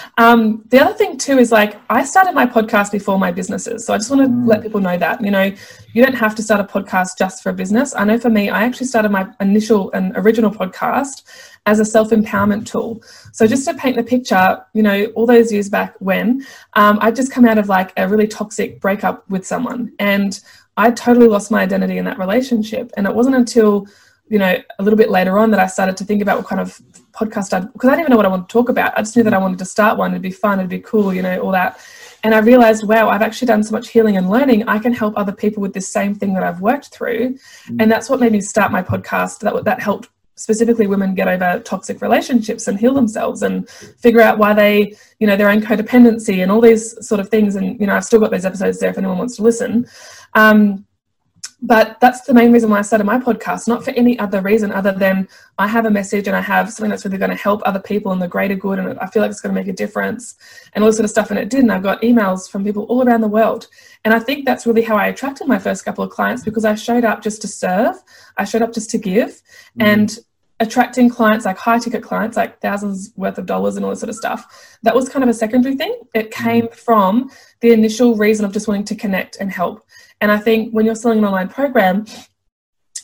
um, 0.18 0.64
the 0.70 0.80
other 0.80 0.94
thing 0.94 1.18
too 1.18 1.38
is 1.38 1.52
like 1.52 1.80
I 1.90 2.04
started 2.04 2.34
my 2.34 2.48
podcast 2.48 2.92
before 2.92 3.20
my 3.20 3.32
businesses, 3.32 3.86
so 3.86 3.94
I 3.94 3.98
just 3.98 4.10
want 4.10 4.24
to 4.24 4.46
let 4.46 4.64
people 4.64 4.82
know 4.82 4.98
that 4.98 5.24
you 5.24 5.30
know 5.30 5.54
you 5.94 6.04
don't 6.04 6.16
have 6.16 6.34
to 6.36 6.42
start 6.42 6.60
a 6.60 6.64
podcast 6.64 7.18
just 7.18 7.44
for 7.44 7.52
a 7.52 7.54
business. 7.54 7.96
I 7.96 8.06
know 8.06 8.18
for 8.18 8.32
me, 8.32 8.50
I 8.50 8.64
actually 8.64 8.88
started 8.88 9.10
my 9.10 9.30
initial 9.40 9.92
and 9.92 10.12
original 10.18 10.50
podcast 10.50 11.24
as 11.66 11.80
a 11.80 11.86
self 11.86 12.10
empowerment 12.10 12.66
tool. 12.66 13.02
So 13.32 13.46
just 13.46 13.68
to 13.68 13.74
paint 13.76 13.96
the 13.96 14.04
picture, 14.04 14.66
you 14.74 14.84
know, 14.84 15.06
all 15.16 15.28
those 15.28 15.52
years 15.52 15.70
back 15.70 15.96
when 16.00 16.46
um, 16.74 16.98
I'd 17.02 17.16
just 17.16 17.32
come 17.32 17.46
out 17.46 17.58
of 17.58 17.70
like 17.70 17.94
a 17.98 18.08
really 18.08 18.28
toxic 18.28 18.82
breakup 18.82 19.30
with 19.30 19.46
someone 19.46 19.94
and 20.00 20.40
I 20.80 20.92
totally 20.92 21.28
lost 21.28 21.52
my 21.52 21.62
identity 21.62 21.98
in 21.98 22.06
that 22.06 22.18
relationship. 22.18 22.92
And 22.96 23.06
it 23.06 23.14
wasn't 23.14 23.36
until, 23.36 23.86
you 24.30 24.40
know, 24.40 24.56
a 24.80 24.84
little 24.84 24.98
bit 24.98 25.10
later 25.10 25.38
on 25.38 25.52
that 25.52 25.60
I 25.60 25.68
started 25.68 25.98
to 25.98 26.06
think 26.06 26.22
about 26.22 26.38
what 26.38 26.48
kind 26.48 26.62
of 26.62 26.82
podcast 27.12 27.54
I'd, 27.54 27.72
because 27.74 27.90
I 27.90 27.92
didn't 27.92 28.02
even 28.02 28.12
know 28.12 28.18
what 28.18 28.26
I 28.26 28.30
wanted 28.30 28.48
to 28.48 28.54
talk 28.54 28.70
about. 28.70 28.98
I 28.98 29.02
just 29.02 29.16
knew 29.16 29.24
that 29.24 29.34
I 29.34 29.38
wanted 29.38 29.60
to 29.60 29.66
start 29.66 29.98
one. 29.98 30.12
It'd 30.12 30.22
be 30.22 30.32
fun, 30.32 30.60
it'd 30.60 30.70
be 30.70 30.80
cool, 30.80 31.14
you 31.14 31.22
know, 31.22 31.40
all 31.42 31.52
that. 31.52 31.80
And 32.24 32.36
I 32.36 32.40
realized, 32.40 32.88
wow, 32.88 33.10
I've 33.10 33.22
actually 33.22 33.48
done 33.48 33.64
so 33.64 33.72
much 33.72 33.90
healing 33.90 34.18
and 34.18 34.30
learning. 34.30 34.68
I 34.68 34.80
can 34.80 34.94
help 34.94 35.14
other 35.18 35.32
people 35.32 35.62
with 35.62 35.74
this 35.74 35.88
same 35.88 36.16
thing 36.16 36.34
that 36.34 36.44
I've 36.44 36.62
worked 36.62 36.88
through. 36.88 37.36
Mm. 37.68 37.82
And 37.82 37.92
that's 37.92 38.10
what 38.10 38.20
made 38.20 38.32
me 38.32 38.42
start 38.42 38.72
my 38.72 38.82
podcast. 38.82 39.40
That, 39.40 39.64
that 39.64 39.82
helped 39.82 40.10
specifically 40.40 40.88
women 40.88 41.14
get 41.14 41.28
over 41.28 41.60
toxic 41.60 42.02
relationships 42.02 42.68
and 42.68 42.80
heal 42.80 42.94
themselves 42.94 43.44
and 43.44 43.70
figure 43.70 44.22
out 44.22 44.38
why 44.38 44.54
they, 44.54 44.96
you 45.20 45.28
know, 45.28 45.36
their 45.36 45.50
own 45.50 45.62
codependency 45.62 46.42
and 46.42 46.52
all 46.52 46.62
these 46.62 47.06
sort 47.06 47.20
of 47.20 47.30
things. 47.30 47.56
And, 47.56 47.80
you 47.80 47.86
know, 47.88 47.96
I've 47.96 48.06
still 48.06 48.20
got 48.20 48.32
those 48.32 48.46
episodes 48.46 48.80
there 48.80 48.90
if 48.90 48.98
anyone 48.98 49.18
wants 49.18 49.36
to 49.36 49.44
listen. 49.44 49.86
Um, 50.34 50.86
but 51.62 52.00
that's 52.00 52.22
the 52.22 52.34
main 52.34 52.54
reason 52.54 52.70
why 52.70 52.80
I 52.80 52.84
started 52.84 53.04
my 53.04 53.20
podcast, 53.20 53.68
not 53.68 53.84
for 53.84 53.92
any 53.92 54.18
other 54.18 54.42
reason 54.42 54.72
other 54.72 54.94
than 54.94 55.28
I 55.58 55.68
have 55.68 55.86
a 55.86 55.92
message 55.92 56.28
and 56.28 56.36
I 56.36 56.42
have 56.42 56.72
something 56.72 56.90
that's 56.90 57.04
really 57.04 57.18
going 57.18 57.32
to 57.32 57.36
help 57.36 57.62
other 57.66 57.82
people 57.82 58.14
in 58.14 58.20
the 58.20 58.30
greater 58.30 58.56
good, 58.56 58.80
and 58.80 58.98
I 59.00 59.08
feel 59.08 59.22
like 59.22 59.32
it's 59.32 59.42
going 59.42 59.54
to 59.54 59.60
make 59.60 59.68
a 59.68 59.74
difference, 59.74 60.36
and 60.74 60.84
all 60.84 60.90
this 60.90 60.96
sort 60.96 61.04
of 61.04 61.10
stuff. 61.10 61.32
And 61.32 61.40
it 61.40 61.50
did, 61.50 61.62
and 61.62 61.72
I've 61.72 61.84
got 61.84 62.02
emails 62.02 62.50
from 62.50 62.64
people 62.64 62.84
all 62.84 63.06
around 63.06 63.22
the 63.22 63.28
world, 63.28 63.68
and 64.06 64.14
I 64.14 64.20
think 64.20 64.46
that's 64.46 64.66
really 64.66 64.84
how 64.84 64.96
I 64.96 65.08
attracted 65.08 65.48
my 65.48 65.60
first 65.60 65.84
couple 65.84 66.04
of 66.04 66.12
clients 66.12 66.44
because 66.44 66.64
I 66.64 66.76
showed 66.76 67.04
up 67.04 67.22
just 67.22 67.42
to 67.42 67.48
serve, 67.50 67.98
I 68.38 68.46
showed 68.46 68.62
up 68.62 68.74
just 68.74 68.90
to 68.92 68.98
give, 68.98 69.32
mm. 69.78 69.86
and 69.86 70.18
attracting 70.60 71.10
clients 71.10 71.46
like 71.46 71.58
high 71.58 71.80
ticket 71.80 72.04
clients 72.04 72.36
like 72.36 72.60
thousands 72.60 73.12
worth 73.16 73.38
of 73.38 73.46
dollars 73.46 73.76
and 73.76 73.86
all 73.86 73.92
this 73.92 74.00
sort 74.00 74.10
of 74.10 74.16
stuff. 74.16 74.78
That 74.84 74.94
was 74.96 75.08
kind 75.08 75.24
of 75.24 75.30
a 75.30 75.34
secondary 75.34 75.76
thing. 75.76 76.02
It 76.14 76.32
came 76.32 76.68
mm. 76.68 76.74
from 76.74 77.32
the 77.62 77.72
initial 77.72 78.16
reason 78.16 78.46
of 78.46 78.52
just 78.52 78.68
wanting 78.68 78.86
to 78.86 78.96
connect 78.96 79.38
and 79.38 79.52
help. 79.52 79.86
And 80.22 80.32
I 80.32 80.38
think 80.38 80.72
when 80.72 80.86
you're 80.86 80.96
selling 80.96 81.20
an 81.20 81.26
online 81.26 81.48
program, 81.48 82.06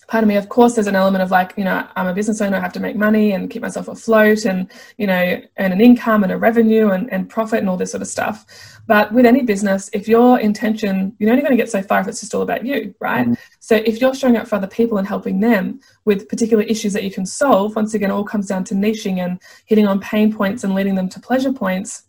pardon 0.08 0.28
me, 0.28 0.36
of 0.36 0.50
course, 0.50 0.76
there's 0.76 0.88
an 0.88 0.96
element 0.96 1.24
of 1.24 1.32
like, 1.32 1.54
you 1.58 1.64
know, 1.64 1.88
I'm 1.96 2.08
a 2.08 2.14
business 2.14 2.42
owner, 2.42 2.58
I 2.58 2.60
have 2.60 2.74
to 2.74 2.80
make 2.80 2.96
money 2.96 3.32
and 3.32 3.50
keep 3.50 3.62
myself 3.62 3.88
afloat 3.88 4.46
and, 4.46 4.72
you 4.98 5.08
know, 5.08 5.42
earn 5.60 5.72
an 5.72 5.82
income 5.82 6.24
and 6.24 6.32
a 6.32 6.38
revenue 6.38 6.90
and, 6.90 7.12
and 7.12 7.30
profit 7.30 7.60
and 7.60 7.70
all 7.70 7.78
this 7.78 7.92
sort 7.92 8.02
of 8.02 8.08
stuff. 8.08 8.46
But 8.88 9.12
with 9.12 9.26
any 9.26 9.42
business, 9.42 9.90
if 9.94 10.08
your 10.08 10.40
intention, 10.40 11.16
you're 11.18 11.32
only 11.32 11.42
going 11.42 11.52
to 11.52 11.58
get 11.58 11.72
so 11.72 11.82
far 11.82 12.02
if 12.02 12.08
it's 12.08 12.20
just 12.20 12.36
all 12.36 12.44
about 12.44 12.66
you, 12.66 12.94
right? 13.00 13.26
Mm-hmm. 13.26 13.34
So 13.60 13.78
if 13.78 14.00
you're 14.00 14.14
showing 14.14 14.38
up 14.38 14.48
for 14.48 14.56
other 14.56 14.68
people 14.68 14.98
and 15.00 15.08
helping 15.08 15.40
them 15.40 15.80
with 16.06 16.30
particular 16.30 16.64
issues 16.64 16.94
that 16.94 17.04
you 17.04 17.12
can 17.12 17.26
solve, 17.26 17.76
once 17.76 17.94
again, 17.94 18.12
it 18.12 18.14
all 18.14 18.24
comes 18.24 18.48
down 18.48 18.64
to 18.66 18.76
niching 18.76 19.26
and 19.26 19.42
hitting 19.66 19.88
on 19.88 20.00
pain 20.00 20.32
points 20.32 20.64
and 20.64 20.76
leading 20.76 20.96
them 20.96 21.10
to 21.10 21.20
pleasure 21.20 21.52
points 21.52 22.04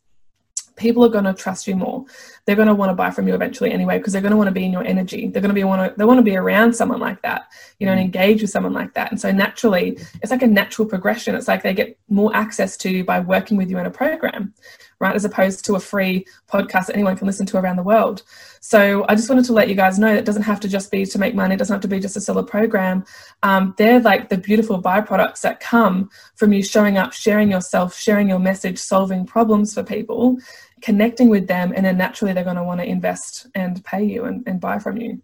people 0.77 1.05
are 1.05 1.09
going 1.09 1.25
to 1.25 1.35
trust 1.35 1.67
you 1.67 1.75
more. 1.75 2.05
They're 2.47 2.57
going 2.57 2.69
to 2.69 2.75
want 2.75 2.91
to 2.91 2.95
buy 2.95 3.11
from 3.11 3.27
you 3.27 3.35
eventually 3.35 3.73
anyway 3.73 3.99
because 3.99 4.13
they're 4.13 4.23
going 4.23 4.31
to 4.31 4.37
want 4.37 4.49
to 4.49 4.53
be 4.53 4.65
in 4.65 4.73
your 4.73 4.85
energy. 4.85 5.29
They're 5.29 5.43
going 5.43 5.51
to 5.51 5.55
be 5.55 5.65
want 5.65 5.93
to 5.93 5.99
they 5.99 6.05
want 6.05 6.19
to 6.19 6.23
be 6.23 6.37
around 6.37 6.75
someone 6.75 7.01
like 7.01 7.21
that, 7.23 7.53
you 7.81 7.87
know, 7.87 7.93
and 7.93 8.01
mm. 8.01 8.05
engage 8.05 8.41
with 8.41 8.51
someone 8.51 8.73
like 8.73 8.95
that. 8.95 9.11
And 9.11 9.21
so 9.21 9.33
naturally, 9.33 9.99
it's 10.23 10.31
like 10.31 10.43
a 10.43 10.47
natural 10.47 10.89
progression. 10.89 11.35
It's 11.35 11.49
like 11.49 11.63
they 11.63 11.75
get 11.75 11.99
more 12.09 12.35
access 12.35 12.77
to 12.79 12.91
you 12.91 13.05
by 13.05 13.19
working 13.21 13.57
with 13.57 13.69
you 13.69 13.79
in 13.79 13.87
a 13.87 13.91
program, 13.91 14.55
right? 15.01 15.15
As 15.15 15.25
opposed 15.25 15.65
to 15.65 15.75
a 15.75 15.81
free 15.81 16.25
podcast 16.49 16.87
that 16.87 16.95
anyone 16.95 17.17
can 17.17 17.27
listen 17.27 17.47
to 17.47 17.59
around 17.59 17.77
the 17.77 17.83
world. 17.83 18.23
So 18.61 19.05
I 19.09 19.15
just 19.15 19.29
wanted 19.29 19.45
to 19.47 19.53
let 19.53 19.69
you 19.69 19.75
guys 19.75 19.99
know 19.99 20.09
that 20.09 20.19
it 20.19 20.25
doesn't 20.25 20.43
have 20.43 20.61
to 20.61 20.69
just 20.69 20.91
be 20.91 21.05
to 21.05 21.19
make 21.19 21.35
money. 21.35 21.55
It 21.55 21.59
doesn't 21.59 21.75
have 21.75 21.83
to 21.83 21.89
be 21.89 22.01
just 22.01 22.15
to 22.15 22.21
sell 22.21 22.39
a 22.39 22.45
program. 22.45 23.05
Um, 23.43 23.75
they're 23.79 24.01
like 24.01 24.29
the 24.29 24.39
beautiful 24.39 24.83
byproducts 24.83 25.41
that 25.43 25.61
come 25.61 26.11
from 26.35 26.53
you 26.53 26.63
showing 26.63 26.97
up, 26.97 27.13
sharing 27.13 27.51
yourself, 27.51 27.97
sharing 27.97 28.29
your 28.29 28.39
message, 28.39 28.79
solving 28.79 29.27
problems 29.27 29.75
for 29.75 29.83
people 29.83 30.39
connecting 30.83 31.29
with 31.29 31.47
them, 31.47 31.73
and 31.75 31.85
then 31.85 31.97
naturally 31.97 32.33
they're 32.33 32.45
going 32.45 32.57
to 32.57 32.65
want 32.65 32.81
to 32.81 32.87
invest 32.87 33.47
and 33.55 33.85
pay 33.85 34.05
you 34.05 34.25
and, 34.25 34.43
and 34.47 34.61
buy 34.61 34.79
from 34.79 34.97
you. 34.97 35.21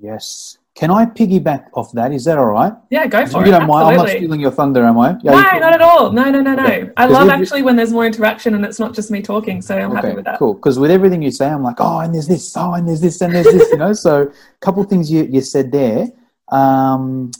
Yes. 0.00 0.58
Can 0.74 0.90
I 0.90 1.04
piggyback 1.04 1.66
off 1.74 1.92
that? 1.92 2.12
Is 2.12 2.24
that 2.24 2.38
all 2.38 2.46
right? 2.46 2.72
Yeah, 2.88 3.06
go 3.06 3.26
for 3.26 3.38
you 3.38 3.42
it. 3.42 3.46
You 3.46 3.52
don't 3.52 3.66
mind? 3.66 3.88
I'm 3.88 3.96
not 3.96 4.08
stealing 4.08 4.40
your 4.40 4.50
thunder, 4.50 4.84
am 4.84 4.98
I? 4.98 5.18
Yeah, 5.22 5.32
no, 5.32 5.58
not 5.58 5.74
at 5.74 5.82
all. 5.82 6.12
No, 6.12 6.30
no, 6.30 6.40
no, 6.40 6.54
no. 6.54 6.64
Okay. 6.64 6.90
I 6.96 7.06
love 7.06 7.28
actually 7.28 7.60
when 7.62 7.76
there's 7.76 7.92
more 7.92 8.06
interaction 8.06 8.54
and 8.54 8.64
it's 8.64 8.78
not 8.78 8.94
just 8.94 9.10
me 9.10 9.20
talking. 9.20 9.60
So 9.60 9.76
I'm 9.76 9.90
okay, 9.90 9.96
happy 9.96 10.16
with 10.16 10.24
that. 10.24 10.38
Cool. 10.38 10.54
Because 10.54 10.78
with 10.78 10.90
everything 10.90 11.20
you 11.20 11.30
say, 11.30 11.46
I'm 11.46 11.62
like, 11.62 11.76
oh, 11.78 11.98
and 11.98 12.14
there's 12.14 12.26
this, 12.26 12.56
oh, 12.56 12.72
and 12.72 12.88
there's 12.88 13.02
this, 13.02 13.20
and 13.20 13.34
there's 13.34 13.46
this, 13.46 13.70
you 13.70 13.76
know. 13.76 13.92
So 13.92 14.22
a 14.22 14.58
couple 14.60 14.82
of 14.82 14.88
things 14.88 15.10
you, 15.10 15.24
you 15.24 15.42
said 15.42 15.70
there. 15.70 16.08
Um, 16.48 17.32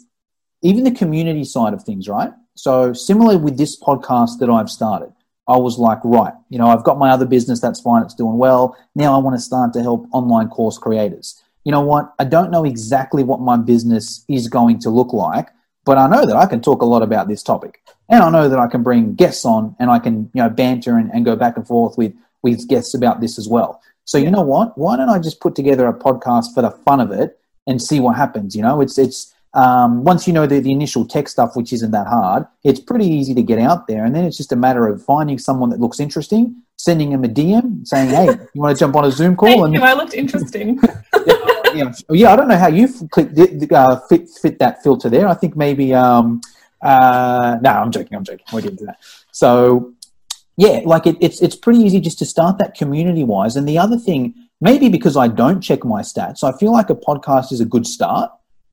even 0.60 0.84
the 0.84 0.92
community 0.92 1.44
side 1.44 1.72
of 1.72 1.82
things, 1.84 2.08
right? 2.08 2.32
So 2.54 2.92
similar 2.92 3.38
with 3.38 3.56
this 3.56 3.80
podcast 3.80 4.40
that 4.40 4.50
I've 4.50 4.68
started. 4.68 5.12
I 5.48 5.57
was 5.57 5.78
like, 5.78 5.98
right, 6.05 6.33
you 6.48 6.59
know, 6.59 6.68
I've 6.68 6.85
got 6.85 6.98
my 6.98 7.11
other 7.11 7.26
business, 7.26 7.61
that's 7.61 7.81
fine, 7.81 8.02
it's 8.02 8.14
doing 8.14 8.38
well. 8.38 8.76
Now 8.94 9.14
I 9.14 9.18
want 9.18 9.37
to 9.37 9.40
start 9.42 9.72
to 9.74 9.83
help 9.83 10.07
online 10.12 10.48
course 10.48 10.78
creators. 10.78 11.42
You 11.64 11.72
know 11.72 11.81
what? 11.81 12.12
I 12.18 12.24
don't 12.24 12.50
know 12.50 12.64
exactly 12.64 13.22
what 13.22 13.40
my 13.40 13.57
business 13.57 14.24
is 14.28 14.48
going 14.48 14.78
to 14.81 14.90
look 14.90 15.12
like, 15.12 15.48
but 15.85 15.98
I 15.98 16.09
know 16.09 16.26
that 16.26 16.37
I 16.37 16.46
can 16.46 16.61
talk 16.61 16.83
a 16.83 16.87
lot 16.87 17.02
about 17.02 17.28
this 17.28 17.42
topic. 17.42 17.83
And 18.09 18.22
I 18.22 18.31
know 18.31 18.48
that 18.48 18.59
I 18.59 18.66
can 18.66 18.83
bring 18.83 19.14
guests 19.14 19.44
on 19.44 19.74
and 19.78 19.90
I 19.90 19.98
can, 19.98 20.31
you 20.35 20.42
know, 20.42 20.48
banter 20.48 20.96
and, 20.96 21.11
and 21.12 21.24
go 21.24 21.37
back 21.37 21.57
and 21.57 21.66
forth 21.66 21.96
with, 21.96 22.12
with 22.42 22.68
guests 22.68 22.94
about 22.94 23.20
this 23.20 23.38
as 23.38 23.48
well. 23.48 23.81
So 24.05 24.18
you 24.18 24.31
know 24.31 24.42
what? 24.42 24.76
Why 24.76 24.96
don't 24.96 25.09
I 25.09 25.18
just 25.18 25.40
put 25.40 25.55
together 25.55 25.87
a 25.87 25.94
podcast 25.94 26.55
for 26.55 26.62
the 26.62 26.70
fun 26.70 27.00
of 27.00 27.11
it 27.12 27.38
and 27.66 27.81
see 27.81 28.00
what 28.00 28.16
happens? 28.16 28.57
You 28.57 28.62
know, 28.62 28.81
it's 28.81 28.98
it's 28.98 29.32
um, 29.54 30.02
once 30.02 30.26
you 30.26 30.32
know 30.32 30.46
the, 30.46 30.60
the 30.60 30.72
initial 30.72 31.06
tech 31.06 31.28
stuff, 31.28 31.56
which 31.56 31.72
isn't 31.72 31.90
that 31.90 32.06
hard, 32.06 32.46
it's 32.64 32.80
pretty 32.80 33.06
easy 33.06 33.34
to 33.34 33.42
get 33.42 33.58
out 33.58 33.86
there. 33.86 34.04
And 34.04 34.14
then 34.14 34.24
it's 34.24 34.36
just 34.36 34.52
a 34.52 34.56
matter 34.56 34.86
of 34.86 35.04
finding 35.04 35.38
someone 35.38 35.70
that 35.70 35.80
looks 35.80 36.00
interesting, 36.00 36.56
sending 36.76 37.10
them 37.10 37.24
a 37.24 37.28
DM, 37.28 37.86
saying, 37.86 38.08
"Hey, 38.10 38.26
you 38.54 38.62
want 38.62 38.76
to 38.76 38.80
jump 38.80 38.96
on 38.96 39.04
a 39.04 39.10
Zoom 39.10 39.36
call?" 39.36 39.48
Thank 39.48 39.64
and 39.64 39.74
you. 39.74 39.80
I 39.82 39.92
looked 39.92 40.14
interesting. 40.14 40.80
yeah, 41.26 41.34
yeah, 41.74 41.92
yeah, 42.10 42.32
I 42.32 42.36
don't 42.36 42.48
know 42.48 42.56
how 42.56 42.68
you 42.68 42.88
uh, 43.72 44.00
fit 44.08 44.30
fit 44.30 44.58
that 44.58 44.82
filter 44.82 45.10
there. 45.10 45.28
I 45.28 45.34
think 45.34 45.56
maybe. 45.56 45.92
Um, 45.94 46.40
uh, 46.80 47.58
no, 47.62 47.70
I'm 47.70 47.92
joking. 47.92 48.16
I'm 48.16 48.24
joking. 48.24 48.44
We're 48.52 48.60
into 48.60 48.84
that. 48.86 48.98
So, 49.30 49.92
yeah, 50.56 50.80
like 50.84 51.06
it, 51.06 51.16
it's 51.20 51.40
it's 51.40 51.54
pretty 51.54 51.78
easy 51.80 52.00
just 52.00 52.18
to 52.20 52.24
start 52.24 52.58
that 52.58 52.74
community 52.74 53.22
wise. 53.22 53.54
And 53.54 53.68
the 53.68 53.78
other 53.78 53.98
thing, 53.98 54.34
maybe 54.60 54.88
because 54.88 55.16
I 55.16 55.28
don't 55.28 55.60
check 55.60 55.84
my 55.84 56.00
stats, 56.00 56.42
I 56.42 56.56
feel 56.58 56.72
like 56.72 56.90
a 56.90 56.94
podcast 56.94 57.52
is 57.52 57.60
a 57.60 57.64
good 57.64 57.86
start 57.86 58.32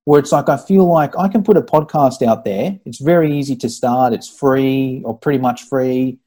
where 0.09 0.19
it's 0.19 0.31
like 0.31 0.49
I 0.49 0.57
feel 0.57 0.85
like 0.85 1.15
I 1.19 1.27
can 1.27 1.43
put 1.43 1.55
a 1.55 1.61
podcast 1.61 2.25
out 2.25 2.43
there. 2.43 2.79
It's 2.83 2.97
very 2.97 3.31
easy 3.31 3.55
to 3.57 3.69
start. 3.69 4.11
It's 4.11 4.27
free 4.27 5.03
or 5.05 5.15
pretty 5.15 5.37
much 5.37 5.65
free. 5.65 6.17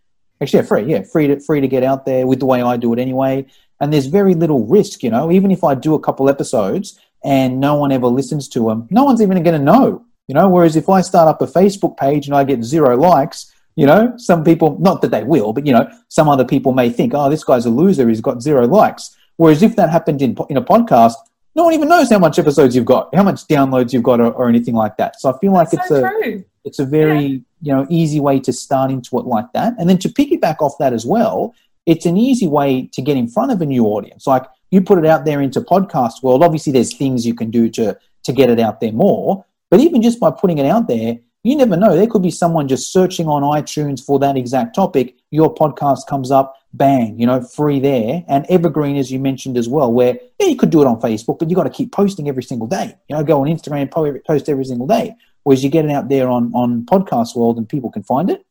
Actually, 0.40 0.60
yeah, 0.60 0.66
free. 0.66 0.84
Yeah, 0.84 1.02
free 1.02 1.26
to 1.26 1.40
free 1.40 1.60
to 1.60 1.66
get 1.66 1.82
out 1.82 2.06
there 2.06 2.24
with 2.24 2.38
the 2.38 2.46
way 2.46 2.62
I 2.62 2.76
do 2.76 2.92
it 2.92 3.00
anyway. 3.00 3.44
And 3.80 3.92
there's 3.92 4.06
very 4.06 4.36
little 4.36 4.64
risk, 4.68 5.02
you 5.02 5.10
know. 5.10 5.32
Even 5.32 5.50
if 5.50 5.64
I 5.64 5.74
do 5.74 5.94
a 5.94 5.98
couple 5.98 6.30
episodes 6.30 6.96
and 7.24 7.58
no 7.58 7.74
one 7.74 7.90
ever 7.90 8.06
listens 8.06 8.48
to 8.50 8.68
them, 8.68 8.86
no 8.92 9.02
one's 9.02 9.20
even 9.20 9.42
going 9.42 9.58
to 9.58 9.64
know, 9.72 10.04
you 10.28 10.34
know. 10.36 10.48
Whereas 10.48 10.76
if 10.76 10.88
I 10.88 11.00
start 11.00 11.26
up 11.26 11.42
a 11.42 11.48
Facebook 11.48 11.96
page 11.96 12.28
and 12.28 12.36
I 12.36 12.44
get 12.44 12.62
zero 12.62 12.96
likes, 12.96 13.52
you 13.74 13.86
know, 13.86 14.14
some 14.16 14.44
people, 14.44 14.78
not 14.78 15.02
that 15.02 15.10
they 15.10 15.24
will, 15.24 15.52
but 15.52 15.66
you 15.66 15.72
know, 15.72 15.90
some 16.06 16.28
other 16.28 16.44
people 16.44 16.72
may 16.72 16.88
think, 16.88 17.14
oh, 17.16 17.28
this 17.28 17.42
guy's 17.42 17.66
a 17.66 17.70
loser. 17.70 18.08
He's 18.08 18.20
got 18.20 18.42
zero 18.42 18.64
likes. 18.64 19.16
Whereas 19.38 19.60
if 19.60 19.74
that 19.74 19.90
happened 19.90 20.22
in 20.22 20.36
in 20.50 20.56
a 20.56 20.62
podcast, 20.62 21.14
no 21.54 21.64
one 21.64 21.74
even 21.74 21.88
knows 21.88 22.10
how 22.10 22.18
much 22.18 22.38
episodes 22.38 22.74
you've 22.74 22.84
got, 22.84 23.14
how 23.14 23.22
much 23.22 23.46
downloads 23.46 23.92
you've 23.92 24.02
got, 24.02 24.20
or, 24.20 24.32
or 24.32 24.48
anything 24.48 24.74
like 24.74 24.96
that. 24.96 25.20
So 25.20 25.32
I 25.32 25.38
feel 25.38 25.52
like 25.52 25.70
That's 25.70 25.84
it's 25.84 25.88
so 25.88 26.04
a 26.04 26.10
true. 26.10 26.44
it's 26.64 26.78
a 26.78 26.86
very 26.86 27.20
yeah. 27.20 27.38
you 27.60 27.74
know 27.74 27.86
easy 27.90 28.20
way 28.20 28.40
to 28.40 28.52
start 28.52 28.90
into 28.90 29.18
it 29.18 29.26
like 29.26 29.52
that, 29.52 29.74
and 29.78 29.88
then 29.88 29.98
to 29.98 30.08
piggyback 30.08 30.56
off 30.60 30.74
that 30.78 30.92
as 30.92 31.04
well. 31.04 31.54
It's 31.84 32.06
an 32.06 32.16
easy 32.16 32.46
way 32.46 32.88
to 32.92 33.02
get 33.02 33.16
in 33.16 33.26
front 33.26 33.50
of 33.50 33.60
a 33.60 33.66
new 33.66 33.86
audience. 33.86 34.26
Like 34.26 34.44
you 34.70 34.80
put 34.80 34.98
it 34.98 35.06
out 35.06 35.24
there 35.24 35.40
into 35.40 35.60
podcast 35.60 36.22
world. 36.22 36.42
Obviously, 36.42 36.72
there's 36.72 36.94
things 36.94 37.26
you 37.26 37.34
can 37.34 37.50
do 37.50 37.68
to 37.70 37.98
to 38.24 38.32
get 38.32 38.50
it 38.50 38.60
out 38.60 38.80
there 38.80 38.92
more. 38.92 39.44
But 39.70 39.80
even 39.80 40.02
just 40.02 40.20
by 40.20 40.30
putting 40.30 40.58
it 40.58 40.66
out 40.66 40.86
there, 40.86 41.18
you 41.42 41.56
never 41.56 41.76
know. 41.76 41.96
There 41.96 42.06
could 42.06 42.22
be 42.22 42.30
someone 42.30 42.68
just 42.68 42.92
searching 42.92 43.26
on 43.26 43.42
iTunes 43.42 44.04
for 44.04 44.18
that 44.20 44.36
exact 44.36 44.74
topic. 44.74 45.16
Your 45.30 45.54
podcast 45.54 46.06
comes 46.06 46.30
up 46.30 46.56
bang, 46.74 47.18
you 47.18 47.26
know, 47.26 47.42
free 47.42 47.80
there. 47.80 48.24
And 48.28 48.46
evergreen, 48.48 48.96
as 48.96 49.10
you 49.10 49.18
mentioned 49.18 49.56
as 49.56 49.68
well, 49.68 49.92
where 49.92 50.18
yeah, 50.38 50.46
you 50.46 50.56
could 50.56 50.70
do 50.70 50.80
it 50.80 50.86
on 50.86 51.00
Facebook, 51.00 51.38
but 51.38 51.50
you 51.50 51.56
got 51.56 51.64
to 51.64 51.70
keep 51.70 51.92
posting 51.92 52.28
every 52.28 52.42
single 52.42 52.66
day. 52.66 52.94
You 53.08 53.16
know, 53.16 53.24
go 53.24 53.40
on 53.40 53.48
Instagram, 53.48 53.90
post 53.90 54.48
every 54.48 54.64
single 54.64 54.86
day. 54.86 55.14
Whereas 55.42 55.64
you 55.64 55.70
get 55.70 55.84
it 55.84 55.90
out 55.90 56.08
there 56.08 56.28
on 56.28 56.52
on 56.54 56.86
podcast 56.86 57.34
world 57.36 57.58
and 57.58 57.68
people 57.68 57.90
can 57.90 58.04
find 58.04 58.30
it. 58.30 58.46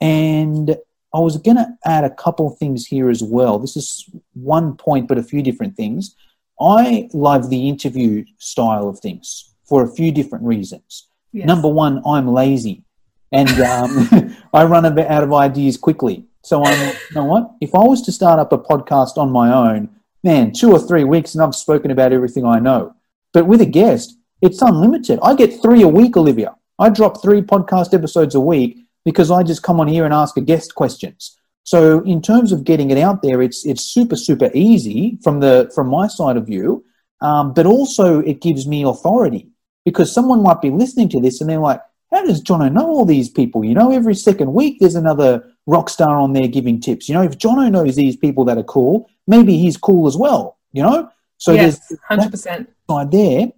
And 0.00 0.76
I 1.12 1.20
was 1.20 1.36
going 1.38 1.56
to 1.56 1.68
add 1.84 2.04
a 2.04 2.10
couple 2.10 2.48
things 2.50 2.86
here 2.86 3.10
as 3.10 3.22
well. 3.22 3.58
This 3.58 3.76
is 3.76 4.08
one 4.34 4.76
point, 4.76 5.08
but 5.08 5.18
a 5.18 5.22
few 5.22 5.42
different 5.42 5.76
things. 5.76 6.14
I 6.60 7.08
love 7.12 7.50
the 7.50 7.68
interview 7.68 8.24
style 8.38 8.88
of 8.88 9.00
things 9.00 9.54
for 9.64 9.82
a 9.82 9.90
few 9.90 10.12
different 10.12 10.44
reasons. 10.44 11.07
Yes. 11.32 11.46
Number 11.46 11.68
one, 11.68 12.02
I'm 12.06 12.28
lazy 12.28 12.84
and 13.32 13.48
um, 13.60 14.36
I 14.54 14.64
run 14.64 14.86
out 14.86 15.22
of 15.22 15.32
ideas 15.32 15.76
quickly. 15.76 16.24
So 16.42 16.64
I'm, 16.64 16.88
you 16.88 17.14
know 17.14 17.24
what? 17.24 17.50
If 17.60 17.74
I 17.74 17.80
was 17.80 18.02
to 18.02 18.12
start 18.12 18.38
up 18.38 18.52
a 18.52 18.58
podcast 18.58 19.18
on 19.18 19.30
my 19.30 19.52
own, 19.52 19.90
man, 20.24 20.52
two 20.52 20.72
or 20.72 20.78
three 20.78 21.04
weeks 21.04 21.34
and 21.34 21.42
I've 21.42 21.54
spoken 21.54 21.90
about 21.90 22.12
everything 22.12 22.44
I 22.44 22.58
know. 22.58 22.94
But 23.32 23.46
with 23.46 23.60
a 23.60 23.66
guest, 23.66 24.16
it's 24.40 24.62
unlimited. 24.62 25.18
I 25.22 25.34
get 25.34 25.60
three 25.60 25.82
a 25.82 25.88
week, 25.88 26.16
Olivia. 26.16 26.54
I 26.78 26.88
drop 26.90 27.20
three 27.20 27.42
podcast 27.42 27.92
episodes 27.92 28.34
a 28.34 28.40
week 28.40 28.78
because 29.04 29.30
I 29.30 29.42
just 29.42 29.62
come 29.62 29.80
on 29.80 29.88
here 29.88 30.04
and 30.04 30.14
ask 30.14 30.36
a 30.36 30.40
guest 30.40 30.74
questions. 30.74 31.36
So 31.64 32.00
in 32.04 32.22
terms 32.22 32.52
of 32.52 32.64
getting 32.64 32.90
it 32.90 32.98
out 32.98 33.22
there, 33.22 33.42
it's 33.42 33.66
it's 33.66 33.82
super 33.84 34.16
super 34.16 34.50
easy 34.54 35.18
from 35.22 35.40
the 35.40 35.70
from 35.74 35.88
my 35.88 36.06
side 36.06 36.36
of 36.38 36.46
view, 36.46 36.84
um, 37.20 37.52
but 37.52 37.66
also 37.66 38.20
it 38.20 38.40
gives 38.40 38.66
me 38.66 38.84
authority 38.84 39.48
because 39.84 40.12
someone 40.12 40.42
might 40.42 40.60
be 40.60 40.70
listening 40.70 41.08
to 41.10 41.20
this 41.20 41.40
and 41.40 41.48
they're 41.48 41.58
like, 41.58 41.80
how 42.10 42.24
does 42.24 42.42
Jono 42.42 42.72
know 42.72 42.86
all 42.86 43.04
these 43.04 43.28
people? 43.28 43.64
You 43.64 43.74
know, 43.74 43.92
every 43.92 44.14
second 44.14 44.54
week 44.54 44.78
there's 44.80 44.94
another 44.94 45.44
rock 45.66 45.90
star 45.90 46.18
on 46.18 46.32
there 46.32 46.48
giving 46.48 46.80
tips. 46.80 47.08
You 47.08 47.14
know, 47.14 47.22
if 47.22 47.38
Jono 47.38 47.70
knows 47.70 47.96
these 47.96 48.16
people 48.16 48.44
that 48.46 48.58
are 48.58 48.64
cool, 48.64 49.10
maybe 49.26 49.58
he's 49.58 49.76
cool 49.76 50.06
as 50.06 50.16
well. 50.16 50.58
You 50.72 50.82
know, 50.82 51.10
so 51.38 51.52
yes, 51.52 51.78
there's 51.88 52.00
hundred 52.08 52.30
percent 52.30 52.70
side 52.90 53.10
there, 53.10 53.52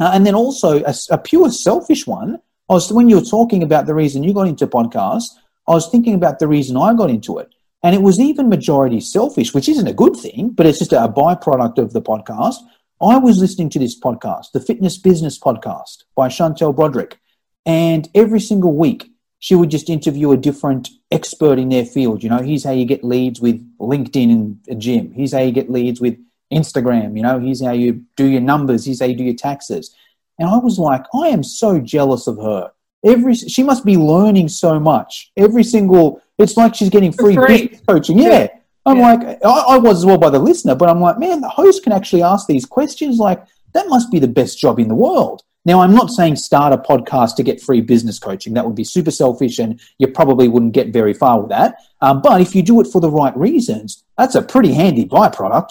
uh, 0.00 0.10
and 0.12 0.26
then 0.26 0.34
also 0.34 0.82
a, 0.84 0.94
a, 1.10 1.18
pure 1.18 1.50
selfish 1.50 2.06
one. 2.06 2.38
I 2.68 2.74
was 2.74 2.92
when 2.92 3.08
you 3.08 3.16
were 3.16 3.24
talking 3.24 3.62
about 3.62 3.86
the 3.86 3.94
reason 3.94 4.22
you 4.22 4.34
got 4.34 4.48
into 4.48 4.66
podcasts. 4.66 5.30
I 5.66 5.72
was 5.72 5.88
thinking 5.88 6.14
about 6.14 6.40
the 6.40 6.48
reason 6.48 6.76
I 6.76 6.92
got 6.94 7.08
into 7.08 7.38
it, 7.38 7.54
and 7.82 7.94
it 7.94 8.02
was 8.02 8.20
even 8.20 8.48
majority 8.48 9.00
selfish, 9.00 9.54
which 9.54 9.68
isn't 9.68 9.86
a 9.86 9.94
good 9.94 10.16
thing, 10.16 10.50
but 10.50 10.66
it's 10.66 10.78
just 10.78 10.92
a 10.92 11.08
byproduct 11.08 11.78
of 11.78 11.92
the 11.92 12.02
podcast. 12.02 12.56
I 13.02 13.18
was 13.18 13.38
listening 13.38 13.68
to 13.70 13.80
this 13.80 13.98
podcast, 13.98 14.52
the 14.52 14.60
Fitness 14.60 14.96
Business 14.96 15.36
Podcast 15.36 16.04
by 16.14 16.28
Chantel 16.28 16.74
Broderick, 16.74 17.18
and 17.66 18.08
every 18.14 18.38
single 18.38 18.76
week 18.76 19.10
she 19.40 19.56
would 19.56 19.70
just 19.70 19.90
interview 19.90 20.30
a 20.30 20.36
different 20.36 20.88
expert 21.10 21.58
in 21.58 21.70
their 21.70 21.84
field. 21.84 22.22
You 22.22 22.30
know, 22.30 22.38
here's 22.38 22.62
how 22.62 22.70
you 22.70 22.84
get 22.84 23.02
leads 23.02 23.40
with 23.40 23.60
LinkedIn 23.78 24.30
and 24.30 24.58
a 24.68 24.76
gym. 24.76 25.12
Here's 25.14 25.32
how 25.32 25.40
you 25.40 25.50
get 25.50 25.68
leads 25.68 26.00
with 26.00 26.16
Instagram. 26.52 27.16
You 27.16 27.24
know, 27.24 27.40
here's 27.40 27.60
how 27.60 27.72
you 27.72 28.04
do 28.14 28.24
your 28.24 28.40
numbers. 28.40 28.84
Here's 28.86 29.00
how 29.00 29.06
you 29.06 29.16
do 29.16 29.24
your 29.24 29.34
taxes. 29.34 29.96
And 30.38 30.48
I 30.48 30.58
was 30.58 30.78
like, 30.78 31.04
I 31.12 31.26
am 31.26 31.42
so 31.42 31.80
jealous 31.80 32.28
of 32.28 32.36
her. 32.36 32.70
Every 33.04 33.34
she 33.34 33.64
must 33.64 33.84
be 33.84 33.96
learning 33.96 34.46
so 34.46 34.78
much. 34.78 35.32
Every 35.36 35.64
single, 35.64 36.22
it's 36.38 36.56
like 36.56 36.76
she's 36.76 36.90
getting 36.90 37.10
free, 37.10 37.34
free. 37.34 37.62
business 37.66 37.80
coaching. 37.84 38.20
Yeah. 38.20 38.28
Yeah. 38.28 38.48
I'm 38.86 38.98
Yeah. 38.98 39.12
like, 39.12 39.44
I, 39.44 39.64
I 39.74 39.78
was 39.78 39.98
as 39.98 40.06
well 40.06 40.18
by 40.18 40.30
the 40.30 40.38
listener, 40.38 40.74
but 40.74 40.88
I'm 40.88 41.00
like, 41.00 41.18
man, 41.18 41.40
the 41.40 41.48
host 41.48 41.82
can 41.84 41.92
actually 41.92 42.22
ask 42.22 42.46
these 42.46 42.66
questions. 42.66 43.18
Like, 43.18 43.42
that 43.74 43.88
must 43.88 44.10
be 44.10 44.18
the 44.18 44.28
best 44.28 44.58
job 44.58 44.78
in 44.78 44.88
the 44.88 44.94
world. 44.94 45.42
Now, 45.64 45.80
I'm 45.80 45.94
not 45.94 46.10
saying 46.10 46.36
start 46.36 46.72
a 46.72 46.76
podcast 46.78 47.36
to 47.36 47.44
get 47.44 47.60
free 47.62 47.80
business 47.80 48.18
coaching. 48.18 48.52
That 48.54 48.66
would 48.66 48.74
be 48.74 48.82
super 48.82 49.12
selfish 49.12 49.60
and 49.60 49.80
you 49.98 50.08
probably 50.08 50.48
wouldn't 50.48 50.72
get 50.72 50.88
very 50.92 51.14
far 51.14 51.40
with 51.40 51.50
that. 51.50 51.76
Um, 52.00 52.20
but 52.20 52.40
if 52.40 52.56
you 52.56 52.64
do 52.64 52.80
it 52.80 52.88
for 52.88 53.00
the 53.00 53.08
right 53.10 53.36
reasons, 53.36 54.02
that's 54.18 54.34
a 54.34 54.42
pretty 54.42 54.72
handy 54.72 55.04
byproduct. 55.04 55.70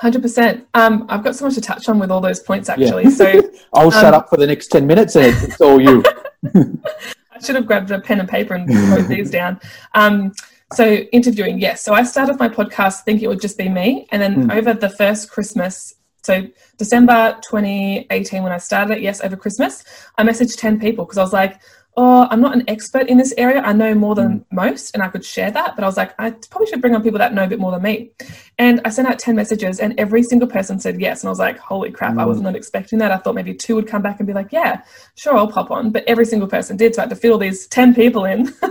Hundred 0.00 0.22
percent. 0.22 0.66
Um, 0.74 1.06
I've 1.08 1.22
got 1.22 1.36
so 1.36 1.44
much 1.44 1.54
to 1.54 1.60
touch 1.60 1.88
on 1.88 2.00
with 2.00 2.10
all 2.10 2.20
those 2.20 2.40
points 2.40 2.68
actually. 2.68 3.10
So 3.10 3.42
I'll 3.72 3.92
shut 3.92 4.06
Um, 4.06 4.14
up 4.14 4.28
for 4.28 4.36
the 4.36 4.46
next 4.46 4.66
10 4.68 4.88
minutes 4.88 5.14
and 5.14 5.26
it's 5.44 5.60
all 5.60 5.80
you. 5.80 6.02
I 7.32 7.38
should 7.40 7.54
have 7.54 7.66
grabbed 7.66 7.92
a 7.92 8.00
pen 8.00 8.18
and 8.18 8.28
paper 8.28 8.54
and 8.54 8.68
wrote 8.90 9.06
these 9.08 9.30
down. 9.30 9.60
Um, 9.94 10.32
so 10.74 10.86
interviewing, 11.18 11.58
yes. 11.58 11.82
So 11.82 11.94
I 11.94 12.02
started 12.04 12.38
my 12.38 12.48
podcast 12.48 13.02
thinking 13.04 13.24
it 13.24 13.28
would 13.28 13.40
just 13.40 13.58
be 13.58 13.68
me, 13.68 14.06
and 14.10 14.20
then 14.22 14.34
Mm. 14.48 14.56
over 14.56 14.74
the 14.74 14.88
first 14.90 15.30
Christmas, 15.30 15.94
so 16.22 16.34
December 16.78 17.36
2018 17.48 18.42
when 18.42 18.52
I 18.52 18.58
started 18.58 18.96
it, 18.96 19.02
yes, 19.02 19.20
over 19.22 19.36
Christmas, 19.36 19.84
I 20.18 20.22
messaged 20.22 20.56
10 20.58 20.80
people 20.80 21.04
because 21.04 21.18
I 21.18 21.22
was 21.22 21.32
like, 21.32 21.60
oh, 21.96 22.26
I'm 22.30 22.40
not 22.40 22.54
an 22.54 22.64
expert 22.68 23.08
in 23.08 23.18
this 23.18 23.32
area. 23.36 23.60
I 23.60 23.72
know 23.72 23.94
more 23.94 24.14
than 24.14 24.44
most, 24.50 24.94
and 24.94 25.02
I 25.02 25.08
could 25.08 25.24
share 25.24 25.50
that. 25.52 25.76
But 25.76 25.84
I 25.84 25.86
was 25.86 25.96
like, 25.96 26.14
I 26.18 26.30
probably 26.30 26.66
should 26.66 26.80
bring 26.80 26.94
on 26.94 27.02
people 27.02 27.18
that 27.18 27.34
know 27.34 27.44
a 27.44 27.46
bit 27.46 27.60
more 27.60 27.70
than 27.70 27.82
me. 27.82 28.10
And 28.58 28.80
I 28.84 28.88
sent 28.88 29.06
out 29.06 29.18
10 29.18 29.36
messages, 29.36 29.78
and 29.78 29.98
every 29.98 30.22
single 30.22 30.48
person 30.48 30.80
said 30.80 31.00
yes. 31.00 31.22
And 31.22 31.28
I 31.28 31.30
was 31.30 31.38
like, 31.38 31.58
holy 31.58 31.90
crap, 31.90 32.18
I 32.18 32.24
was 32.24 32.40
not 32.40 32.56
expecting 32.56 32.98
that. 32.98 33.12
I 33.12 33.18
thought 33.18 33.34
maybe 33.34 33.54
two 33.54 33.76
would 33.76 33.86
come 33.86 34.02
back 34.02 34.18
and 34.18 34.26
be 34.26 34.32
like, 34.32 34.50
yeah, 34.50 34.82
sure, 35.14 35.36
I'll 35.36 35.50
pop 35.50 35.70
on. 35.70 35.90
But 35.90 36.04
every 36.06 36.24
single 36.24 36.48
person 36.48 36.76
did. 36.76 36.94
So 36.94 37.02
I 37.02 37.04
had 37.04 37.10
to 37.10 37.16
fit 37.16 37.30
all 37.30 37.38
these 37.38 37.66
10 37.68 37.94
people 37.94 38.24
in 38.24 38.48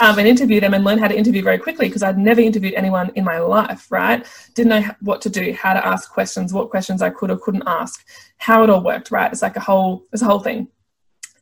um, 0.00 0.18
and 0.18 0.26
interview 0.26 0.60
them 0.60 0.74
and 0.74 0.84
learn 0.84 0.98
how 0.98 1.08
to 1.08 1.16
interview 1.16 1.42
very 1.42 1.58
quickly 1.58 1.88
because 1.88 2.02
I'd 2.02 2.18
never 2.18 2.40
interviewed 2.40 2.74
anyone 2.74 3.10
in 3.14 3.24
my 3.24 3.38
life, 3.38 3.90
right? 3.90 4.26
Didn't 4.54 4.70
know 4.70 4.90
what 5.00 5.20
to 5.22 5.30
do, 5.30 5.52
how 5.52 5.72
to 5.72 5.86
ask 5.86 6.10
questions, 6.10 6.52
what 6.52 6.70
questions 6.70 7.00
I 7.00 7.10
could 7.10 7.30
or 7.30 7.38
couldn't 7.38 7.64
ask, 7.66 8.04
how 8.38 8.64
it 8.64 8.70
all 8.70 8.82
worked, 8.82 9.10
right? 9.10 9.30
It's 9.30 9.42
like 9.42 9.56
a 9.56 9.60
whole, 9.60 10.04
it's 10.12 10.22
a 10.22 10.26
whole 10.26 10.40
thing 10.40 10.68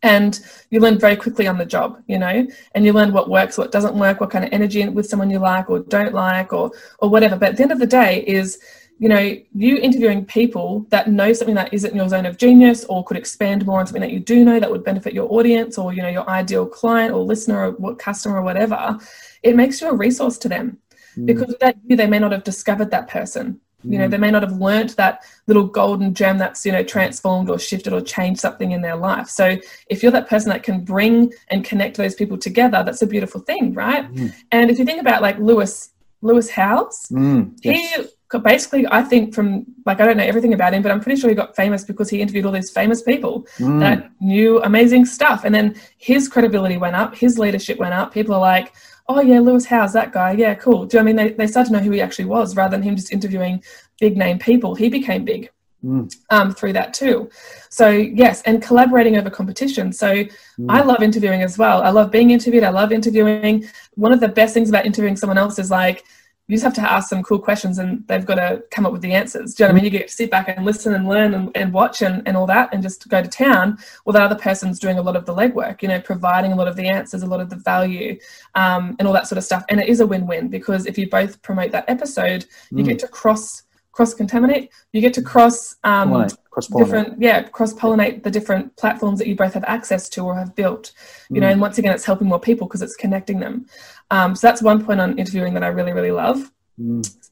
and 0.04 0.40
you 0.70 0.78
learn 0.80 0.98
very 0.98 1.16
quickly 1.16 1.46
on 1.46 1.58
the 1.58 1.64
job 1.64 2.00
you 2.06 2.18
know 2.18 2.46
and 2.74 2.84
you 2.84 2.92
learn 2.92 3.12
what 3.12 3.28
works 3.28 3.56
what 3.56 3.72
doesn't 3.72 3.98
work 3.98 4.20
what 4.20 4.30
kind 4.30 4.44
of 4.44 4.52
energy 4.52 4.86
with 4.88 5.06
someone 5.06 5.30
you 5.30 5.38
like 5.38 5.68
or 5.68 5.80
don't 5.80 6.14
like 6.14 6.52
or 6.52 6.70
or 6.98 7.08
whatever. 7.08 7.36
But 7.36 7.50
at 7.50 7.56
the 7.56 7.62
end 7.62 7.72
of 7.72 7.78
the 7.78 7.86
day 7.86 8.22
is 8.26 8.58
you 8.98 9.08
know 9.08 9.36
you 9.54 9.76
interviewing 9.78 10.24
people 10.24 10.86
that 10.90 11.10
know 11.10 11.32
something 11.32 11.56
that 11.56 11.72
isn't 11.72 11.94
your 11.94 12.08
zone 12.08 12.26
of 12.26 12.36
genius 12.36 12.84
or 12.84 13.02
could 13.04 13.16
expand 13.16 13.66
more 13.66 13.80
on 13.80 13.86
something 13.86 14.02
that 14.02 14.12
you 14.12 14.20
do 14.20 14.44
know 14.44 14.60
that 14.60 14.70
would 14.70 14.84
benefit 14.84 15.14
your 15.14 15.32
audience 15.32 15.78
or 15.78 15.92
you 15.92 16.02
know 16.02 16.08
your 16.08 16.28
ideal 16.28 16.66
client 16.66 17.12
or 17.12 17.24
listener 17.24 17.66
or 17.66 17.70
what 17.72 17.98
customer 17.98 18.36
or 18.36 18.42
whatever 18.42 18.98
it 19.42 19.56
makes 19.56 19.80
you 19.80 19.88
a 19.88 19.94
resource 19.94 20.38
to 20.38 20.48
them. 20.48 20.78
Hmm. 21.14 21.26
Because 21.26 21.48
without 21.48 21.74
you 21.86 21.96
they 21.96 22.06
may 22.06 22.18
not 22.18 22.32
have 22.32 22.44
discovered 22.44 22.90
that 22.90 23.08
person 23.08 23.60
you 23.84 23.98
know 23.98 24.08
they 24.08 24.18
may 24.18 24.30
not 24.30 24.42
have 24.42 24.52
learnt 24.52 24.96
that 24.96 25.20
little 25.46 25.64
golden 25.66 26.14
gem 26.14 26.38
that's 26.38 26.64
you 26.66 26.72
know 26.72 26.82
transformed 26.82 27.48
or 27.50 27.58
shifted 27.58 27.92
or 27.92 28.00
changed 28.00 28.40
something 28.40 28.72
in 28.72 28.80
their 28.82 28.96
life. 28.96 29.28
So 29.28 29.56
if 29.88 30.02
you're 30.02 30.12
that 30.12 30.28
person 30.28 30.48
that 30.50 30.62
can 30.62 30.84
bring 30.84 31.32
and 31.48 31.64
connect 31.64 31.96
those 31.96 32.14
people 32.14 32.38
together 32.38 32.82
that's 32.84 33.02
a 33.02 33.06
beautiful 33.06 33.40
thing 33.40 33.74
right? 33.74 34.04
And 34.52 34.70
if 34.70 34.78
you 34.78 34.84
think 34.84 35.00
about 35.00 35.22
like 35.22 35.38
lewis 35.38 35.90
lewis 36.22 36.48
howes 36.50 37.06
Mm, 37.12 37.52
yes. 37.62 37.96
he 37.98 38.38
basically 38.42 38.84
i 38.90 39.00
think 39.00 39.32
from 39.32 39.64
like 39.86 40.00
i 40.00 40.04
don't 40.06 40.16
know 40.16 40.24
everything 40.24 40.54
about 40.54 40.74
him 40.74 40.82
but 40.82 40.90
i'm 40.90 40.98
pretty 41.00 41.20
sure 41.20 41.30
he 41.30 41.36
got 41.36 41.54
famous 41.54 41.84
because 41.84 42.08
he 42.10 42.20
interviewed 42.20 42.44
all 42.46 42.50
these 42.60 42.70
famous 42.70 43.00
people 43.02 43.46
Mm. 43.58 43.78
that 43.84 44.10
knew 44.20 44.60
amazing 44.62 45.04
stuff. 45.04 45.44
And 45.44 45.54
then 45.54 45.66
his 45.98 46.28
credibility 46.28 46.76
went 46.76 46.96
up 46.96 47.14
his 47.14 47.38
leadership 47.38 47.78
went 47.78 47.94
up. 47.94 48.12
People 48.12 48.34
are 48.34 48.40
like 48.40 48.72
oh 49.08 49.20
yeah 49.20 49.38
lewis 49.40 49.66
howes 49.66 49.92
that 49.92 50.12
guy. 50.12 50.32
Yeah 50.32 50.54
cool. 50.54 50.86
Do 50.86 50.96
you 50.96 51.02
know 51.02 51.10
what 51.12 51.20
i 51.20 51.24
mean? 51.24 51.36
They, 51.36 51.44
they 51.44 51.46
started 51.46 51.70
to 51.70 51.76
know 51.76 51.82
who 51.84 51.90
he 51.90 52.00
actually 52.00 52.26
was 52.26 52.56
rather 52.56 52.76
than 52.76 52.82
him 52.82 52.96
just 52.96 53.12
interviewing 53.12 53.62
big 54.00 54.16
name 54.16 54.38
people. 54.38 54.74
He 54.74 54.88
became 54.88 55.24
big 55.24 55.50
Mm. 55.84 56.10
um, 56.30 56.54
through 56.54 56.72
that 56.72 56.94
too. 56.94 57.28
So 57.68 57.90
yes 57.90 58.40
and 58.46 58.62
collaborating 58.62 59.18
over 59.18 59.28
competition. 59.28 59.92
So 59.92 60.24
i 60.70 60.80
love 60.80 61.02
interviewing 61.02 61.42
as 61.42 61.58
well. 61.58 61.82
I 61.82 61.90
love 61.90 62.10
being 62.10 62.30
interviewed. 62.30 62.64
I 62.64 62.70
love 62.70 62.90
interviewing. 62.90 63.68
One 63.94 64.10
of 64.10 64.20
the 64.20 64.28
best 64.28 64.54
things 64.54 64.70
about 64.70 64.86
interviewing 64.86 65.14
someone 65.14 65.36
else 65.36 65.58
is 65.58 65.70
like 65.70 66.04
you 66.46 66.56
just 66.56 66.64
have 66.64 66.74
to 66.74 66.92
ask 66.92 67.08
some 67.08 67.22
cool 67.22 67.38
questions 67.38 67.78
and 67.78 68.06
they've 68.06 68.26
got 68.26 68.34
to 68.34 68.62
come 68.70 68.84
up 68.84 68.92
with 68.92 69.00
the 69.00 69.12
answers. 69.12 69.54
Do 69.54 69.64
you 69.64 69.68
know 69.68 69.72
what 69.72 69.80
I 69.80 69.82
mean? 69.82 69.84
You 69.84 69.98
get 69.98 70.08
to 70.08 70.14
sit 70.14 70.30
back 70.30 70.48
and 70.48 70.64
listen 70.64 70.94
and 70.94 71.08
learn 71.08 71.32
and, 71.32 71.50
and 71.54 71.72
watch 71.72 72.02
and, 72.02 72.22
and 72.26 72.36
all 72.36 72.46
that 72.46 72.68
and 72.72 72.82
just 72.82 73.08
go 73.08 73.22
to 73.22 73.28
town 73.28 73.78
while 74.04 74.12
the 74.12 74.22
other 74.22 74.34
person's 74.34 74.78
doing 74.78 74.98
a 74.98 75.02
lot 75.02 75.16
of 75.16 75.24
the 75.24 75.34
legwork, 75.34 75.80
you 75.80 75.88
know, 75.88 76.00
providing 76.00 76.52
a 76.52 76.56
lot 76.56 76.68
of 76.68 76.76
the 76.76 76.86
answers, 76.86 77.22
a 77.22 77.26
lot 77.26 77.40
of 77.40 77.48
the 77.48 77.56
value 77.56 78.18
um, 78.54 78.94
and 78.98 79.08
all 79.08 79.14
that 79.14 79.26
sort 79.26 79.38
of 79.38 79.44
stuff. 79.44 79.64
And 79.70 79.80
it 79.80 79.88
is 79.88 80.00
a 80.00 80.06
win-win 80.06 80.48
because 80.48 80.84
if 80.84 80.98
you 80.98 81.08
both 81.08 81.40
promote 81.40 81.72
that 81.72 81.86
episode, 81.88 82.44
you 82.70 82.82
get 82.82 82.98
to 82.98 83.08
cross 83.08 83.63
cross 83.94 84.12
contaminate, 84.12 84.70
you 84.92 85.00
get 85.00 85.14
to 85.14 85.22
cross 85.22 85.76
um, 85.84 86.10
cross-pollinate. 86.54 86.78
different 86.78 87.22
yeah 87.22 87.42
cross 87.56 87.72
pollinate 87.74 88.22
the 88.22 88.30
different 88.30 88.64
platforms 88.76 89.18
that 89.18 89.28
you 89.28 89.36
both 89.36 89.54
have 89.54 89.64
access 89.76 90.08
to 90.08 90.20
or 90.28 90.34
have 90.36 90.54
built 90.54 90.92
you 91.30 91.40
know 91.40 91.48
and 91.48 91.60
once 91.60 91.78
again 91.78 91.92
it's 91.92 92.04
helping 92.04 92.28
more 92.28 92.38
people 92.48 92.66
because 92.68 92.82
it's 92.86 92.94
connecting 92.96 93.38
them 93.40 93.66
um, 94.10 94.34
so 94.36 94.46
that's 94.46 94.62
one 94.62 94.84
point 94.84 95.00
on 95.00 95.18
interviewing 95.18 95.52
that 95.54 95.64
i 95.64 95.66
really 95.78 95.92
really 95.92 96.12
love 96.12 96.38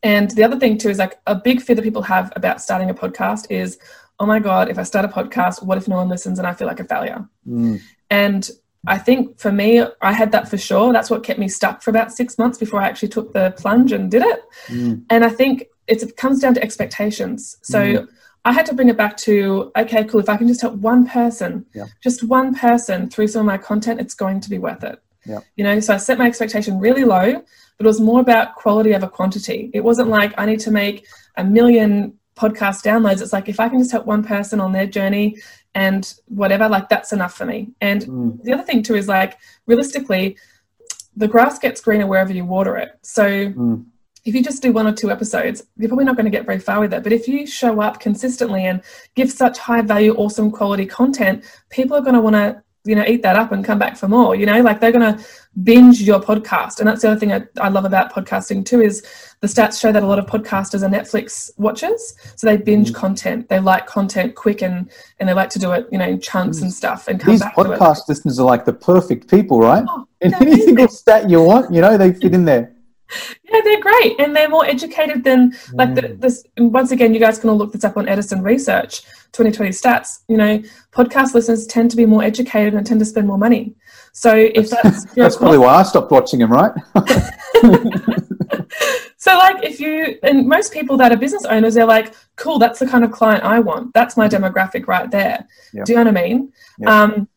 and 0.02 0.30
the 0.32 0.42
other 0.42 0.58
thing 0.58 0.76
too 0.76 0.88
is 0.88 0.98
like 0.98 1.14
a 1.26 1.34
big 1.34 1.60
fear 1.62 1.76
that 1.76 1.82
people 1.82 2.02
have 2.02 2.32
about 2.36 2.60
starting 2.60 2.90
a 2.90 2.94
podcast 2.94 3.46
is 3.50 3.78
oh 4.20 4.26
my 4.26 4.38
god 4.40 4.68
if 4.68 4.76
i 4.78 4.82
start 4.82 5.04
a 5.04 5.08
podcast 5.08 5.62
what 5.62 5.78
if 5.78 5.86
no 5.88 5.96
one 5.96 6.08
listens 6.08 6.38
and 6.40 6.46
i 6.48 6.52
feel 6.52 6.66
like 6.66 6.80
a 6.80 6.84
failure 6.84 7.20
Mm. 7.48 7.80
and 8.10 8.50
I 8.84 8.98
think 8.98 9.38
for 9.38 9.52
me, 9.52 9.68
I 10.00 10.12
had 10.12 10.32
that 10.32 10.48
for 10.48 10.58
sure. 10.58 10.92
That's 10.92 11.08
what 11.08 11.22
kept 11.22 11.38
me 11.38 11.46
stuck 11.48 11.82
for 11.82 11.90
about 11.90 12.10
six 12.12 12.36
months 12.36 12.58
before 12.58 12.80
I 12.80 12.88
actually 12.88 13.10
took 13.10 13.32
the 13.32 13.54
plunge 13.56 13.92
and 13.92 14.10
did 14.10 14.22
it. 14.22 14.42
Mm. 14.66 15.04
And 15.08 15.24
I 15.24 15.28
think 15.28 15.66
it 15.92 16.16
comes 16.16 16.40
down 16.40 16.54
to 16.54 16.62
expectations. 16.62 17.56
So 17.62 17.78
Mm. 17.80 18.08
I 18.44 18.52
had 18.52 18.66
to 18.66 18.74
bring 18.74 18.88
it 18.88 18.96
back 18.96 19.16
to 19.28 19.70
okay, 19.76 20.02
cool. 20.04 20.20
If 20.20 20.28
I 20.28 20.36
can 20.36 20.48
just 20.48 20.60
help 20.60 20.74
one 20.74 21.06
person, 21.06 21.66
Yeah. 21.74 21.84
just 22.02 22.24
one 22.24 22.54
person 22.54 23.08
through 23.10 23.28
some 23.28 23.40
of 23.40 23.46
my 23.46 23.58
content, 23.58 24.00
it's 24.00 24.14
going 24.14 24.40
to 24.40 24.50
be 24.50 24.58
worth 24.58 24.82
it. 24.82 24.98
Yeah. 25.24 25.40
You 25.56 25.64
know, 25.64 25.78
so 25.80 25.94
I 25.94 25.98
set 25.98 26.18
my 26.18 26.26
expectation 26.26 26.80
really 26.80 27.04
low, 27.04 27.26
but 27.76 27.84
it 27.86 27.86
was 27.86 28.00
more 28.00 28.20
about 28.20 28.56
quality 28.56 28.94
over 28.96 29.06
quantity. 29.06 29.70
It 29.72 29.84
wasn't 29.84 30.08
like 30.08 30.32
I 30.36 30.46
need 30.46 30.60
to 30.60 30.72
make 30.72 31.06
a 31.36 31.44
million 31.44 32.14
podcast 32.34 32.82
downloads. 32.82 33.22
It's 33.22 33.32
like 33.32 33.48
if 33.48 33.60
I 33.60 33.68
can 33.68 33.78
just 33.78 33.92
help 33.92 34.06
one 34.06 34.24
person 34.24 34.58
on 34.60 34.72
their 34.72 34.86
journey 34.86 35.36
and 35.74 36.12
whatever, 36.26 36.68
like 36.68 36.88
that's 36.88 37.12
enough 37.12 37.34
for 37.34 37.46
me. 37.46 37.70
And 37.80 38.02
Mm. 38.02 38.42
the 38.42 38.52
other 38.54 38.64
thing 38.64 38.82
too 38.82 38.96
is 38.96 39.06
like 39.06 39.38
realistically, 39.66 40.36
the 41.16 41.28
grass 41.28 41.58
gets 41.58 41.80
greener 41.80 42.06
wherever 42.06 42.32
you 42.32 42.44
water 42.44 42.76
it. 42.76 42.90
So 43.02 43.24
Mm. 43.50 43.84
If 44.24 44.34
you 44.34 44.42
just 44.42 44.62
do 44.62 44.72
one 44.72 44.86
or 44.86 44.92
two 44.92 45.10
episodes, 45.10 45.64
you're 45.76 45.88
probably 45.88 46.04
not 46.04 46.16
going 46.16 46.26
to 46.26 46.30
get 46.30 46.46
very 46.46 46.60
far 46.60 46.80
with 46.80 46.94
it. 46.94 47.02
But 47.02 47.12
if 47.12 47.26
you 47.26 47.46
show 47.46 47.80
up 47.80 47.98
consistently 48.00 48.66
and 48.66 48.82
give 49.14 49.30
such 49.30 49.58
high 49.58 49.82
value, 49.82 50.14
awesome 50.14 50.50
quality 50.50 50.86
content, 50.86 51.44
people 51.70 51.96
are 51.96 52.02
going 52.02 52.14
to 52.14 52.20
want 52.20 52.34
to, 52.34 52.62
you 52.84 52.94
know, 52.94 53.04
eat 53.06 53.22
that 53.22 53.36
up 53.36 53.52
and 53.52 53.64
come 53.64 53.78
back 53.78 53.96
for 53.96 54.08
more. 54.08 54.34
You 54.36 54.46
know, 54.46 54.60
like 54.60 54.80
they're 54.80 54.92
going 54.92 55.16
to 55.16 55.24
binge 55.62 56.00
your 56.00 56.20
podcast. 56.20 56.78
And 56.78 56.88
that's 56.88 57.02
the 57.02 57.10
other 57.10 57.18
thing 57.18 57.32
I, 57.32 57.42
I 57.60 57.68
love 57.68 57.84
about 57.84 58.12
podcasting 58.12 58.64
too 58.64 58.80
is 58.80 59.02
the 59.40 59.46
stats 59.46 59.80
show 59.80 59.92
that 59.92 60.02
a 60.02 60.06
lot 60.06 60.18
of 60.18 60.26
podcasters 60.26 60.82
are 60.82 60.88
Netflix 60.88 61.50
watchers. 61.58 62.14
So 62.36 62.46
they 62.46 62.56
binge 62.56 62.92
mm. 62.92 62.94
content. 62.94 63.48
They 63.48 63.58
like 63.58 63.86
content 63.86 64.34
quick 64.34 64.62
and 64.62 64.90
and 65.18 65.28
they 65.28 65.34
like 65.34 65.50
to 65.50 65.58
do 65.58 65.72
it, 65.72 65.88
you 65.92 65.98
know, 65.98 66.08
in 66.08 66.20
chunks 66.20 66.60
and 66.60 66.70
mm. 66.70 66.74
stuff 66.74 67.08
and 67.08 67.20
come 67.20 67.32
These 67.32 67.40
back 67.40 67.54
to 67.56 67.72
it. 67.72 67.78
podcast 67.78 68.08
listeners 68.08 68.38
are 68.38 68.46
like 68.46 68.64
the 68.64 68.72
perfect 68.72 69.28
people, 69.28 69.60
right? 69.60 69.84
Oh, 69.88 70.06
And 70.22 70.32
they're 70.32 70.42
any 70.42 70.60
single 70.60 70.86
stat 70.88 71.28
you 71.28 71.42
want, 71.42 71.74
you 71.74 71.80
know, 71.80 71.98
they 71.98 72.12
fit 72.12 72.32
in 72.32 72.44
there. 72.44 72.71
Yeah, 73.44 73.60
they're 73.62 73.80
great, 73.80 74.18
and 74.20 74.34
they're 74.34 74.48
more 74.48 74.64
educated 74.64 75.24
than 75.24 75.54
like 75.72 75.94
the, 75.94 76.16
this. 76.18 76.44
Once 76.58 76.90
again, 76.92 77.12
you 77.14 77.20
guys 77.20 77.38
can 77.38 77.50
all 77.50 77.56
look 77.56 77.72
this 77.72 77.84
up 77.84 77.96
on 77.96 78.08
Edison 78.08 78.42
Research 78.42 79.02
2020 79.32 79.70
stats. 79.70 80.20
You 80.28 80.36
know, 80.36 80.62
podcast 80.92 81.34
listeners 81.34 81.66
tend 81.66 81.90
to 81.90 81.96
be 81.96 82.06
more 82.06 82.22
educated 82.22 82.74
and 82.74 82.86
tend 82.86 83.00
to 83.00 83.06
spend 83.06 83.26
more 83.26 83.38
money. 83.38 83.74
So 84.12 84.34
if 84.34 84.70
that's 84.70 85.04
That's 85.14 85.36
probably 85.38 85.58
why 85.58 85.74
I 85.76 85.82
stopped 85.82 86.10
watching 86.10 86.40
them, 86.40 86.52
right? 86.52 86.72
so 89.16 89.36
like 89.36 89.64
if 89.64 89.80
you 89.80 90.18
and 90.22 90.46
most 90.46 90.72
people 90.72 90.96
that 90.98 91.12
are 91.12 91.16
business 91.16 91.44
owners, 91.44 91.74
they're 91.74 91.86
like, 91.86 92.14
cool, 92.36 92.58
that's 92.58 92.78
the 92.78 92.86
kind 92.86 93.04
of 93.04 93.10
client 93.10 93.42
I 93.42 93.60
want. 93.60 93.94
That's 93.94 94.16
my 94.16 94.28
demographic 94.28 94.86
right 94.86 95.10
there. 95.10 95.46
Yeah. 95.72 95.84
Do 95.84 95.92
you 95.92 95.98
know 95.98 96.10
what 96.10 96.18
I 96.18 96.22
mean? 96.22 96.52
Yeah. 96.78 97.02
Um, 97.02 97.28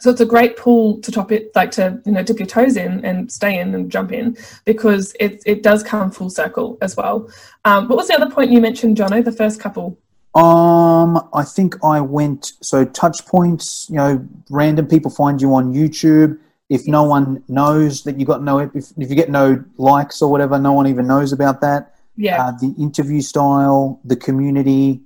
so 0.00 0.10
it's 0.10 0.20
a 0.20 0.26
great 0.26 0.56
pool 0.56 1.00
to 1.02 1.12
top 1.12 1.30
it, 1.30 1.54
like 1.54 1.70
to 1.72 2.00
you 2.04 2.12
know 2.12 2.22
dip 2.22 2.38
your 2.38 2.46
toes 2.46 2.76
in 2.76 3.04
and 3.04 3.30
stay 3.30 3.58
in 3.58 3.74
and 3.74 3.90
jump 3.90 4.12
in 4.12 4.36
because 4.64 5.14
it 5.20 5.42
it 5.46 5.62
does 5.62 5.82
come 5.82 6.10
full 6.10 6.30
circle 6.30 6.78
as 6.80 6.96
well. 6.96 7.28
Um, 7.64 7.88
what 7.88 7.96
was 7.96 8.08
the 8.08 8.14
other 8.14 8.30
point 8.30 8.50
you 8.50 8.60
mentioned, 8.60 8.96
Jono? 8.96 9.24
The 9.24 9.32
first 9.32 9.60
couple. 9.60 9.98
Um, 10.34 11.28
I 11.34 11.42
think 11.42 11.82
I 11.84 12.00
went 12.00 12.52
so 12.62 12.84
touch 12.84 13.26
points. 13.26 13.88
You 13.90 13.96
know, 13.96 14.28
random 14.48 14.86
people 14.86 15.10
find 15.10 15.40
you 15.40 15.54
on 15.54 15.74
YouTube. 15.74 16.38
If 16.68 16.86
no 16.86 17.02
one 17.02 17.42
knows 17.48 18.04
that 18.04 18.18
you 18.18 18.24
got 18.24 18.42
no, 18.42 18.60
if, 18.60 18.72
if 18.74 19.10
you 19.10 19.16
get 19.16 19.28
no 19.28 19.64
likes 19.76 20.22
or 20.22 20.30
whatever, 20.30 20.56
no 20.58 20.72
one 20.72 20.86
even 20.86 21.06
knows 21.06 21.32
about 21.32 21.60
that. 21.62 21.96
Yeah. 22.16 22.44
Uh, 22.44 22.52
the 22.52 22.74
interview 22.78 23.22
style, 23.22 24.00
the 24.04 24.14
community, 24.14 25.00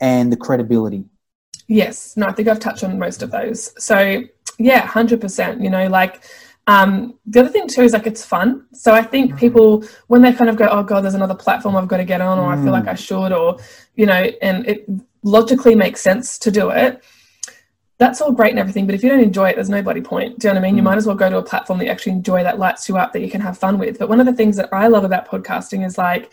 and 0.00 0.30
the 0.32 0.36
credibility. 0.36 1.04
Yes. 1.72 2.18
No, 2.18 2.26
I 2.26 2.32
think 2.32 2.48
I've 2.48 2.60
touched 2.60 2.84
on 2.84 2.98
most 2.98 3.22
of 3.22 3.30
those. 3.30 3.72
So 3.82 4.22
yeah, 4.58 4.86
hundred 4.86 5.22
percent. 5.22 5.62
You 5.62 5.70
know, 5.70 5.88
like 5.88 6.22
um, 6.66 7.18
the 7.24 7.40
other 7.40 7.48
thing 7.48 7.66
too 7.66 7.80
is 7.80 7.94
like 7.94 8.06
it's 8.06 8.22
fun. 8.22 8.66
So 8.74 8.92
I 8.92 9.02
think 9.02 9.32
mm. 9.32 9.38
people 9.38 9.82
when 10.08 10.20
they 10.20 10.34
kind 10.34 10.50
of 10.50 10.56
go, 10.56 10.68
oh 10.70 10.82
god, 10.82 11.00
there's 11.00 11.14
another 11.14 11.34
platform 11.34 11.74
I've 11.76 11.88
got 11.88 11.96
to 11.96 12.04
get 12.04 12.20
on, 12.20 12.38
or 12.38 12.52
I 12.52 12.56
feel 12.62 12.72
like 12.72 12.84
mm. 12.84 12.90
I 12.90 12.94
should, 12.94 13.32
or 13.32 13.56
you 13.94 14.04
know, 14.04 14.30
and 14.42 14.66
it 14.66 14.86
logically 15.22 15.74
makes 15.74 16.02
sense 16.02 16.38
to 16.40 16.50
do 16.50 16.68
it. 16.68 17.02
That's 17.96 18.20
all 18.20 18.32
great 18.32 18.50
and 18.50 18.58
everything, 18.58 18.84
but 18.84 18.94
if 18.94 19.02
you 19.02 19.08
don't 19.08 19.20
enjoy 19.20 19.48
it, 19.48 19.54
there's 19.54 19.70
no 19.70 19.80
bloody 19.80 20.02
point. 20.02 20.40
Do 20.40 20.48
you 20.48 20.52
know 20.52 20.60
what 20.60 20.66
I 20.66 20.68
mean? 20.68 20.76
You 20.76 20.82
mm. 20.82 20.86
might 20.86 20.98
as 20.98 21.06
well 21.06 21.16
go 21.16 21.30
to 21.30 21.38
a 21.38 21.42
platform 21.42 21.78
that 21.78 21.86
you 21.86 21.90
actually 21.90 22.12
enjoy, 22.12 22.42
that 22.42 22.58
lights 22.58 22.86
you 22.86 22.98
up, 22.98 23.14
that 23.14 23.20
you 23.20 23.30
can 23.30 23.40
have 23.40 23.56
fun 23.56 23.78
with. 23.78 23.98
But 23.98 24.10
one 24.10 24.20
of 24.20 24.26
the 24.26 24.32
things 24.34 24.56
that 24.56 24.68
I 24.72 24.88
love 24.88 25.04
about 25.04 25.26
podcasting 25.26 25.86
is 25.86 25.96
like, 25.96 26.32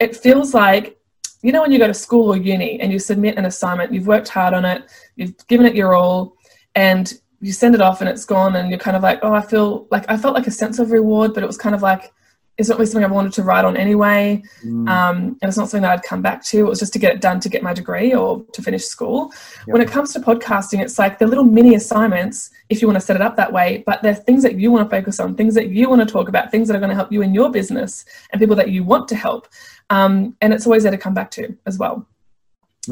it 0.00 0.16
feels 0.16 0.52
like 0.52 0.98
you 1.44 1.52
know 1.52 1.62
when 1.62 1.70
you 1.70 1.78
go 1.78 1.86
to 1.86 1.94
school 1.94 2.32
or 2.32 2.36
uni 2.36 2.80
and 2.80 2.90
you 2.90 2.98
submit 2.98 3.36
an 3.36 3.44
assignment, 3.44 3.92
you've 3.92 4.06
worked 4.06 4.28
hard 4.28 4.54
on 4.54 4.64
it, 4.64 4.90
you've 5.16 5.34
given 5.46 5.66
it 5.66 5.74
your 5.74 5.94
all, 5.94 6.36
and 6.74 7.14
you 7.44 7.52
send 7.52 7.74
it 7.74 7.80
off 7.82 8.00
and 8.00 8.08
it's 8.08 8.24
gone 8.24 8.56
and 8.56 8.70
you're 8.70 8.78
kind 8.78 8.96
of 8.96 9.02
like 9.02 9.18
oh 9.22 9.34
i 9.34 9.42
feel 9.42 9.86
like 9.90 10.04
i 10.08 10.16
felt 10.16 10.34
like 10.34 10.46
a 10.46 10.50
sense 10.50 10.78
of 10.78 10.90
reward 10.90 11.34
but 11.34 11.42
it 11.42 11.46
was 11.46 11.58
kind 11.58 11.74
of 11.74 11.82
like 11.82 12.12
it's 12.56 12.68
not 12.68 12.78
really 12.78 12.86
something 12.86 13.04
i 13.04 13.12
wanted 13.12 13.32
to 13.32 13.42
write 13.42 13.64
on 13.64 13.76
anyway 13.76 14.42
mm. 14.64 14.88
um, 14.88 15.16
and 15.16 15.38
it's 15.42 15.56
not 15.56 15.68
something 15.68 15.82
that 15.82 15.90
i'd 15.90 16.02
come 16.04 16.22
back 16.22 16.42
to 16.42 16.60
it 16.60 16.62
was 16.62 16.78
just 16.78 16.92
to 16.92 16.98
get 16.98 17.12
it 17.12 17.20
done 17.20 17.38
to 17.38 17.50
get 17.50 17.62
my 17.62 17.74
degree 17.74 18.14
or 18.14 18.42
to 18.52 18.62
finish 18.62 18.84
school 18.84 19.30
yep. 19.66 19.74
when 19.74 19.82
it 19.82 19.88
comes 19.88 20.12
to 20.12 20.20
podcasting 20.20 20.80
it's 20.80 20.98
like 20.98 21.18
they're 21.18 21.28
little 21.28 21.44
mini 21.44 21.74
assignments 21.74 22.50
if 22.70 22.80
you 22.80 22.88
want 22.88 22.98
to 22.98 23.04
set 23.04 23.16
it 23.16 23.22
up 23.22 23.36
that 23.36 23.52
way 23.52 23.82
but 23.84 24.02
they're 24.02 24.14
things 24.14 24.42
that 24.42 24.58
you 24.58 24.70
want 24.70 24.88
to 24.88 24.96
focus 24.96 25.20
on 25.20 25.34
things 25.34 25.54
that 25.54 25.68
you 25.68 25.90
want 25.90 26.00
to 26.00 26.10
talk 26.10 26.28
about 26.28 26.50
things 26.50 26.66
that 26.68 26.74
are 26.76 26.80
going 26.80 26.88
to 26.88 26.96
help 26.96 27.12
you 27.12 27.20
in 27.20 27.34
your 27.34 27.50
business 27.50 28.06
and 28.32 28.40
people 28.40 28.56
that 28.56 28.70
you 28.70 28.84
want 28.84 29.06
to 29.06 29.16
help 29.16 29.48
um, 29.90 30.36
and 30.40 30.52
it's 30.52 30.66
always 30.66 30.82
there 30.82 30.92
to 30.92 30.98
come 30.98 31.14
back 31.14 31.30
to 31.30 31.56
as 31.66 31.78
well 31.78 32.06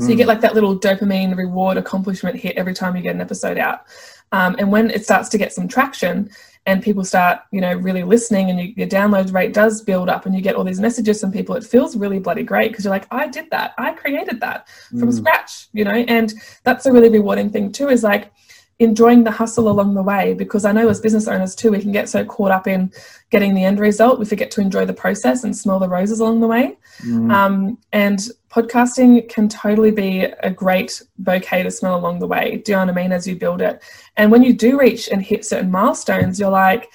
so 0.00 0.08
you 0.08 0.16
get 0.16 0.26
like 0.26 0.40
that 0.40 0.54
little 0.54 0.78
dopamine 0.78 1.36
reward 1.36 1.76
accomplishment 1.76 2.36
hit 2.36 2.56
every 2.56 2.72
time 2.72 2.96
you 2.96 3.02
get 3.02 3.14
an 3.14 3.20
episode 3.20 3.58
out. 3.58 3.82
Um, 4.30 4.56
and 4.58 4.72
when 4.72 4.90
it 4.90 5.04
starts 5.04 5.28
to 5.30 5.38
get 5.38 5.52
some 5.52 5.68
traction 5.68 6.30
and 6.64 6.82
people 6.82 7.04
start, 7.04 7.40
you 7.50 7.60
know, 7.60 7.74
really 7.74 8.02
listening 8.02 8.48
and 8.48 8.58
you, 8.58 8.72
your 8.76 8.86
download 8.86 9.34
rate 9.34 9.52
does 9.52 9.82
build 9.82 10.08
up 10.08 10.24
and 10.24 10.34
you 10.34 10.40
get 10.40 10.54
all 10.54 10.64
these 10.64 10.80
messages 10.80 11.20
from 11.20 11.32
people, 11.32 11.54
it 11.56 11.64
feels 11.64 11.96
really 11.96 12.18
bloody 12.18 12.42
great 12.42 12.70
because 12.70 12.84
you're 12.84 12.92
like, 12.92 13.06
I 13.10 13.28
did 13.28 13.50
that. 13.50 13.74
I 13.76 13.92
created 13.92 14.40
that 14.40 14.68
from 14.90 15.10
mm. 15.10 15.14
scratch, 15.14 15.68
you 15.74 15.84
know, 15.84 15.90
and 15.90 16.32
that's 16.62 16.86
a 16.86 16.92
really 16.92 17.10
rewarding 17.10 17.50
thing 17.50 17.70
too 17.70 17.88
is 17.88 18.02
like, 18.02 18.32
enjoying 18.78 19.24
the 19.24 19.30
hustle 19.30 19.68
along 19.68 19.94
the 19.94 20.02
way 20.02 20.34
because 20.34 20.64
I 20.64 20.72
know 20.72 20.88
as 20.88 21.00
business 21.00 21.28
owners 21.28 21.54
too, 21.54 21.70
we 21.70 21.80
can 21.80 21.92
get 21.92 22.08
so 22.08 22.24
caught 22.24 22.50
up 22.50 22.66
in 22.66 22.92
getting 23.30 23.54
the 23.54 23.64
end 23.64 23.78
result, 23.78 24.18
we 24.18 24.24
forget 24.24 24.50
to 24.52 24.60
enjoy 24.60 24.84
the 24.84 24.92
process 24.92 25.44
and 25.44 25.56
smell 25.56 25.78
the 25.78 25.88
roses 25.88 26.20
along 26.20 26.40
the 26.40 26.46
way. 26.46 26.76
Mm. 27.00 27.32
Um, 27.32 27.78
and 27.92 28.18
podcasting 28.50 29.28
can 29.28 29.48
totally 29.48 29.90
be 29.90 30.22
a 30.24 30.50
great 30.50 31.02
bouquet 31.18 31.62
to 31.62 31.70
smell 31.70 31.96
along 31.96 32.18
the 32.18 32.26
way. 32.26 32.62
Do 32.64 32.72
you 32.72 32.76
know 32.76 32.86
what 32.86 32.98
I 32.98 33.02
mean? 33.02 33.12
As 33.12 33.26
you 33.26 33.36
build 33.36 33.62
it. 33.62 33.82
And 34.16 34.30
when 34.30 34.42
you 34.42 34.52
do 34.52 34.78
reach 34.78 35.08
and 35.08 35.22
hit 35.22 35.44
certain 35.44 35.70
milestones, 35.70 36.38
you're 36.38 36.50
like, 36.50 36.90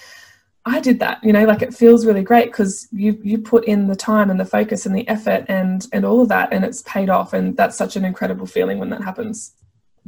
I 0.67 0.81
did 0.81 0.99
that, 0.99 1.23
you 1.23 1.31
know, 1.31 1.45
like 1.45 1.61
it 1.61 1.73
feels 1.73 2.05
really 2.05 2.23
great 2.23 2.51
because 2.51 2.89
you 2.91 3.17
you 3.23 3.37
put 3.37 3.63
in 3.65 3.87
the 3.87 3.95
time 3.95 4.29
and 4.29 4.37
the 4.37 4.45
focus 4.45 4.85
and 4.85 4.93
the 4.93 5.07
effort 5.07 5.45
and 5.47 5.87
and 5.93 6.03
all 6.03 6.21
of 6.21 6.27
that 6.27 6.51
and 6.51 6.65
it's 6.65 6.81
paid 6.81 7.09
off 7.09 7.31
and 7.31 7.55
that's 7.55 7.77
such 7.77 7.95
an 7.95 8.03
incredible 8.03 8.45
feeling 8.45 8.77
when 8.77 8.89
that 8.89 9.01
happens. 9.01 9.53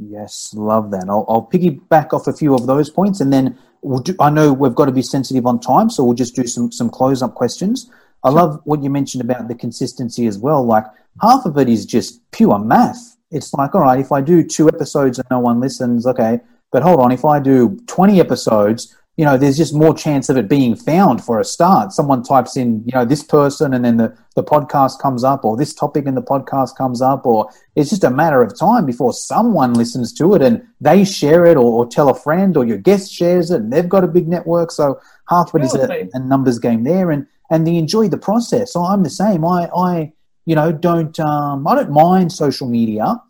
Yes, 0.02 0.54
love 0.56 0.90
that. 0.92 1.04
I'll, 1.08 1.26
I'll 1.28 1.48
piggyback 1.52 2.14
off 2.14 2.26
a 2.26 2.32
few 2.32 2.54
of 2.54 2.66
those 2.66 2.88
points, 2.88 3.20
and 3.20 3.30
then 3.30 3.58
we'll 3.82 4.00
do, 4.00 4.14
I 4.18 4.30
know 4.30 4.52
we've 4.52 4.74
got 4.74 4.86
to 4.86 4.92
be 4.92 5.02
sensitive 5.02 5.46
on 5.46 5.60
time, 5.60 5.90
so 5.90 6.02
we'll 6.04 6.14
just 6.14 6.34
do 6.34 6.46
some 6.46 6.72
some 6.72 6.88
close 6.88 7.22
up 7.22 7.34
questions. 7.34 7.90
I 8.24 8.30
love 8.30 8.60
what 8.64 8.82
you 8.82 8.88
mentioned 8.88 9.22
about 9.22 9.48
the 9.48 9.54
consistency 9.54 10.26
as 10.26 10.38
well. 10.38 10.64
Like 10.64 10.84
half 11.20 11.44
of 11.44 11.58
it 11.58 11.68
is 11.68 11.84
just 11.84 12.20
pure 12.30 12.58
math. 12.58 13.16
It's 13.30 13.52
like, 13.52 13.74
all 13.74 13.82
right, 13.82 14.00
if 14.00 14.10
I 14.10 14.20
do 14.20 14.42
two 14.42 14.68
episodes 14.68 15.18
and 15.18 15.26
no 15.30 15.38
one 15.38 15.60
listens, 15.60 16.06
okay, 16.06 16.40
but 16.72 16.82
hold 16.82 17.00
on, 17.00 17.12
if 17.12 17.24
I 17.24 17.38
do 17.38 17.78
twenty 17.86 18.20
episodes 18.20 18.96
you 19.16 19.24
know, 19.24 19.36
there's 19.36 19.56
just 19.56 19.74
more 19.74 19.94
chance 19.94 20.28
of 20.28 20.36
it 20.36 20.48
being 20.48 20.74
found 20.74 21.22
for 21.22 21.40
a 21.40 21.44
start. 21.44 21.92
Someone 21.92 22.22
types 22.22 22.56
in, 22.56 22.82
you 22.86 22.92
know, 22.94 23.04
this 23.04 23.22
person 23.22 23.74
and 23.74 23.84
then 23.84 23.96
the, 23.98 24.16
the 24.34 24.42
podcast 24.42 24.98
comes 25.00 25.24
up 25.24 25.44
or 25.44 25.56
this 25.56 25.74
topic 25.74 26.06
in 26.06 26.14
the 26.14 26.22
podcast 26.22 26.76
comes 26.76 27.02
up 27.02 27.26
or 27.26 27.50
it's 27.76 27.90
just 27.90 28.04
a 28.04 28.10
matter 28.10 28.40
of 28.40 28.58
time 28.58 28.86
before 28.86 29.12
someone 29.12 29.74
listens 29.74 30.12
to 30.14 30.34
it 30.34 30.42
and 30.42 30.62
they 30.80 31.04
share 31.04 31.44
it 31.44 31.56
or, 31.56 31.70
or 31.70 31.86
tell 31.86 32.08
a 32.08 32.14
friend 32.14 32.56
or 32.56 32.64
your 32.64 32.78
guest 32.78 33.12
shares 33.12 33.50
it 33.50 33.60
and 33.60 33.72
they've 33.72 33.88
got 33.88 34.04
a 34.04 34.08
big 34.08 34.26
network. 34.26 34.70
So 34.70 34.98
half 35.28 35.52
of 35.52 35.60
it 35.60 35.64
is 35.64 35.74
a, 35.74 36.08
a 36.14 36.18
numbers 36.18 36.58
game 36.58 36.84
there 36.84 37.10
and, 37.10 37.26
and 37.50 37.66
they 37.66 37.76
enjoy 37.76 38.08
the 38.08 38.16
process. 38.16 38.72
So 38.72 38.84
I'm 38.84 39.02
the 39.02 39.10
same. 39.10 39.44
I, 39.44 39.68
I, 39.76 40.12
you 40.46 40.54
know, 40.54 40.72
don't, 40.72 41.18
um, 41.20 41.66
I 41.66 41.74
don't 41.74 41.90
mind 41.90 42.32
social 42.32 42.68
media. 42.68 43.20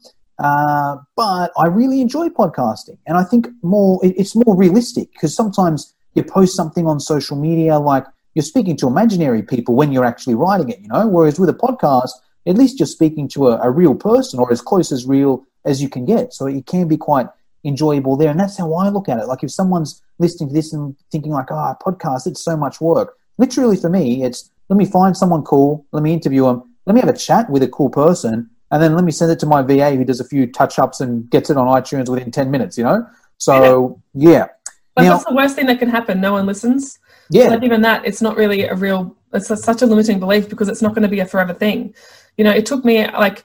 Uh, 0.41 0.97
but 1.17 1.53
I 1.59 1.67
really 1.67 2.01
enjoy 2.01 2.29
podcasting, 2.29 2.97
and 3.07 3.19
I 3.19 3.25
think 3.25 3.49
more 3.63 4.01
it's 4.03 4.35
more 4.35 4.57
realistic 4.57 5.13
because 5.13 5.35
sometimes 5.35 5.95
you 6.15 6.25
post 6.25 6.57
something 6.57 6.87
on 6.87 6.99
social 6.99 7.37
media 7.37 7.79
like 7.79 8.07
you're 8.35 8.43
speaking 8.43 8.77
to 8.79 8.87
imaginary 8.87 9.43
people 9.43 9.75
when 9.75 9.93
you're 9.93 10.05
actually 10.05 10.35
writing 10.35 10.71
it, 10.71 10.81
you 10.81 10.89
know. 10.89 11.07
Whereas 11.07 11.39
with 11.39 11.51
a 11.51 11.55
podcast, 11.55 12.11
at 12.47 12.57
least 12.57 12.81
you're 12.81 12.87
speaking 12.87 13.29
to 13.29 13.49
a, 13.49 13.61
a 13.61 13.71
real 13.71 13.95
person 13.95 14.41
or 14.41 14.51
as 14.51 14.63
close 14.63 14.91
as 14.93 15.05
real 15.07 15.45
as 15.67 15.83
you 15.83 15.91
can 15.91 16.07
get. 16.07 16.33
So 16.33 16.47
it 16.47 16.65
can 16.65 16.89
be 16.89 16.97
quite 16.97 17.27
enjoyable 17.65 18.17
there, 18.17 18.31
and 18.31 18.41
that's 18.41 18.57
how 18.57 18.73
I 18.73 18.89
look 18.89 19.11
at 19.11 19.19
it. 19.19 19.27
Like 19.27 19.45
if 19.45 19.51
someone's 19.51 20.03
listening 20.19 20.49
to 20.49 20.55
this 20.55 20.73
and 20.73 20.97
thinking 21.13 21.33
like, 21.33 21.51
"Oh, 21.51 21.75
podcast, 21.85 22.27
it's 22.27 22.43
so 22.43 22.57
much 22.57 22.81
work." 22.81 23.17
Literally 23.37 23.77
for 23.77 23.91
me, 23.91 24.23
it's 24.23 24.51
let 24.71 24.79
me 24.79 24.87
find 24.87 25.15
someone 25.15 25.43
cool, 25.43 25.85
let 25.93 26.03
me 26.03 26.15
interview 26.15 26.45
them, 26.45 26.63
let 26.87 26.95
me 26.95 27.01
have 27.01 27.11
a 27.11 27.17
chat 27.17 27.51
with 27.51 27.63
a 27.63 27.69
cool 27.69 27.91
person, 27.91 28.49
and 28.71 28.83
then 28.83 28.95
let 28.95 29.05
me 29.05 29.13
send 29.13 29.33
it 29.33 29.39
to 29.41 29.47
my 29.47 29.63
VA 29.63 29.91
who 29.97 30.05
does 30.05 30.21
a 30.21 30.25
few 30.25 30.47
touch 30.47 30.79
ups 30.79 31.01
and 31.01 31.29
gets 31.31 31.51
it 31.51 31.57
on 31.57 31.67
iTunes 31.67 32.09
within 32.09 32.31
10 32.31 32.51
minutes, 32.51 32.79
you 32.79 32.85
know? 32.85 33.07
So, 33.39 34.01
yeah. 34.15 34.31
yeah. 34.31 34.47
But 34.95 35.03
now, 35.03 35.13
that's 35.15 35.25
the 35.25 35.35
worst 35.35 35.57
thing 35.57 35.67
that 35.67 35.79
can 35.79 35.89
happen. 35.89 36.21
No 36.21 36.33
one 36.33 36.47
listens. 36.47 36.99
Yeah. 37.31 37.49
like 37.49 37.63
even 37.63 37.83
that, 37.83 38.05
it's 38.05 38.21
not 38.21 38.37
really 38.37 38.65
a 38.65 38.75
real, 38.75 39.17
it's 39.33 39.49
such 39.63 39.83
a 39.83 39.87
limiting 39.87 40.21
belief 40.21 40.49
because 40.49 40.69
it's 40.69 40.83
not 40.83 40.95
going 40.95 41.03
to 41.03 41.09
be 41.09 41.21
a 41.21 41.27
forever 41.27 41.55
thing. 41.55 41.95
You 42.37 42.45
know, 42.45 42.53
it 42.53 42.67
took 42.67 42.85
me 42.85 43.07
like, 43.07 43.45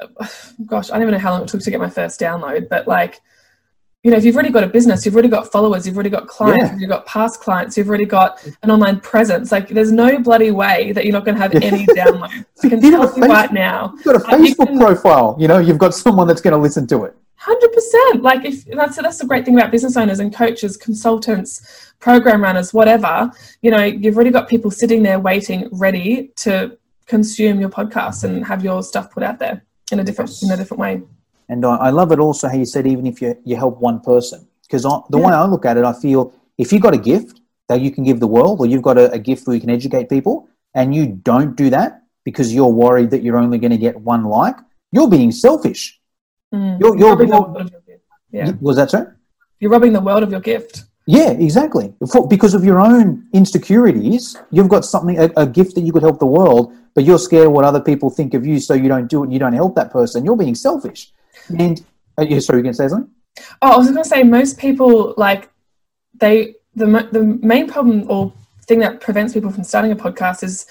gosh, 0.66 0.90
I 0.90 0.94
don't 0.94 1.02
even 1.02 1.12
know 1.12 1.18
how 1.18 1.32
long 1.32 1.42
it 1.42 1.48
took 1.48 1.62
to 1.62 1.70
get 1.70 1.80
my 1.80 1.90
first 1.90 2.20
download, 2.20 2.68
but 2.68 2.86
like, 2.86 3.20
you 4.04 4.10
know, 4.10 4.18
if 4.18 4.24
you've 4.24 4.36
already 4.36 4.50
got 4.50 4.62
a 4.62 4.68
business, 4.68 5.06
you've 5.06 5.14
already 5.14 5.28
got 5.28 5.50
followers, 5.50 5.86
you've 5.86 5.96
already 5.96 6.10
got 6.10 6.26
clients, 6.28 6.72
yeah. 6.72 6.78
you've 6.78 6.90
got 6.90 7.06
past 7.06 7.40
clients, 7.40 7.78
you've 7.78 7.88
already 7.88 8.04
got 8.04 8.44
an 8.62 8.70
online 8.70 9.00
presence. 9.00 9.50
Like, 9.50 9.68
there's 9.68 9.90
no 9.90 10.18
bloody 10.18 10.50
way 10.50 10.92
that 10.92 11.04
you're 11.04 11.14
not 11.14 11.24
going 11.24 11.36
to 11.36 11.40
have 11.40 11.54
any 11.54 11.86
downloads. 11.86 12.44
I 12.62 12.68
can 12.68 12.80
tell 12.82 13.16
you 13.16 13.22
right 13.22 13.50
now. 13.50 13.94
You've 13.96 14.04
got 14.04 14.16
a 14.16 14.18
Facebook 14.18 14.66
can, 14.66 14.78
profile. 14.78 15.36
You 15.38 15.48
know, 15.48 15.58
you've 15.58 15.78
got 15.78 15.94
someone 15.94 16.28
that's 16.28 16.42
going 16.42 16.52
to 16.52 16.58
listen 16.58 16.86
to 16.88 17.04
it. 17.04 17.16
Hundred 17.36 17.72
percent. 17.72 18.22
Like, 18.22 18.44
if 18.44 18.66
that's 18.66 18.96
that's 18.96 19.18
the 19.18 19.26
great 19.26 19.46
thing 19.46 19.56
about 19.56 19.70
business 19.70 19.96
owners 19.96 20.20
and 20.20 20.34
coaches, 20.34 20.76
consultants, 20.76 21.92
program 21.98 22.42
runners, 22.42 22.74
whatever. 22.74 23.30
You 23.62 23.70
know, 23.70 23.84
you've 23.84 24.16
already 24.16 24.30
got 24.30 24.48
people 24.48 24.70
sitting 24.70 25.02
there 25.02 25.18
waiting, 25.18 25.68
ready 25.72 26.30
to 26.36 26.76
consume 27.06 27.60
your 27.60 27.70
podcast 27.70 28.24
and 28.24 28.44
have 28.44 28.62
your 28.62 28.82
stuff 28.82 29.10
put 29.10 29.22
out 29.22 29.38
there 29.38 29.64
in 29.92 30.00
a 30.00 30.04
different 30.04 30.30
in 30.42 30.50
a 30.50 30.56
different 30.56 30.80
way. 30.80 31.02
And 31.48 31.64
I, 31.64 31.76
I 31.76 31.90
love 31.90 32.12
it 32.12 32.18
also 32.18 32.48
how 32.48 32.56
you 32.56 32.64
said 32.64 32.86
even 32.86 33.06
if 33.06 33.20
you, 33.20 33.36
you 33.44 33.56
help 33.56 33.78
one 33.80 34.00
person, 34.00 34.46
because 34.62 34.82
the 34.82 35.18
yeah. 35.18 35.26
way 35.26 35.32
I 35.32 35.44
look 35.44 35.64
at 35.64 35.76
it, 35.76 35.84
I 35.84 35.92
feel 35.92 36.34
if 36.58 36.72
you've 36.72 36.82
got 36.82 36.94
a 36.94 36.98
gift 36.98 37.40
that 37.68 37.80
you 37.80 37.90
can 37.90 38.04
give 38.04 38.20
the 38.20 38.26
world, 38.26 38.60
or 38.60 38.66
you've 38.66 38.82
got 38.82 38.98
a, 38.98 39.10
a 39.12 39.18
gift 39.18 39.46
where 39.46 39.54
you 39.54 39.60
can 39.60 39.70
educate 39.70 40.08
people, 40.08 40.48
and 40.74 40.94
you 40.94 41.06
don't 41.06 41.56
do 41.56 41.70
that 41.70 42.02
because 42.24 42.54
you're 42.54 42.68
worried 42.72 43.10
that 43.10 43.22
you're 43.22 43.36
only 43.36 43.58
going 43.58 43.70
to 43.70 43.78
get 43.78 44.00
one 44.00 44.24
like, 44.24 44.56
you're 44.90 45.08
being 45.08 45.30
selfish. 45.30 46.00
Mm. 46.52 46.80
You're, 46.80 46.98
you're, 46.98 47.26
you're, 47.26 47.66
yeah. 48.30 48.52
Was 48.60 48.76
that 48.76 48.90
so? 48.90 49.10
You're 49.60 49.70
robbing 49.70 49.92
the 49.92 50.00
world 50.00 50.22
of 50.22 50.30
your 50.30 50.40
gift. 50.40 50.84
Yeah, 51.06 51.30
exactly. 51.30 51.94
For, 52.10 52.26
because 52.26 52.54
of 52.54 52.64
your 52.64 52.80
own 52.80 53.28
insecurities, 53.32 54.36
you've 54.50 54.68
got 54.68 54.84
something, 54.84 55.18
a, 55.18 55.30
a, 55.36 55.46
gift 55.46 55.74
that 55.74 55.82
you 55.82 55.92
could 55.92 56.02
help 56.02 56.18
the 56.18 56.26
world, 56.26 56.74
but 56.94 57.04
you're 57.04 57.18
scared 57.18 57.48
what 57.48 57.64
other 57.64 57.80
people 57.80 58.08
think 58.08 58.34
of 58.34 58.46
you, 58.46 58.58
so 58.58 58.74
you 58.74 58.88
don't 58.88 59.08
do 59.08 59.22
it 59.22 59.24
and 59.24 59.32
you 59.32 59.38
don't 59.38 59.52
help 59.52 59.74
that 59.76 59.90
person. 59.90 60.24
You're 60.24 60.36
being 60.36 60.54
selfish. 60.54 61.12
And 61.58 61.84
uh, 62.18 62.22
yeah, 62.22 62.38
sorry, 62.40 62.60
you 62.60 62.64
can 62.64 62.74
say 62.74 62.88
something. 62.88 63.10
Oh, 63.62 63.72
I 63.72 63.76
was 63.76 63.90
going 63.90 64.02
to 64.02 64.08
say 64.08 64.22
most 64.22 64.58
people 64.58 65.14
like 65.16 65.50
they 66.14 66.54
the 66.74 66.86
the 67.12 67.22
main 67.22 67.68
problem 67.68 68.04
or 68.08 68.32
thing 68.66 68.78
that 68.80 69.00
prevents 69.00 69.34
people 69.34 69.50
from 69.50 69.64
starting 69.64 69.92
a 69.92 69.96
podcast 69.96 70.42
is 70.42 70.66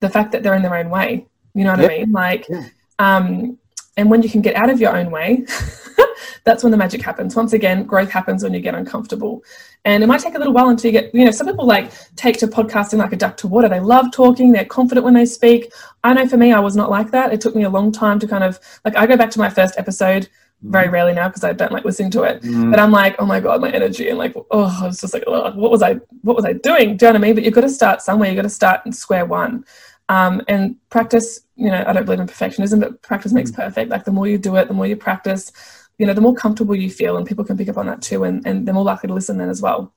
the 0.00 0.08
fact 0.08 0.32
that 0.32 0.42
they're 0.42 0.54
in 0.54 0.62
their 0.62 0.76
own 0.76 0.90
way. 0.90 1.26
You 1.54 1.64
know 1.64 1.72
what 1.72 1.80
yep. 1.80 1.90
I 1.90 1.98
mean? 1.98 2.12
Like, 2.12 2.46
yeah. 2.48 2.68
um, 2.98 3.58
and 3.96 4.10
when 4.10 4.22
you 4.22 4.30
can 4.30 4.42
get 4.42 4.54
out 4.54 4.70
of 4.70 4.80
your 4.80 4.96
own 4.96 5.10
way, 5.10 5.44
that's 6.48 6.62
when 6.62 6.70
the 6.70 6.78
magic 6.78 7.02
happens. 7.02 7.36
Once 7.36 7.52
again, 7.52 7.84
growth 7.84 8.10
happens 8.10 8.42
when 8.42 8.54
you 8.54 8.60
get 8.60 8.74
uncomfortable. 8.74 9.44
And 9.84 10.02
it 10.02 10.06
might 10.06 10.20
take 10.20 10.34
a 10.34 10.38
little 10.38 10.54
while 10.54 10.70
until 10.70 10.90
you 10.90 10.98
get, 10.98 11.14
you 11.14 11.24
know, 11.24 11.30
some 11.30 11.46
people 11.46 11.66
like 11.66 11.92
take 12.16 12.38
to 12.38 12.46
podcasting 12.48 12.98
like 12.98 13.12
a 13.12 13.16
duck 13.16 13.36
to 13.38 13.46
water. 13.46 13.68
They 13.68 13.80
love 13.80 14.10
talking, 14.12 14.50
they're 14.52 14.64
confident 14.64 15.04
when 15.04 15.14
they 15.14 15.26
speak. 15.26 15.70
I 16.02 16.14
know 16.14 16.26
for 16.26 16.38
me, 16.38 16.52
I 16.52 16.60
was 16.60 16.74
not 16.74 16.90
like 16.90 17.10
that. 17.10 17.32
It 17.34 17.40
took 17.42 17.54
me 17.54 17.64
a 17.64 17.70
long 17.70 17.92
time 17.92 18.18
to 18.20 18.26
kind 18.26 18.42
of, 18.42 18.58
like, 18.84 18.96
I 18.96 19.06
go 19.06 19.16
back 19.16 19.30
to 19.32 19.38
my 19.38 19.50
first 19.50 19.78
episode 19.78 20.28
very 20.62 20.86
mm-hmm. 20.86 20.94
rarely 20.94 21.12
now 21.12 21.28
because 21.28 21.44
I 21.44 21.52
don't 21.52 21.70
like 21.70 21.84
listening 21.84 22.10
to 22.12 22.22
it. 22.22 22.42
Mm. 22.42 22.70
But 22.70 22.80
I'm 22.80 22.90
like, 22.90 23.14
oh 23.18 23.26
my 23.26 23.40
god, 23.40 23.60
my 23.60 23.70
energy 23.70 24.08
and 24.08 24.18
like, 24.18 24.34
oh, 24.50 24.78
I 24.82 24.86
was 24.86 25.00
just 25.00 25.14
like, 25.14 25.24
oh, 25.26 25.52
what 25.52 25.70
was 25.70 25.82
I, 25.82 25.94
what 26.22 26.34
was 26.34 26.44
I 26.44 26.54
doing? 26.54 26.96
Do 26.96 27.06
you 27.06 27.12
know 27.12 27.18
what 27.18 27.24
I 27.24 27.26
mean? 27.26 27.34
But 27.34 27.44
you've 27.44 27.54
got 27.54 27.60
to 27.60 27.68
start 27.68 28.02
somewhere. 28.02 28.28
You've 28.28 28.36
got 28.36 28.42
to 28.42 28.48
start 28.48 28.80
in 28.86 28.92
square 28.92 29.24
one, 29.24 29.64
um, 30.08 30.42
and 30.48 30.76
practice. 30.90 31.42
You 31.54 31.70
know, 31.70 31.84
I 31.86 31.92
don't 31.92 32.04
believe 32.04 32.20
in 32.20 32.26
perfectionism, 32.26 32.80
but 32.80 33.02
practice 33.02 33.32
makes 33.32 33.52
mm. 33.52 33.56
perfect. 33.56 33.90
Like 33.90 34.04
the 34.04 34.12
more 34.12 34.26
you 34.26 34.38
do 34.38 34.56
it, 34.56 34.66
the 34.66 34.74
more 34.74 34.86
you 34.86 34.96
practice, 34.96 35.52
you 35.98 36.06
know, 36.06 36.14
the 36.14 36.20
more 36.20 36.34
comfortable 36.34 36.74
you 36.74 36.90
feel, 36.90 37.16
and 37.16 37.26
people 37.26 37.44
can 37.44 37.56
pick 37.56 37.68
up 37.68 37.76
on 37.76 37.86
that 37.86 38.00
too, 38.00 38.24
and, 38.24 38.46
and 38.46 38.66
they're 38.66 38.74
more 38.74 38.84
likely 38.84 39.08
to 39.08 39.14
listen 39.14 39.36
then 39.36 39.48
as 39.48 39.60
well. 39.60 39.92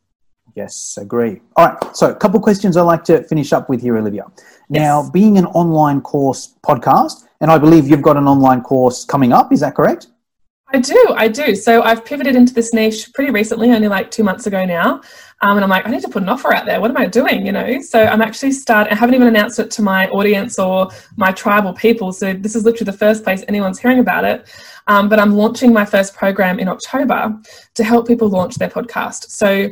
Yes, 0.55 0.97
agree. 0.99 1.39
All 1.55 1.67
right, 1.67 1.95
so 1.95 2.09
a 2.09 2.15
couple 2.15 2.39
questions 2.39 2.75
I'd 2.75 2.81
like 2.81 3.03
to 3.05 3.23
finish 3.23 3.53
up 3.53 3.69
with 3.69 3.81
here, 3.81 3.97
Olivia. 3.97 4.25
Now, 4.69 5.01
yes. 5.01 5.09
being 5.11 5.37
an 5.37 5.45
online 5.45 6.01
course 6.01 6.55
podcast, 6.65 7.25
and 7.39 7.49
I 7.49 7.57
believe 7.57 7.87
you've 7.87 8.01
got 8.01 8.17
an 8.17 8.27
online 8.27 8.61
course 8.61 9.05
coming 9.05 9.31
up, 9.31 9.53
is 9.53 9.61
that 9.61 9.75
correct? 9.75 10.07
I 10.73 10.79
do, 10.79 11.13
I 11.15 11.27
do. 11.27 11.53
So 11.55 11.81
I've 11.83 12.05
pivoted 12.05 12.35
into 12.35 12.53
this 12.53 12.73
niche 12.73 13.13
pretty 13.13 13.31
recently, 13.31 13.71
only 13.71 13.89
like 13.89 14.09
two 14.09 14.23
months 14.23 14.47
ago 14.47 14.65
now. 14.65 15.01
Um, 15.43 15.57
and 15.57 15.63
I'm 15.63 15.69
like, 15.69 15.87
I 15.87 15.89
need 15.89 16.01
to 16.01 16.09
put 16.09 16.21
an 16.21 16.29
offer 16.29 16.53
out 16.53 16.65
there. 16.65 16.79
What 16.79 16.91
am 16.91 16.97
I 16.97 17.07
doing? 17.07 17.45
You 17.45 17.51
know, 17.51 17.81
so 17.81 18.03
I'm 18.03 18.21
actually 18.21 18.51
start. 18.51 18.87
I 18.91 18.95
haven't 18.95 19.15
even 19.15 19.27
announced 19.27 19.57
it 19.59 19.71
to 19.71 19.81
my 19.81 20.07
audience 20.09 20.59
or 20.59 20.89
my 21.15 21.31
tribal 21.31 21.73
people. 21.73 22.13
So 22.13 22.33
this 22.33 22.55
is 22.55 22.63
literally 22.63 22.91
the 22.91 22.97
first 22.97 23.23
place 23.23 23.43
anyone's 23.47 23.79
hearing 23.79 23.99
about 23.99 24.23
it. 24.23 24.47
Um, 24.87 25.09
but 25.09 25.19
I'm 25.19 25.33
launching 25.33 25.73
my 25.73 25.85
first 25.85 26.15
program 26.15 26.59
in 26.59 26.67
October 26.67 27.35
to 27.73 27.83
help 27.83 28.07
people 28.07 28.29
launch 28.29 28.55
their 28.55 28.69
podcast. 28.69 29.29
So 29.29 29.69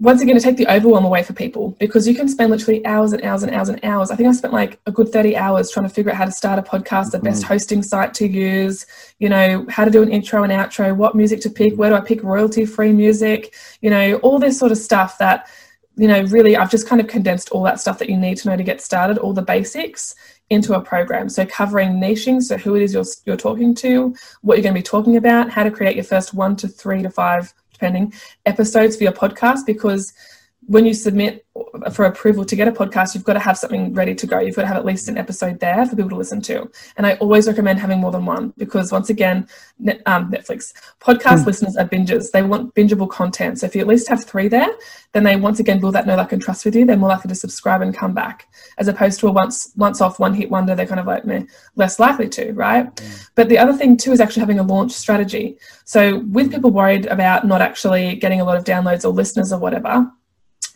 once 0.00 0.22
again 0.22 0.34
to 0.34 0.40
take 0.40 0.56
the 0.56 0.66
overwhelm 0.66 1.04
away 1.04 1.22
for 1.22 1.34
people 1.34 1.76
because 1.78 2.08
you 2.08 2.14
can 2.14 2.26
spend 2.26 2.50
literally 2.50 2.84
hours 2.86 3.12
and 3.12 3.22
hours 3.22 3.42
and 3.42 3.52
hours 3.54 3.68
and 3.68 3.78
hours. 3.84 4.10
I 4.10 4.16
think 4.16 4.30
I 4.30 4.32
spent 4.32 4.54
like 4.54 4.80
a 4.86 4.92
good 4.92 5.12
30 5.12 5.36
hours 5.36 5.70
trying 5.70 5.86
to 5.86 5.94
figure 5.94 6.10
out 6.10 6.16
how 6.16 6.24
to 6.24 6.32
start 6.32 6.58
a 6.58 6.62
podcast, 6.62 7.10
the 7.10 7.18
best 7.18 7.42
mm-hmm. 7.42 7.52
hosting 7.52 7.82
site 7.82 8.14
to 8.14 8.26
use, 8.26 8.86
you 9.18 9.28
know, 9.28 9.66
how 9.68 9.84
to 9.84 9.90
do 9.90 10.02
an 10.02 10.10
intro 10.10 10.42
and 10.42 10.52
outro, 10.52 10.96
what 10.96 11.14
music 11.14 11.42
to 11.42 11.50
pick, 11.50 11.74
where 11.74 11.90
do 11.90 11.96
I 11.96 12.00
pick 12.00 12.22
royalty 12.22 12.64
free 12.64 12.92
music, 12.92 13.54
you 13.82 13.90
know, 13.90 14.14
all 14.16 14.38
this 14.38 14.58
sort 14.58 14.72
of 14.72 14.78
stuff 14.78 15.18
that, 15.18 15.50
you 15.96 16.08
know, 16.08 16.22
really 16.22 16.56
I've 16.56 16.70
just 16.70 16.88
kind 16.88 17.02
of 17.02 17.06
condensed 17.06 17.50
all 17.50 17.62
that 17.64 17.78
stuff 17.78 17.98
that 17.98 18.08
you 18.08 18.16
need 18.16 18.38
to 18.38 18.48
know 18.48 18.56
to 18.56 18.62
get 18.62 18.80
started, 18.80 19.18
all 19.18 19.34
the 19.34 19.42
basics 19.42 20.14
into 20.48 20.72
a 20.72 20.80
program. 20.80 21.28
So 21.28 21.44
covering 21.44 22.00
niching, 22.00 22.40
so 22.40 22.56
who 22.56 22.74
it 22.74 22.82
is 22.82 22.94
you're, 22.94 23.04
you're 23.26 23.36
talking 23.36 23.74
to, 23.76 24.14
what 24.40 24.56
you're 24.56 24.62
going 24.62 24.74
to 24.74 24.80
be 24.80 24.82
talking 24.82 25.18
about, 25.18 25.50
how 25.50 25.62
to 25.62 25.70
create 25.70 25.94
your 25.94 26.04
first 26.04 26.32
one 26.32 26.56
to 26.56 26.68
three 26.68 27.02
to 27.02 27.10
five 27.10 27.52
depending, 27.80 28.12
episodes 28.44 28.96
for 28.96 29.04
your 29.04 29.12
podcast 29.12 29.64
because 29.64 30.12
when 30.66 30.86
you 30.86 30.94
submit 30.94 31.44
for 31.92 32.04
approval 32.04 32.44
to 32.44 32.54
get 32.54 32.68
a 32.68 32.72
podcast, 32.72 33.14
you've 33.14 33.24
got 33.24 33.32
to 33.32 33.40
have 33.40 33.58
something 33.58 33.92
ready 33.94 34.14
to 34.14 34.26
go. 34.26 34.38
You've 34.38 34.54
got 34.54 34.62
to 34.62 34.68
have 34.68 34.76
at 34.76 34.84
least 34.84 35.08
an 35.08 35.18
episode 35.18 35.58
there 35.58 35.84
for 35.86 35.96
people 35.96 36.10
to 36.10 36.16
listen 36.16 36.40
to. 36.42 36.70
And 36.96 37.06
I 37.06 37.14
always 37.14 37.48
recommend 37.48 37.78
having 37.78 37.98
more 37.98 38.12
than 38.12 38.24
one 38.24 38.52
because, 38.56 38.92
once 38.92 39.10
again, 39.10 39.48
um, 40.06 40.30
Netflix 40.30 40.72
podcast 41.00 41.42
mm. 41.42 41.46
listeners 41.46 41.76
are 41.76 41.88
bingers. 41.88 42.30
They 42.30 42.42
want 42.42 42.74
bingeable 42.74 43.08
content. 43.08 43.58
So 43.58 43.66
if 43.66 43.74
you 43.74 43.80
at 43.80 43.86
least 43.86 44.08
have 44.08 44.24
three 44.24 44.48
there, 44.48 44.68
then 45.12 45.24
they 45.24 45.36
once 45.36 45.60
again 45.60 45.80
build 45.80 45.94
that 45.94 46.06
know, 46.06 46.14
like, 46.14 46.32
and 46.32 46.42
trust 46.42 46.64
with 46.64 46.76
you. 46.76 46.84
They're 46.84 46.96
more 46.96 47.08
likely 47.08 47.30
to 47.30 47.34
subscribe 47.34 47.80
and 47.82 47.94
come 47.94 48.12
back, 48.14 48.46
as 48.78 48.86
opposed 48.86 49.18
to 49.20 49.28
a 49.28 49.32
once 49.32 49.72
once 49.76 50.00
off 50.00 50.20
one 50.20 50.34
hit 50.34 50.50
wonder. 50.50 50.74
They're 50.74 50.86
kind 50.86 51.00
of 51.00 51.06
like 51.06 51.24
meh, 51.24 51.42
less 51.74 51.98
likely 51.98 52.28
to, 52.30 52.52
right? 52.52 52.94
Mm. 52.94 53.30
But 53.34 53.48
the 53.48 53.58
other 53.58 53.72
thing 53.72 53.96
too 53.96 54.12
is 54.12 54.20
actually 54.20 54.40
having 54.40 54.60
a 54.60 54.64
launch 54.64 54.92
strategy. 54.92 55.58
So 55.84 56.18
with 56.18 56.52
people 56.52 56.70
worried 56.70 57.06
about 57.06 57.46
not 57.46 57.60
actually 57.60 58.16
getting 58.16 58.40
a 58.40 58.44
lot 58.44 58.56
of 58.56 58.64
downloads 58.64 59.04
or 59.04 59.08
listeners 59.08 59.52
or 59.52 59.58
whatever 59.58 60.10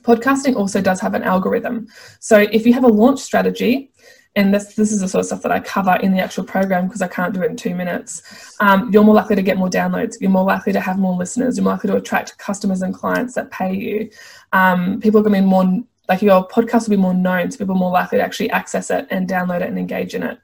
podcasting 0.04 0.56
also 0.56 0.80
does 0.80 1.00
have 1.00 1.14
an 1.14 1.22
algorithm. 1.22 1.88
So 2.20 2.38
if 2.38 2.66
you 2.66 2.72
have 2.74 2.84
a 2.84 2.88
launch 2.88 3.20
strategy, 3.20 3.90
and 4.36 4.52
this 4.52 4.74
this 4.74 4.90
is 4.90 5.00
the 5.00 5.08
sort 5.08 5.20
of 5.20 5.26
stuff 5.26 5.42
that 5.42 5.52
I 5.52 5.60
cover 5.60 5.96
in 6.02 6.12
the 6.12 6.18
actual 6.18 6.44
program 6.44 6.86
because 6.86 7.02
I 7.02 7.08
can't 7.08 7.32
do 7.32 7.42
it 7.42 7.50
in 7.50 7.56
two 7.56 7.74
minutes. 7.74 8.56
Um, 8.60 8.90
you're 8.92 9.04
more 9.04 9.14
likely 9.14 9.36
to 9.36 9.42
get 9.42 9.56
more 9.56 9.70
downloads. 9.70 10.16
You're 10.20 10.30
more 10.30 10.44
likely 10.44 10.72
to 10.72 10.80
have 10.80 10.98
more 10.98 11.14
listeners. 11.14 11.56
You're 11.56 11.64
more 11.64 11.74
likely 11.74 11.90
to 11.90 11.96
attract 11.96 12.36
customers 12.38 12.82
and 12.82 12.92
clients 12.92 13.34
that 13.34 13.50
pay 13.50 13.72
you. 13.72 14.10
Um, 14.52 15.00
people 15.00 15.20
are 15.20 15.22
going 15.22 15.34
to 15.34 15.40
be 15.40 15.46
more 15.46 15.84
like 16.08 16.20
your 16.20 16.46
podcast 16.48 16.88
will 16.88 16.96
be 16.96 17.02
more 17.02 17.14
known, 17.14 17.50
so 17.50 17.58
people 17.58 17.76
are 17.76 17.78
more 17.78 17.92
likely 17.92 18.18
to 18.18 18.24
actually 18.24 18.50
access 18.50 18.90
it 18.90 19.06
and 19.10 19.28
download 19.28 19.62
it 19.62 19.68
and 19.68 19.78
engage 19.78 20.14
in 20.14 20.22
it. 20.22 20.38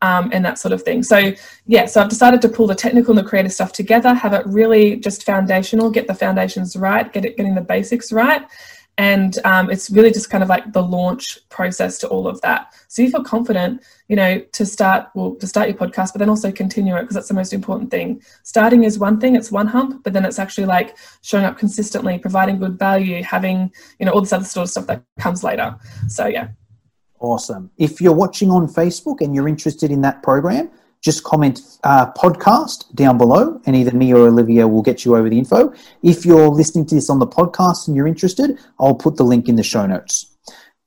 Um, 0.00 0.30
and 0.32 0.44
that 0.44 0.58
sort 0.58 0.72
of 0.72 0.82
thing. 0.82 1.02
So, 1.02 1.32
yeah, 1.66 1.86
so 1.86 2.00
I've 2.00 2.08
decided 2.08 2.40
to 2.42 2.48
pull 2.48 2.68
the 2.68 2.74
technical 2.74 3.18
and 3.18 3.24
the 3.24 3.28
creative 3.28 3.52
stuff 3.52 3.72
together, 3.72 4.14
have 4.14 4.32
it 4.32 4.46
really 4.46 4.94
just 4.96 5.24
foundational, 5.24 5.90
get 5.90 6.06
the 6.06 6.14
foundations 6.14 6.76
right, 6.76 7.12
get 7.12 7.24
it 7.24 7.36
getting 7.36 7.56
the 7.56 7.62
basics 7.62 8.12
right, 8.12 8.46
and 8.98 9.38
um, 9.44 9.70
it's 9.70 9.90
really 9.90 10.10
just 10.10 10.28
kind 10.28 10.42
of 10.42 10.48
like 10.48 10.72
the 10.72 10.82
launch 10.82 11.38
process 11.48 11.98
to 11.98 12.08
all 12.08 12.26
of 12.26 12.40
that. 12.42 12.74
So 12.88 13.02
you 13.02 13.10
feel 13.10 13.24
confident 13.24 13.82
you 14.08 14.16
know 14.16 14.40
to 14.52 14.66
start 14.66 15.08
well 15.14 15.34
to 15.36 15.46
start 15.46 15.68
your 15.68 15.76
podcast 15.76 16.12
but 16.12 16.18
then 16.18 16.28
also 16.28 16.50
continue 16.50 16.96
it 16.96 17.02
because 17.02 17.14
that's 17.14 17.28
the 17.28 17.34
most 17.34 17.52
important 17.52 17.90
thing. 17.90 18.20
Starting 18.42 18.82
is 18.82 18.98
one 18.98 19.20
thing 19.20 19.36
it's 19.36 19.52
one 19.52 19.66
hump 19.66 20.02
but 20.02 20.12
then 20.12 20.24
it's 20.24 20.38
actually 20.38 20.66
like 20.66 20.96
showing 21.22 21.44
up 21.44 21.58
consistently 21.58 22.18
providing 22.18 22.58
good 22.58 22.78
value 22.78 23.22
having 23.22 23.70
you 23.98 24.06
know 24.06 24.12
all 24.12 24.20
this 24.20 24.32
other 24.32 24.44
sort 24.44 24.64
of 24.64 24.70
stuff 24.70 24.86
that 24.86 25.02
comes 25.18 25.44
later. 25.44 25.76
So 26.08 26.26
yeah. 26.26 26.48
Awesome. 27.20 27.70
If 27.78 28.00
you're 28.00 28.14
watching 28.14 28.50
on 28.50 28.66
facebook 28.66 29.20
and 29.20 29.34
you're 29.34 29.48
interested 29.48 29.90
in 29.90 30.00
that 30.02 30.22
program 30.22 30.70
just 31.02 31.24
comment 31.24 31.60
uh, 31.84 32.12
podcast 32.12 32.94
down 32.94 33.18
below, 33.18 33.60
and 33.66 33.76
either 33.76 33.92
me 33.92 34.12
or 34.12 34.26
Olivia 34.26 34.66
will 34.66 34.82
get 34.82 35.04
you 35.04 35.16
over 35.16 35.28
the 35.28 35.38
info. 35.38 35.72
If 36.02 36.26
you're 36.26 36.48
listening 36.48 36.86
to 36.86 36.94
this 36.94 37.08
on 37.08 37.18
the 37.18 37.26
podcast 37.26 37.86
and 37.86 37.96
you're 37.96 38.06
interested, 38.06 38.58
I'll 38.80 38.94
put 38.94 39.16
the 39.16 39.24
link 39.24 39.48
in 39.48 39.56
the 39.56 39.62
show 39.62 39.86
notes. 39.86 40.36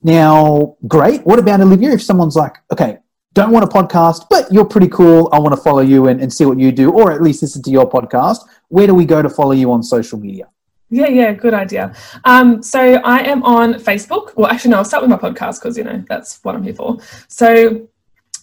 Now, 0.03 0.76
great. 0.88 1.26
What 1.26 1.39
about 1.39 1.62
Olivia? 1.62 1.91
If 1.91 2.01
someone's 2.01 2.36
like, 2.36 2.55
okay, 2.72 2.97
don't 3.34 3.51
want 3.51 3.64
a 3.64 3.68
podcast, 3.68 4.26
but 4.30 4.51
you're 4.51 4.66
pretty 4.66 4.89
cool. 4.89 5.30
I 5.32 5.39
want 5.39 5.55
to 5.55 5.62
follow 5.62 5.82
you 5.82 6.07
and, 6.07 6.20
and 6.20 6.34
see 6.34 6.43
what 6.43 6.59
you 6.59 6.72
do, 6.72 6.91
or 6.91 7.12
at 7.12 7.22
least 7.22 7.41
listen 7.41 7.62
to 7.64 7.72
your 7.72 7.89
podcast. 7.89 8.39
Where 8.68 8.88
do 8.88 8.93
we 8.93 9.05
go 9.05 9.22
to 9.22 9.30
follow 9.30 9.53
you 9.53 9.72
on 9.72 9.84
social 9.84 10.20
media? 10.20 10.49
Yeah, 10.89 11.07
yeah, 11.07 11.32
good 11.32 11.53
idea. 11.53 11.95
Um, 12.26 12.62
so 12.62 12.80
I 12.80 13.20
am 13.20 13.43
on 13.43 13.76
Facebook. 13.76 14.36
Well, 14.36 14.51
actually, 14.51 14.72
no, 14.72 14.78
I'll 14.78 14.86
start 14.86 15.03
with 15.03 15.09
my 15.09 15.18
podcast 15.18 15.62
because, 15.62 15.78
you 15.78 15.86
know, 15.86 16.03
that's 16.09 16.43
what 16.43 16.55
I'm 16.55 16.64
here 16.64 16.74
for. 16.74 16.97
So 17.30 17.88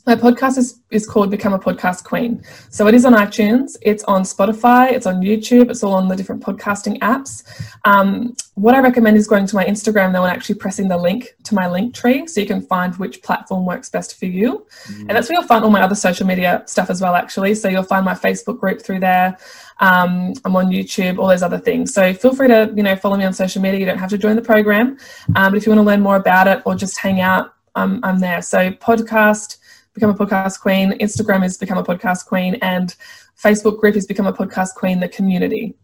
my 0.08 0.16
podcast 0.16 0.56
is, 0.56 0.80
is 0.90 1.06
called 1.06 1.30
Become 1.30 1.52
a 1.52 1.58
Podcast 1.58 2.02
Queen. 2.02 2.42
So 2.70 2.86
it 2.86 2.94
is 2.94 3.04
on 3.04 3.12
iTunes, 3.12 3.76
it's 3.82 4.02
on 4.04 4.22
Spotify, 4.22 4.90
it's 4.90 5.04
on 5.04 5.16
YouTube, 5.16 5.70
it's 5.70 5.82
all 5.82 5.92
on 5.92 6.08
the 6.08 6.16
different 6.16 6.42
podcasting 6.42 6.98
apps. 7.00 7.44
Um, 7.84 8.34
what 8.54 8.74
I 8.74 8.80
recommend 8.80 9.18
is 9.18 9.28
going 9.28 9.44
to 9.44 9.54
my 9.54 9.66
Instagram 9.66 10.14
though 10.14 10.24
and 10.24 10.32
actually 10.32 10.54
pressing 10.54 10.88
the 10.88 10.96
link 10.96 11.34
to 11.44 11.54
my 11.54 11.68
link 11.68 11.94
tree 11.94 12.26
so 12.26 12.40
you 12.40 12.46
can 12.46 12.62
find 12.62 12.96
which 12.96 13.22
platform 13.22 13.66
works 13.66 13.90
best 13.90 14.18
for 14.18 14.24
you. 14.24 14.66
Mm. 14.86 15.00
And 15.00 15.10
that's 15.10 15.28
where 15.28 15.38
you'll 15.38 15.46
find 15.46 15.62
all 15.62 15.70
my 15.70 15.82
other 15.82 15.94
social 15.94 16.26
media 16.26 16.62
stuff 16.64 16.88
as 16.88 17.02
well, 17.02 17.14
actually. 17.14 17.54
So 17.54 17.68
you'll 17.68 17.82
find 17.82 18.06
my 18.06 18.14
Facebook 18.14 18.58
group 18.58 18.80
through 18.80 19.00
there. 19.00 19.36
Um, 19.80 20.32
I'm 20.42 20.56
on 20.56 20.68
YouTube, 20.68 21.18
all 21.18 21.28
those 21.28 21.42
other 21.42 21.58
things. 21.58 21.92
So 21.92 22.14
feel 22.14 22.34
free 22.34 22.48
to, 22.48 22.72
you 22.74 22.82
know, 22.82 22.96
follow 22.96 23.18
me 23.18 23.26
on 23.26 23.34
social 23.34 23.60
media. 23.60 23.78
You 23.78 23.84
don't 23.84 23.98
have 23.98 24.10
to 24.10 24.18
join 24.18 24.36
the 24.36 24.42
program. 24.42 24.96
Um, 25.36 25.52
but 25.52 25.56
if 25.58 25.66
you 25.66 25.70
want 25.70 25.80
to 25.80 25.86
learn 25.86 26.00
more 26.00 26.16
about 26.16 26.48
it 26.48 26.62
or 26.64 26.74
just 26.74 26.98
hang 26.98 27.20
out, 27.20 27.52
um, 27.74 28.00
I'm 28.02 28.18
there. 28.20 28.40
So 28.40 28.70
podcast, 28.70 29.58
Become 29.98 30.10
a 30.10 30.14
Podcast 30.14 30.60
Queen. 30.60 30.92
Instagram 31.00 31.44
is 31.44 31.58
Become 31.58 31.78
a 31.78 31.82
Podcast 31.82 32.26
Queen. 32.26 32.54
And 32.62 32.94
Facebook 33.36 33.80
group 33.80 33.96
is 33.96 34.06
Become 34.06 34.28
a 34.28 34.32
Podcast 34.32 34.74
Queen, 34.76 35.00
the 35.00 35.08
community. 35.08 35.74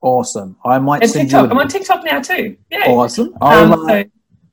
Awesome. 0.00 0.56
I 0.64 0.78
might 0.78 1.02
and 1.02 1.10
send 1.10 1.28
TikTok. 1.28 1.42
you. 1.44 1.48
A... 1.48 1.50
I'm 1.50 1.58
on 1.58 1.68
TikTok 1.68 2.04
now 2.04 2.22
too. 2.22 2.56
Yeah. 2.70 2.84
Awesome. 2.86 3.36
I'll, 3.42 3.74
um, 3.74 3.86
so, 3.86 4.04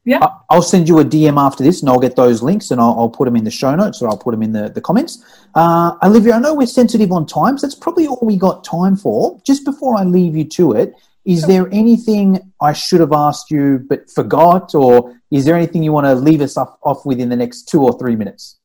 yeah. 0.04 0.28
I'll 0.50 0.62
send 0.62 0.90
you 0.90 1.00
a 1.00 1.06
DM 1.06 1.42
after 1.42 1.64
this 1.64 1.80
and 1.80 1.90
I'll 1.90 2.02
get 2.02 2.18
those 2.18 2.44
links 2.44 2.72
and 2.72 2.82
I'll, 2.82 3.00
I'll 3.00 3.10
put 3.10 3.26
them 3.26 3.38
in 3.38 3.46
the 3.46 3.52
show 3.52 3.74
notes 3.74 4.02
or 4.02 4.10
I'll 4.10 4.18
put 4.18 4.32
them 4.32 4.44
in 4.44 4.52
the, 4.52 4.68
the 4.68 4.82
comments. 4.82 5.24
Uh, 5.56 5.94
Olivia, 6.04 6.34
I 6.34 6.40
know 6.40 6.54
we're 6.54 6.68
sensitive 6.68 7.14
on 7.14 7.26
time, 7.26 7.58
so 7.58 7.68
that's 7.68 7.80
probably 7.80 8.08
all 8.08 8.20
we 8.22 8.36
got 8.36 8.66
time 8.66 8.98
for. 8.98 9.40
Just 9.46 9.64
before 9.64 9.96
I 9.96 10.04
leave 10.04 10.36
you 10.36 10.44
to 10.44 10.74
it, 10.74 10.96
is 11.24 11.48
there 11.48 11.70
anything 11.72 12.52
I 12.60 12.74
should 12.74 13.00
have 13.00 13.14
asked 13.14 13.52
you 13.52 13.86
but 13.88 14.10
forgot, 14.10 14.76
or 14.76 15.18
is 15.30 15.46
there 15.46 15.56
anything 15.56 15.82
you 15.82 15.94
want 15.94 16.08
to 16.08 16.16
leave 16.16 16.42
us 16.42 16.58
off, 16.58 16.76
off 16.84 17.06
with 17.06 17.22
in 17.22 17.30
the 17.30 17.38
next 17.38 17.70
two 17.70 17.84
or 17.84 17.98
three 17.98 18.18
minutes? 18.18 18.58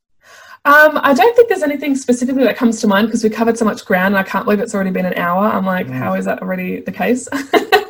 Um, 0.67 0.99
I 1.01 1.15
don't 1.15 1.37
think 1.37 1.49
there's 1.49 1.63
anything 1.63 1.95
specifically 1.95 2.43
that 2.43 2.57
comes 2.57 2.81
to 2.81 2.89
mind 2.89 3.07
because 3.07 3.23
we 3.23 3.31
covered 3.31 3.57
so 3.57 3.65
much 3.65 3.85
ground 3.85 4.17
and 4.17 4.19
I 4.19 4.25
can't 4.25 4.45
believe 4.45 4.59
it's 4.59 4.75
already 4.75 4.91
been 4.91 5.07
an 5.07 5.15
hour. 5.15 5.45
I'm 5.45 5.65
like, 5.65 5.87
mm. 5.87 5.93
how 5.93 6.15
is 6.15 6.25
that 6.25 6.43
already 6.43 6.81
the 6.81 6.91
case? 6.91 7.29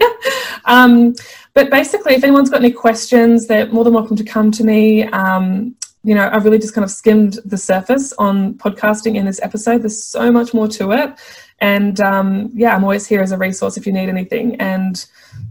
um, 0.66 1.14
but 1.55 1.70
basically, 1.70 2.16
if 2.16 2.22
anyone's 2.22 2.51
got 2.51 2.61
any 2.61 2.70
questions, 2.70 3.47
they're 3.47 3.66
more 3.68 3.83
than 3.83 3.95
welcome 3.95 4.14
to 4.16 4.24
come 4.24 4.51
to 4.51 4.62
me. 4.62 5.05
Um, 5.05 5.74
you 6.05 6.14
know, 6.14 6.29
I've 6.31 6.45
really 6.45 6.59
just 6.59 6.74
kind 6.74 6.85
of 6.85 6.91
skimmed 6.91 7.39
the 7.47 7.57
surface 7.57 8.12
on 8.18 8.53
podcasting 8.55 9.16
in 9.16 9.24
this 9.24 9.41
episode. 9.43 9.81
There's 9.81 10.05
so 10.05 10.31
much 10.31 10.53
more 10.53 10.68
to 10.68 10.93
it. 10.93 11.18
And 11.61 12.00
um, 12.00 12.50
yeah, 12.54 12.74
I'm 12.74 12.84
always 12.84 13.07
here 13.07 13.22
as 13.22 13.32
a 13.32 13.38
resource 13.38 13.76
if 13.76 13.86
you 13.86 13.92
need 13.92 14.09
anything. 14.09 14.57
And 14.57 15.04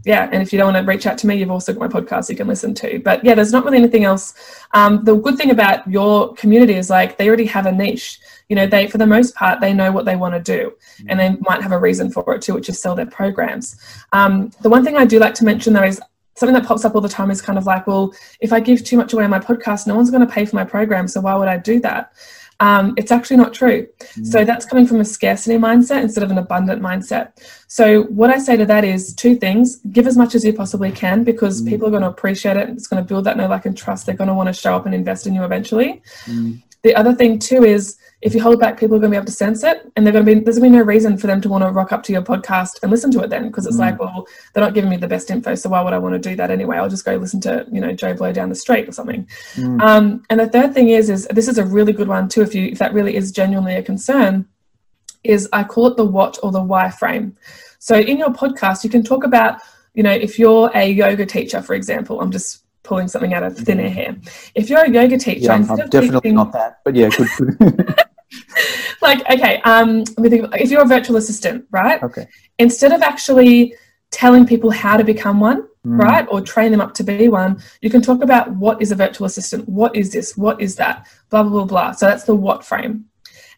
yeah, 0.04 0.28
and 0.30 0.40
if 0.40 0.52
you 0.52 0.58
don't 0.58 0.72
want 0.72 0.84
to 0.84 0.88
reach 0.88 1.06
out 1.06 1.18
to 1.18 1.26
me, 1.26 1.36
you've 1.36 1.50
also 1.50 1.72
got 1.72 1.92
my 1.92 2.00
podcast 2.00 2.30
you 2.30 2.36
can 2.36 2.46
listen 2.46 2.74
to. 2.74 3.00
But 3.00 3.24
yeah, 3.24 3.34
there's 3.34 3.52
not 3.52 3.64
really 3.64 3.78
anything 3.78 4.04
else. 4.04 4.34
Um, 4.72 5.04
the 5.04 5.16
good 5.16 5.36
thing 5.36 5.50
about 5.50 5.86
your 5.88 6.32
community 6.34 6.74
is 6.74 6.90
like 6.90 7.16
they 7.16 7.26
already 7.26 7.46
have 7.46 7.66
a 7.66 7.72
niche. 7.72 8.20
You 8.48 8.54
know, 8.54 8.66
they 8.66 8.86
for 8.86 8.98
the 8.98 9.06
most 9.06 9.34
part 9.34 9.60
they 9.60 9.72
know 9.72 9.90
what 9.90 10.04
they 10.04 10.14
want 10.14 10.34
to 10.34 10.40
do, 10.40 10.74
mm-hmm. 10.98 11.10
and 11.10 11.18
they 11.18 11.36
might 11.40 11.62
have 11.62 11.72
a 11.72 11.78
reason 11.78 12.10
for 12.12 12.34
it 12.34 12.42
too, 12.42 12.54
which 12.54 12.68
is 12.68 12.80
sell 12.80 12.94
their 12.94 13.06
programs. 13.06 13.76
Um, 14.12 14.52
the 14.62 14.68
one 14.68 14.84
thing 14.84 14.96
I 14.96 15.04
do 15.04 15.18
like 15.18 15.34
to 15.34 15.44
mention 15.44 15.72
though 15.72 15.82
is 15.82 16.00
something 16.36 16.54
that 16.54 16.66
pops 16.66 16.84
up 16.84 16.94
all 16.94 17.00
the 17.00 17.08
time 17.08 17.30
is 17.30 17.42
kind 17.42 17.58
of 17.58 17.66
like, 17.66 17.86
well, 17.86 18.14
if 18.40 18.52
I 18.52 18.60
give 18.60 18.84
too 18.84 18.96
much 18.96 19.12
away 19.12 19.24
on 19.24 19.30
my 19.30 19.40
podcast, 19.40 19.86
no 19.86 19.96
one's 19.96 20.10
going 20.10 20.24
to 20.24 20.32
pay 20.32 20.44
for 20.44 20.54
my 20.54 20.64
program, 20.64 21.08
so 21.08 21.20
why 21.20 21.34
would 21.34 21.48
I 21.48 21.56
do 21.56 21.80
that? 21.80 22.12
Um, 22.60 22.94
it's 22.96 23.12
actually 23.12 23.36
not 23.36 23.52
true. 23.52 23.86
Mm. 24.00 24.26
So 24.26 24.44
that's 24.44 24.64
coming 24.64 24.86
from 24.86 25.00
a 25.00 25.04
scarcity 25.04 25.58
mindset 25.58 26.02
instead 26.02 26.24
of 26.24 26.30
an 26.30 26.38
abundant 26.38 26.80
mindset. 26.80 27.32
So 27.68 28.04
what 28.04 28.30
I 28.30 28.38
say 28.38 28.56
to 28.56 28.64
that 28.66 28.84
is 28.84 29.14
two 29.14 29.36
things: 29.36 29.76
give 29.92 30.06
as 30.06 30.16
much 30.16 30.34
as 30.34 30.44
you 30.44 30.52
possibly 30.52 30.90
can 30.90 31.22
because 31.24 31.62
mm. 31.62 31.68
people 31.68 31.86
are 31.88 31.90
going 31.90 32.02
to 32.02 32.08
appreciate 32.08 32.56
it. 32.56 32.68
It's 32.70 32.86
going 32.86 33.02
to 33.02 33.06
build 33.06 33.24
that 33.24 33.36
know, 33.36 33.46
like, 33.46 33.66
and 33.66 33.76
trust. 33.76 34.06
They're 34.06 34.14
going 34.14 34.28
to 34.28 34.34
want 34.34 34.48
to 34.48 34.52
show 34.52 34.74
up 34.74 34.86
and 34.86 34.94
invest 34.94 35.26
in 35.26 35.34
you 35.34 35.44
eventually. 35.44 36.02
Mm. 36.24 36.62
The 36.82 36.94
other 36.94 37.14
thing 37.14 37.38
too 37.38 37.64
is 37.64 37.98
if 38.22 38.34
you 38.34 38.42
hold 38.42 38.58
back, 38.58 38.78
people 38.80 38.96
are 38.96 38.98
going 38.98 39.10
to 39.10 39.14
be 39.14 39.18
able 39.18 39.26
to 39.26 39.32
sense 39.32 39.62
it, 39.62 39.90
and 39.94 40.04
they're 40.04 40.12
going 40.12 40.24
to 40.24 40.34
be 40.34 40.40
there's 40.40 40.58
going 40.58 40.72
to 40.72 40.76
be 40.76 40.78
no 40.78 40.84
reason 40.84 41.18
for 41.18 41.26
them 41.26 41.40
to 41.42 41.48
want 41.48 41.62
to 41.62 41.70
rock 41.70 41.92
up 41.92 42.02
to 42.04 42.12
your 42.12 42.22
podcast 42.22 42.82
and 42.82 42.90
listen 42.90 43.10
to 43.12 43.20
it 43.20 43.28
then, 43.28 43.48
because 43.48 43.66
it's 43.66 43.76
mm. 43.76 43.80
like, 43.80 44.00
well, 44.00 44.26
they're 44.52 44.64
not 44.64 44.74
giving 44.74 44.90
me 44.90 44.96
the 44.96 45.06
best 45.06 45.30
info, 45.30 45.54
so 45.54 45.68
why 45.68 45.82
would 45.82 45.92
I 45.92 45.98
want 45.98 46.14
to 46.14 46.30
do 46.30 46.34
that 46.36 46.50
anyway? 46.50 46.78
I'll 46.78 46.88
just 46.88 47.04
go 47.04 47.16
listen 47.16 47.40
to 47.42 47.66
you 47.70 47.80
know 47.80 47.92
Joe 47.92 48.14
Blow 48.14 48.32
down 48.32 48.48
the 48.48 48.54
street 48.54 48.88
or 48.88 48.92
something. 48.92 49.28
Mm. 49.54 49.80
Um, 49.80 50.24
and 50.30 50.40
the 50.40 50.48
third 50.48 50.72
thing 50.72 50.88
is, 50.88 51.10
is 51.10 51.26
this 51.28 51.46
is 51.46 51.58
a 51.58 51.64
really 51.64 51.92
good 51.92 52.08
one 52.08 52.28
too. 52.28 52.42
If 52.42 52.54
you 52.54 52.66
if 52.68 52.78
that 52.78 52.94
really 52.94 53.16
is 53.16 53.32
genuinely 53.32 53.74
a 53.74 53.82
concern, 53.82 54.48
is 55.22 55.48
I 55.52 55.64
call 55.64 55.88
it 55.88 55.96
the 55.96 56.04
what 56.04 56.38
or 56.42 56.50
the 56.52 56.62
why 56.62 56.90
frame. 56.90 57.36
So 57.78 57.96
in 57.96 58.18
your 58.18 58.30
podcast, 58.30 58.82
you 58.82 58.90
can 58.90 59.02
talk 59.02 59.24
about 59.24 59.60
you 59.94 60.02
know 60.02 60.12
if 60.12 60.38
you're 60.38 60.70
a 60.74 60.90
yoga 60.90 61.26
teacher, 61.26 61.60
for 61.60 61.74
example, 61.74 62.20
I'm 62.20 62.32
just 62.32 62.65
pulling 62.86 63.08
something 63.08 63.34
out 63.34 63.42
of 63.42 63.56
thin 63.56 63.80
air 63.80 63.90
here. 63.90 64.16
If 64.54 64.70
you're 64.70 64.84
a 64.84 64.90
yoga 64.90 65.18
teacher, 65.18 65.46
yeah, 65.46 65.52
I'm, 65.54 65.70
I'm 65.70 65.76
definitely 65.76 66.20
teaching, 66.20 66.34
not 66.36 66.52
that, 66.52 66.80
but 66.84 66.94
yeah, 66.94 67.10
good. 67.10 68.06
like, 69.02 69.20
okay, 69.30 69.60
um, 69.62 69.98
let 69.98 70.18
me 70.18 70.28
think. 70.28 70.54
If 70.54 70.70
you're 70.70 70.82
a 70.82 70.86
virtual 70.86 71.16
assistant, 71.16 71.66
right? 71.70 72.02
Okay. 72.02 72.26
Instead 72.58 72.92
of 72.92 73.02
actually 73.02 73.74
telling 74.10 74.46
people 74.46 74.70
how 74.70 74.96
to 74.96 75.04
become 75.04 75.40
one, 75.40 75.62
mm. 75.84 76.00
right, 76.00 76.26
or 76.30 76.40
train 76.40 76.70
them 76.70 76.80
up 76.80 76.94
to 76.94 77.04
be 77.04 77.28
one, 77.28 77.60
you 77.82 77.90
can 77.90 78.00
talk 78.00 78.22
about 78.22 78.50
what 78.52 78.80
is 78.80 78.92
a 78.92 78.94
virtual 78.94 79.26
assistant, 79.26 79.68
what 79.68 79.94
is 79.94 80.12
this, 80.12 80.36
what 80.36 80.60
is 80.60 80.76
that, 80.76 81.06
blah 81.30 81.42
blah 81.42 81.52
blah 81.52 81.64
blah. 81.64 81.92
So 81.92 82.06
that's 82.06 82.24
the 82.24 82.34
what 82.34 82.64
frame. 82.64 83.06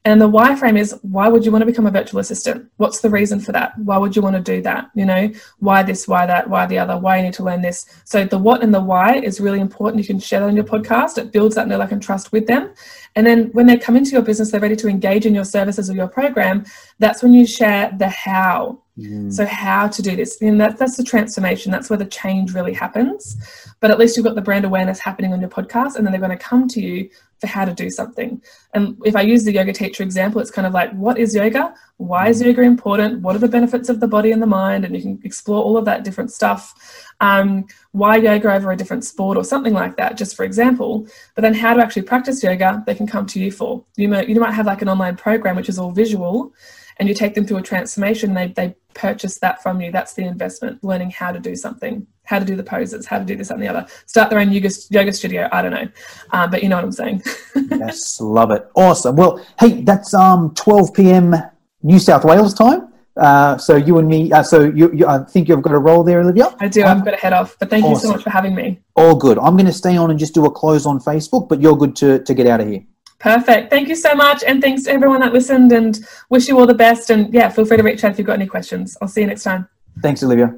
And 0.09 0.23
the 0.23 0.27
why 0.27 0.55
frame 0.55 0.79
is 0.79 0.99
why 1.03 1.29
would 1.29 1.45
you 1.45 1.53
want 1.53 1.61
to 1.61 1.67
become 1.67 1.87
a 1.87 1.91
virtual 1.91 2.19
assistant? 2.19 2.71
What's 2.79 3.01
the 3.03 3.11
reason 3.11 3.41
for 3.41 3.53
that? 3.53 3.79
Why 3.79 3.99
would 3.99 4.17
you 4.17 4.23
want 4.23 4.37
to 4.37 4.43
do 4.43 4.63
that? 4.63 4.91
You 4.95 5.05
know, 5.05 5.31
why 5.59 5.83
this, 5.83 6.09
why 6.09 6.25
that, 6.25 6.49
why 6.49 6.65
the 6.65 6.79
other, 6.79 6.97
why 6.97 7.19
you 7.19 7.25
need 7.25 7.35
to 7.35 7.43
learn 7.43 7.61
this. 7.61 7.85
So 8.05 8.25
the 8.25 8.39
what 8.39 8.63
and 8.63 8.73
the 8.73 8.81
why 8.81 9.17
is 9.17 9.39
really 9.39 9.61
important. 9.61 10.03
You 10.03 10.07
can 10.07 10.19
share 10.19 10.41
that 10.41 10.47
on 10.47 10.57
your 10.57 10.65
podcast. 10.65 11.19
It 11.19 11.31
builds 11.31 11.57
that 11.57 11.69
know, 11.69 11.77
like, 11.77 11.93
and 11.93 12.03
trust 12.03 12.33
with 12.33 12.47
them. 12.47 12.73
And 13.17 13.27
then 13.27 13.51
when 13.53 13.67
they 13.67 13.77
come 13.77 13.97
into 13.97 14.13
your 14.13 14.23
business, 14.23 14.51
they're 14.51 14.63
ready 14.63 14.77
to 14.77 14.89
engage 14.89 15.27
in 15.27 15.35
your 15.35 15.45
services 15.45 15.91
or 15.91 15.95
your 15.95 16.09
program. 16.09 16.65
That's 16.99 17.23
when 17.23 17.35
you 17.35 17.47
share 17.47 17.95
the 17.99 18.09
how. 18.09 18.81
Mm. 18.99 19.31
So 19.31 19.45
how 19.45 19.89
to 19.89 20.03
do 20.03 20.17
this. 20.17 20.41
And 20.41 20.61
that, 20.61 20.79
that's 20.79 20.97
the 20.97 21.05
transformation. 21.05 21.71
That's 21.71 21.91
where 21.91 21.99
the 21.99 22.07
change 22.07 22.55
really 22.55 22.73
happens. 22.73 23.37
But 23.81 23.91
at 23.91 23.99
least 23.99 24.17
you've 24.17 24.27
got 24.27 24.35
the 24.35 24.43
brand 24.43 24.65
awareness 24.65 24.99
happening 24.99 25.33
on 25.33 25.41
your 25.41 25.51
podcast, 25.51 25.97
and 25.97 26.05
then 26.05 26.13
they're 26.13 26.21
going 26.21 26.37
to 26.37 26.45
come 26.45 26.67
to 26.69 26.81
you 26.81 27.11
for 27.41 27.47
how 27.47 27.65
to 27.65 27.73
do 27.73 27.91
something. 27.91 28.43
And 28.75 28.97
if 29.05 29.15
I 29.17 29.23
use 29.23 29.45
the 29.45 29.53
yoga 29.53 29.73
teacher 29.73 30.03
example, 30.03 30.41
it's 30.41 30.51
kind 30.51 30.67
of 30.67 30.73
like, 30.73 30.93
what 30.93 31.19
is 31.19 31.35
yoga? 31.35 31.75
Why 31.97 32.29
is 32.29 32.43
yoga 32.43 32.63
important? 32.63 33.21
What 33.21 33.37
are 33.37 33.41
the 33.41 33.49
benefits 33.49 33.89
of 33.89 34.01
the 34.01 34.09
body 34.09 34.33
and 34.33 34.43
the 34.43 34.47
mind? 34.47 34.85
And 34.85 34.95
you 34.95 35.03
can 35.03 35.21
explore 35.25 35.63
all 35.63 35.77
of 35.77 35.85
that 35.85 36.05
different 36.05 36.33
stuff. 36.33 36.75
Um, 37.21 37.67
why 37.93 38.17
yoga 38.17 38.53
over 38.53 38.71
a 38.73 38.77
different 38.77 39.05
sport 39.05 39.37
or 39.37 39.45
something 39.45 39.73
like 39.73 39.97
that, 39.97 40.17
just 40.17 40.37
for 40.37 40.45
example. 40.45 41.07
But 41.35 41.43
then 41.43 41.55
how 41.55 41.75
to 41.75 41.83
actually 41.83 42.03
practice 42.03 42.43
yoga, 42.43 42.83
they 42.87 42.95
can 42.95 43.07
come 43.07 43.27
to 43.27 43.41
you 43.41 43.51
for. 43.51 43.85
You 43.97 44.09
might, 44.09 44.29
you 44.29 44.39
might 44.41 44.55
have 44.55 44.67
like 44.67 44.83
an 44.83 44.89
online 44.89 45.17
program 45.17 45.57
which 45.57 45.69
is 45.69 45.79
all 45.79 45.91
visual 45.91 46.53
and 46.99 47.09
you 47.09 47.15
take 47.15 47.35
them 47.35 47.47
through 47.47 47.59
a 47.59 47.63
transformation, 47.63 48.35
they, 48.35 48.49
they 48.49 48.75
purchase 48.95 49.39
that 49.39 49.63
from 49.63 49.81
you. 49.81 49.93
That's 49.93 50.15
the 50.15 50.25
investment, 50.25 50.83
learning 50.83 51.11
how 51.11 51.33
to 51.33 51.39
do 51.39 51.55
something, 51.55 52.07
how 52.29 52.39
to 52.39 52.45
do 52.45 52.55
the 52.55 52.63
poses, 52.63 53.07
how 53.07 53.19
to 53.19 53.25
do 53.25 53.35
this 53.35 53.49
and 53.51 53.61
the 53.61 53.67
other. 53.67 53.87
Start 54.05 54.29
their 54.29 54.39
own 54.39 54.53
yoga, 54.53 54.69
yoga 54.91 55.13
studio. 55.13 55.49
I 55.51 55.63
don't 55.63 55.73
know. 55.73 55.89
Uh, 56.31 56.47
but 56.47 56.63
you 56.63 56.69
know 56.69 56.77
what 56.77 56.85
I'm 56.85 56.93
saying. 56.93 57.23
yes, 57.71 58.21
love 58.21 58.51
it. 58.51 58.69
Awesome. 58.75 59.17
Well, 59.17 59.45
hey, 59.59 59.81
that's 59.81 60.13
um 60.13 60.53
12 60.55 60.93
p.m. 60.93 61.35
New 61.83 61.99
South 61.99 62.25
Wales 62.25 62.53
time. 62.53 62.93
Uh, 63.17 63.57
so 63.57 63.77
you 63.77 63.99
and 63.99 64.07
me, 64.07 64.31
uh, 64.31 64.43
so 64.43 64.61
you, 64.61 64.93
you, 64.93 65.07
I 65.07 65.25
think 65.25 65.49
you've 65.49 65.63
got 65.63 65.73
a 65.73 65.79
role 65.79 66.05
there, 66.05 66.21
Olivia. 66.21 66.55
I 66.61 66.69
do. 66.69 66.83
Um, 66.85 66.99
I've 66.99 67.05
got 67.05 67.13
to 67.13 67.17
head 67.17 67.33
off, 67.33 67.57
but 67.59 67.71
thank 67.71 67.85
awesome. 67.85 67.95
you 67.95 68.01
so 68.01 68.13
much 68.13 68.23
for 68.23 68.31
having 68.31 68.55
me. 68.55 68.79
All 68.95 69.17
good. 69.17 69.39
I'm 69.39 69.57
going 69.57 69.67
to 69.67 69.73
stay 69.73 69.97
on 69.97 70.11
and 70.11 70.19
just 70.19 70.35
do 70.35 70.45
a 70.45 70.51
close 70.51 70.87
on 70.87 71.01
Facebook, 71.01 71.49
but 71.49 71.61
you're 71.61 71.77
good 71.77 71.97
to, 71.97 72.21
to 72.21 72.35
get 72.35 72.47
out 72.47 72.61
of 72.61 72.69
here. 72.69 72.85
Perfect. 73.19 73.71
Thank 73.71 73.89
you 73.89 73.97
so 73.97 74.15
much. 74.15 74.45
And 74.45 74.63
thanks 74.63 74.85
to 74.85 74.93
everyone 74.93 75.21
that 75.21 75.33
listened 75.33 75.73
and 75.73 75.99
wish 76.29 76.47
you 76.47 76.59
all 76.59 76.67
the 76.67 76.75
best. 76.75 77.11
And 77.11 77.33
yeah, 77.35 77.49
feel 77.49 77.65
free 77.65 77.79
to 77.79 77.83
reach 77.83 78.05
out 78.05 78.13
if 78.13 78.19
you've 78.19 78.27
got 78.27 78.35
any 78.35 78.47
questions. 78.47 78.97
I'll 79.03 79.09
see 79.09 79.23
you 79.23 79.27
next 79.27 79.43
time. 79.43 79.67
Thanks, 80.01 80.23
Olivia. 80.23 80.55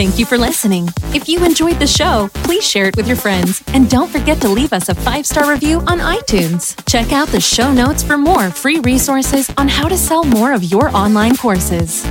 Thank 0.00 0.18
you 0.18 0.24
for 0.24 0.38
listening. 0.38 0.88
If 1.14 1.28
you 1.28 1.44
enjoyed 1.44 1.78
the 1.78 1.86
show, 1.86 2.30
please 2.32 2.66
share 2.66 2.86
it 2.86 2.96
with 2.96 3.06
your 3.06 3.18
friends. 3.18 3.62
And 3.74 3.90
don't 3.90 4.08
forget 4.08 4.40
to 4.40 4.48
leave 4.48 4.72
us 4.72 4.88
a 4.88 4.94
five 4.94 5.26
star 5.26 5.52
review 5.52 5.80
on 5.80 5.98
iTunes. 5.98 6.74
Check 6.88 7.12
out 7.12 7.28
the 7.28 7.38
show 7.38 7.70
notes 7.70 8.02
for 8.02 8.16
more 8.16 8.48
free 8.48 8.78
resources 8.78 9.52
on 9.58 9.68
how 9.68 9.88
to 9.88 9.98
sell 9.98 10.24
more 10.24 10.54
of 10.54 10.64
your 10.64 10.88
online 10.96 11.36
courses. 11.36 12.06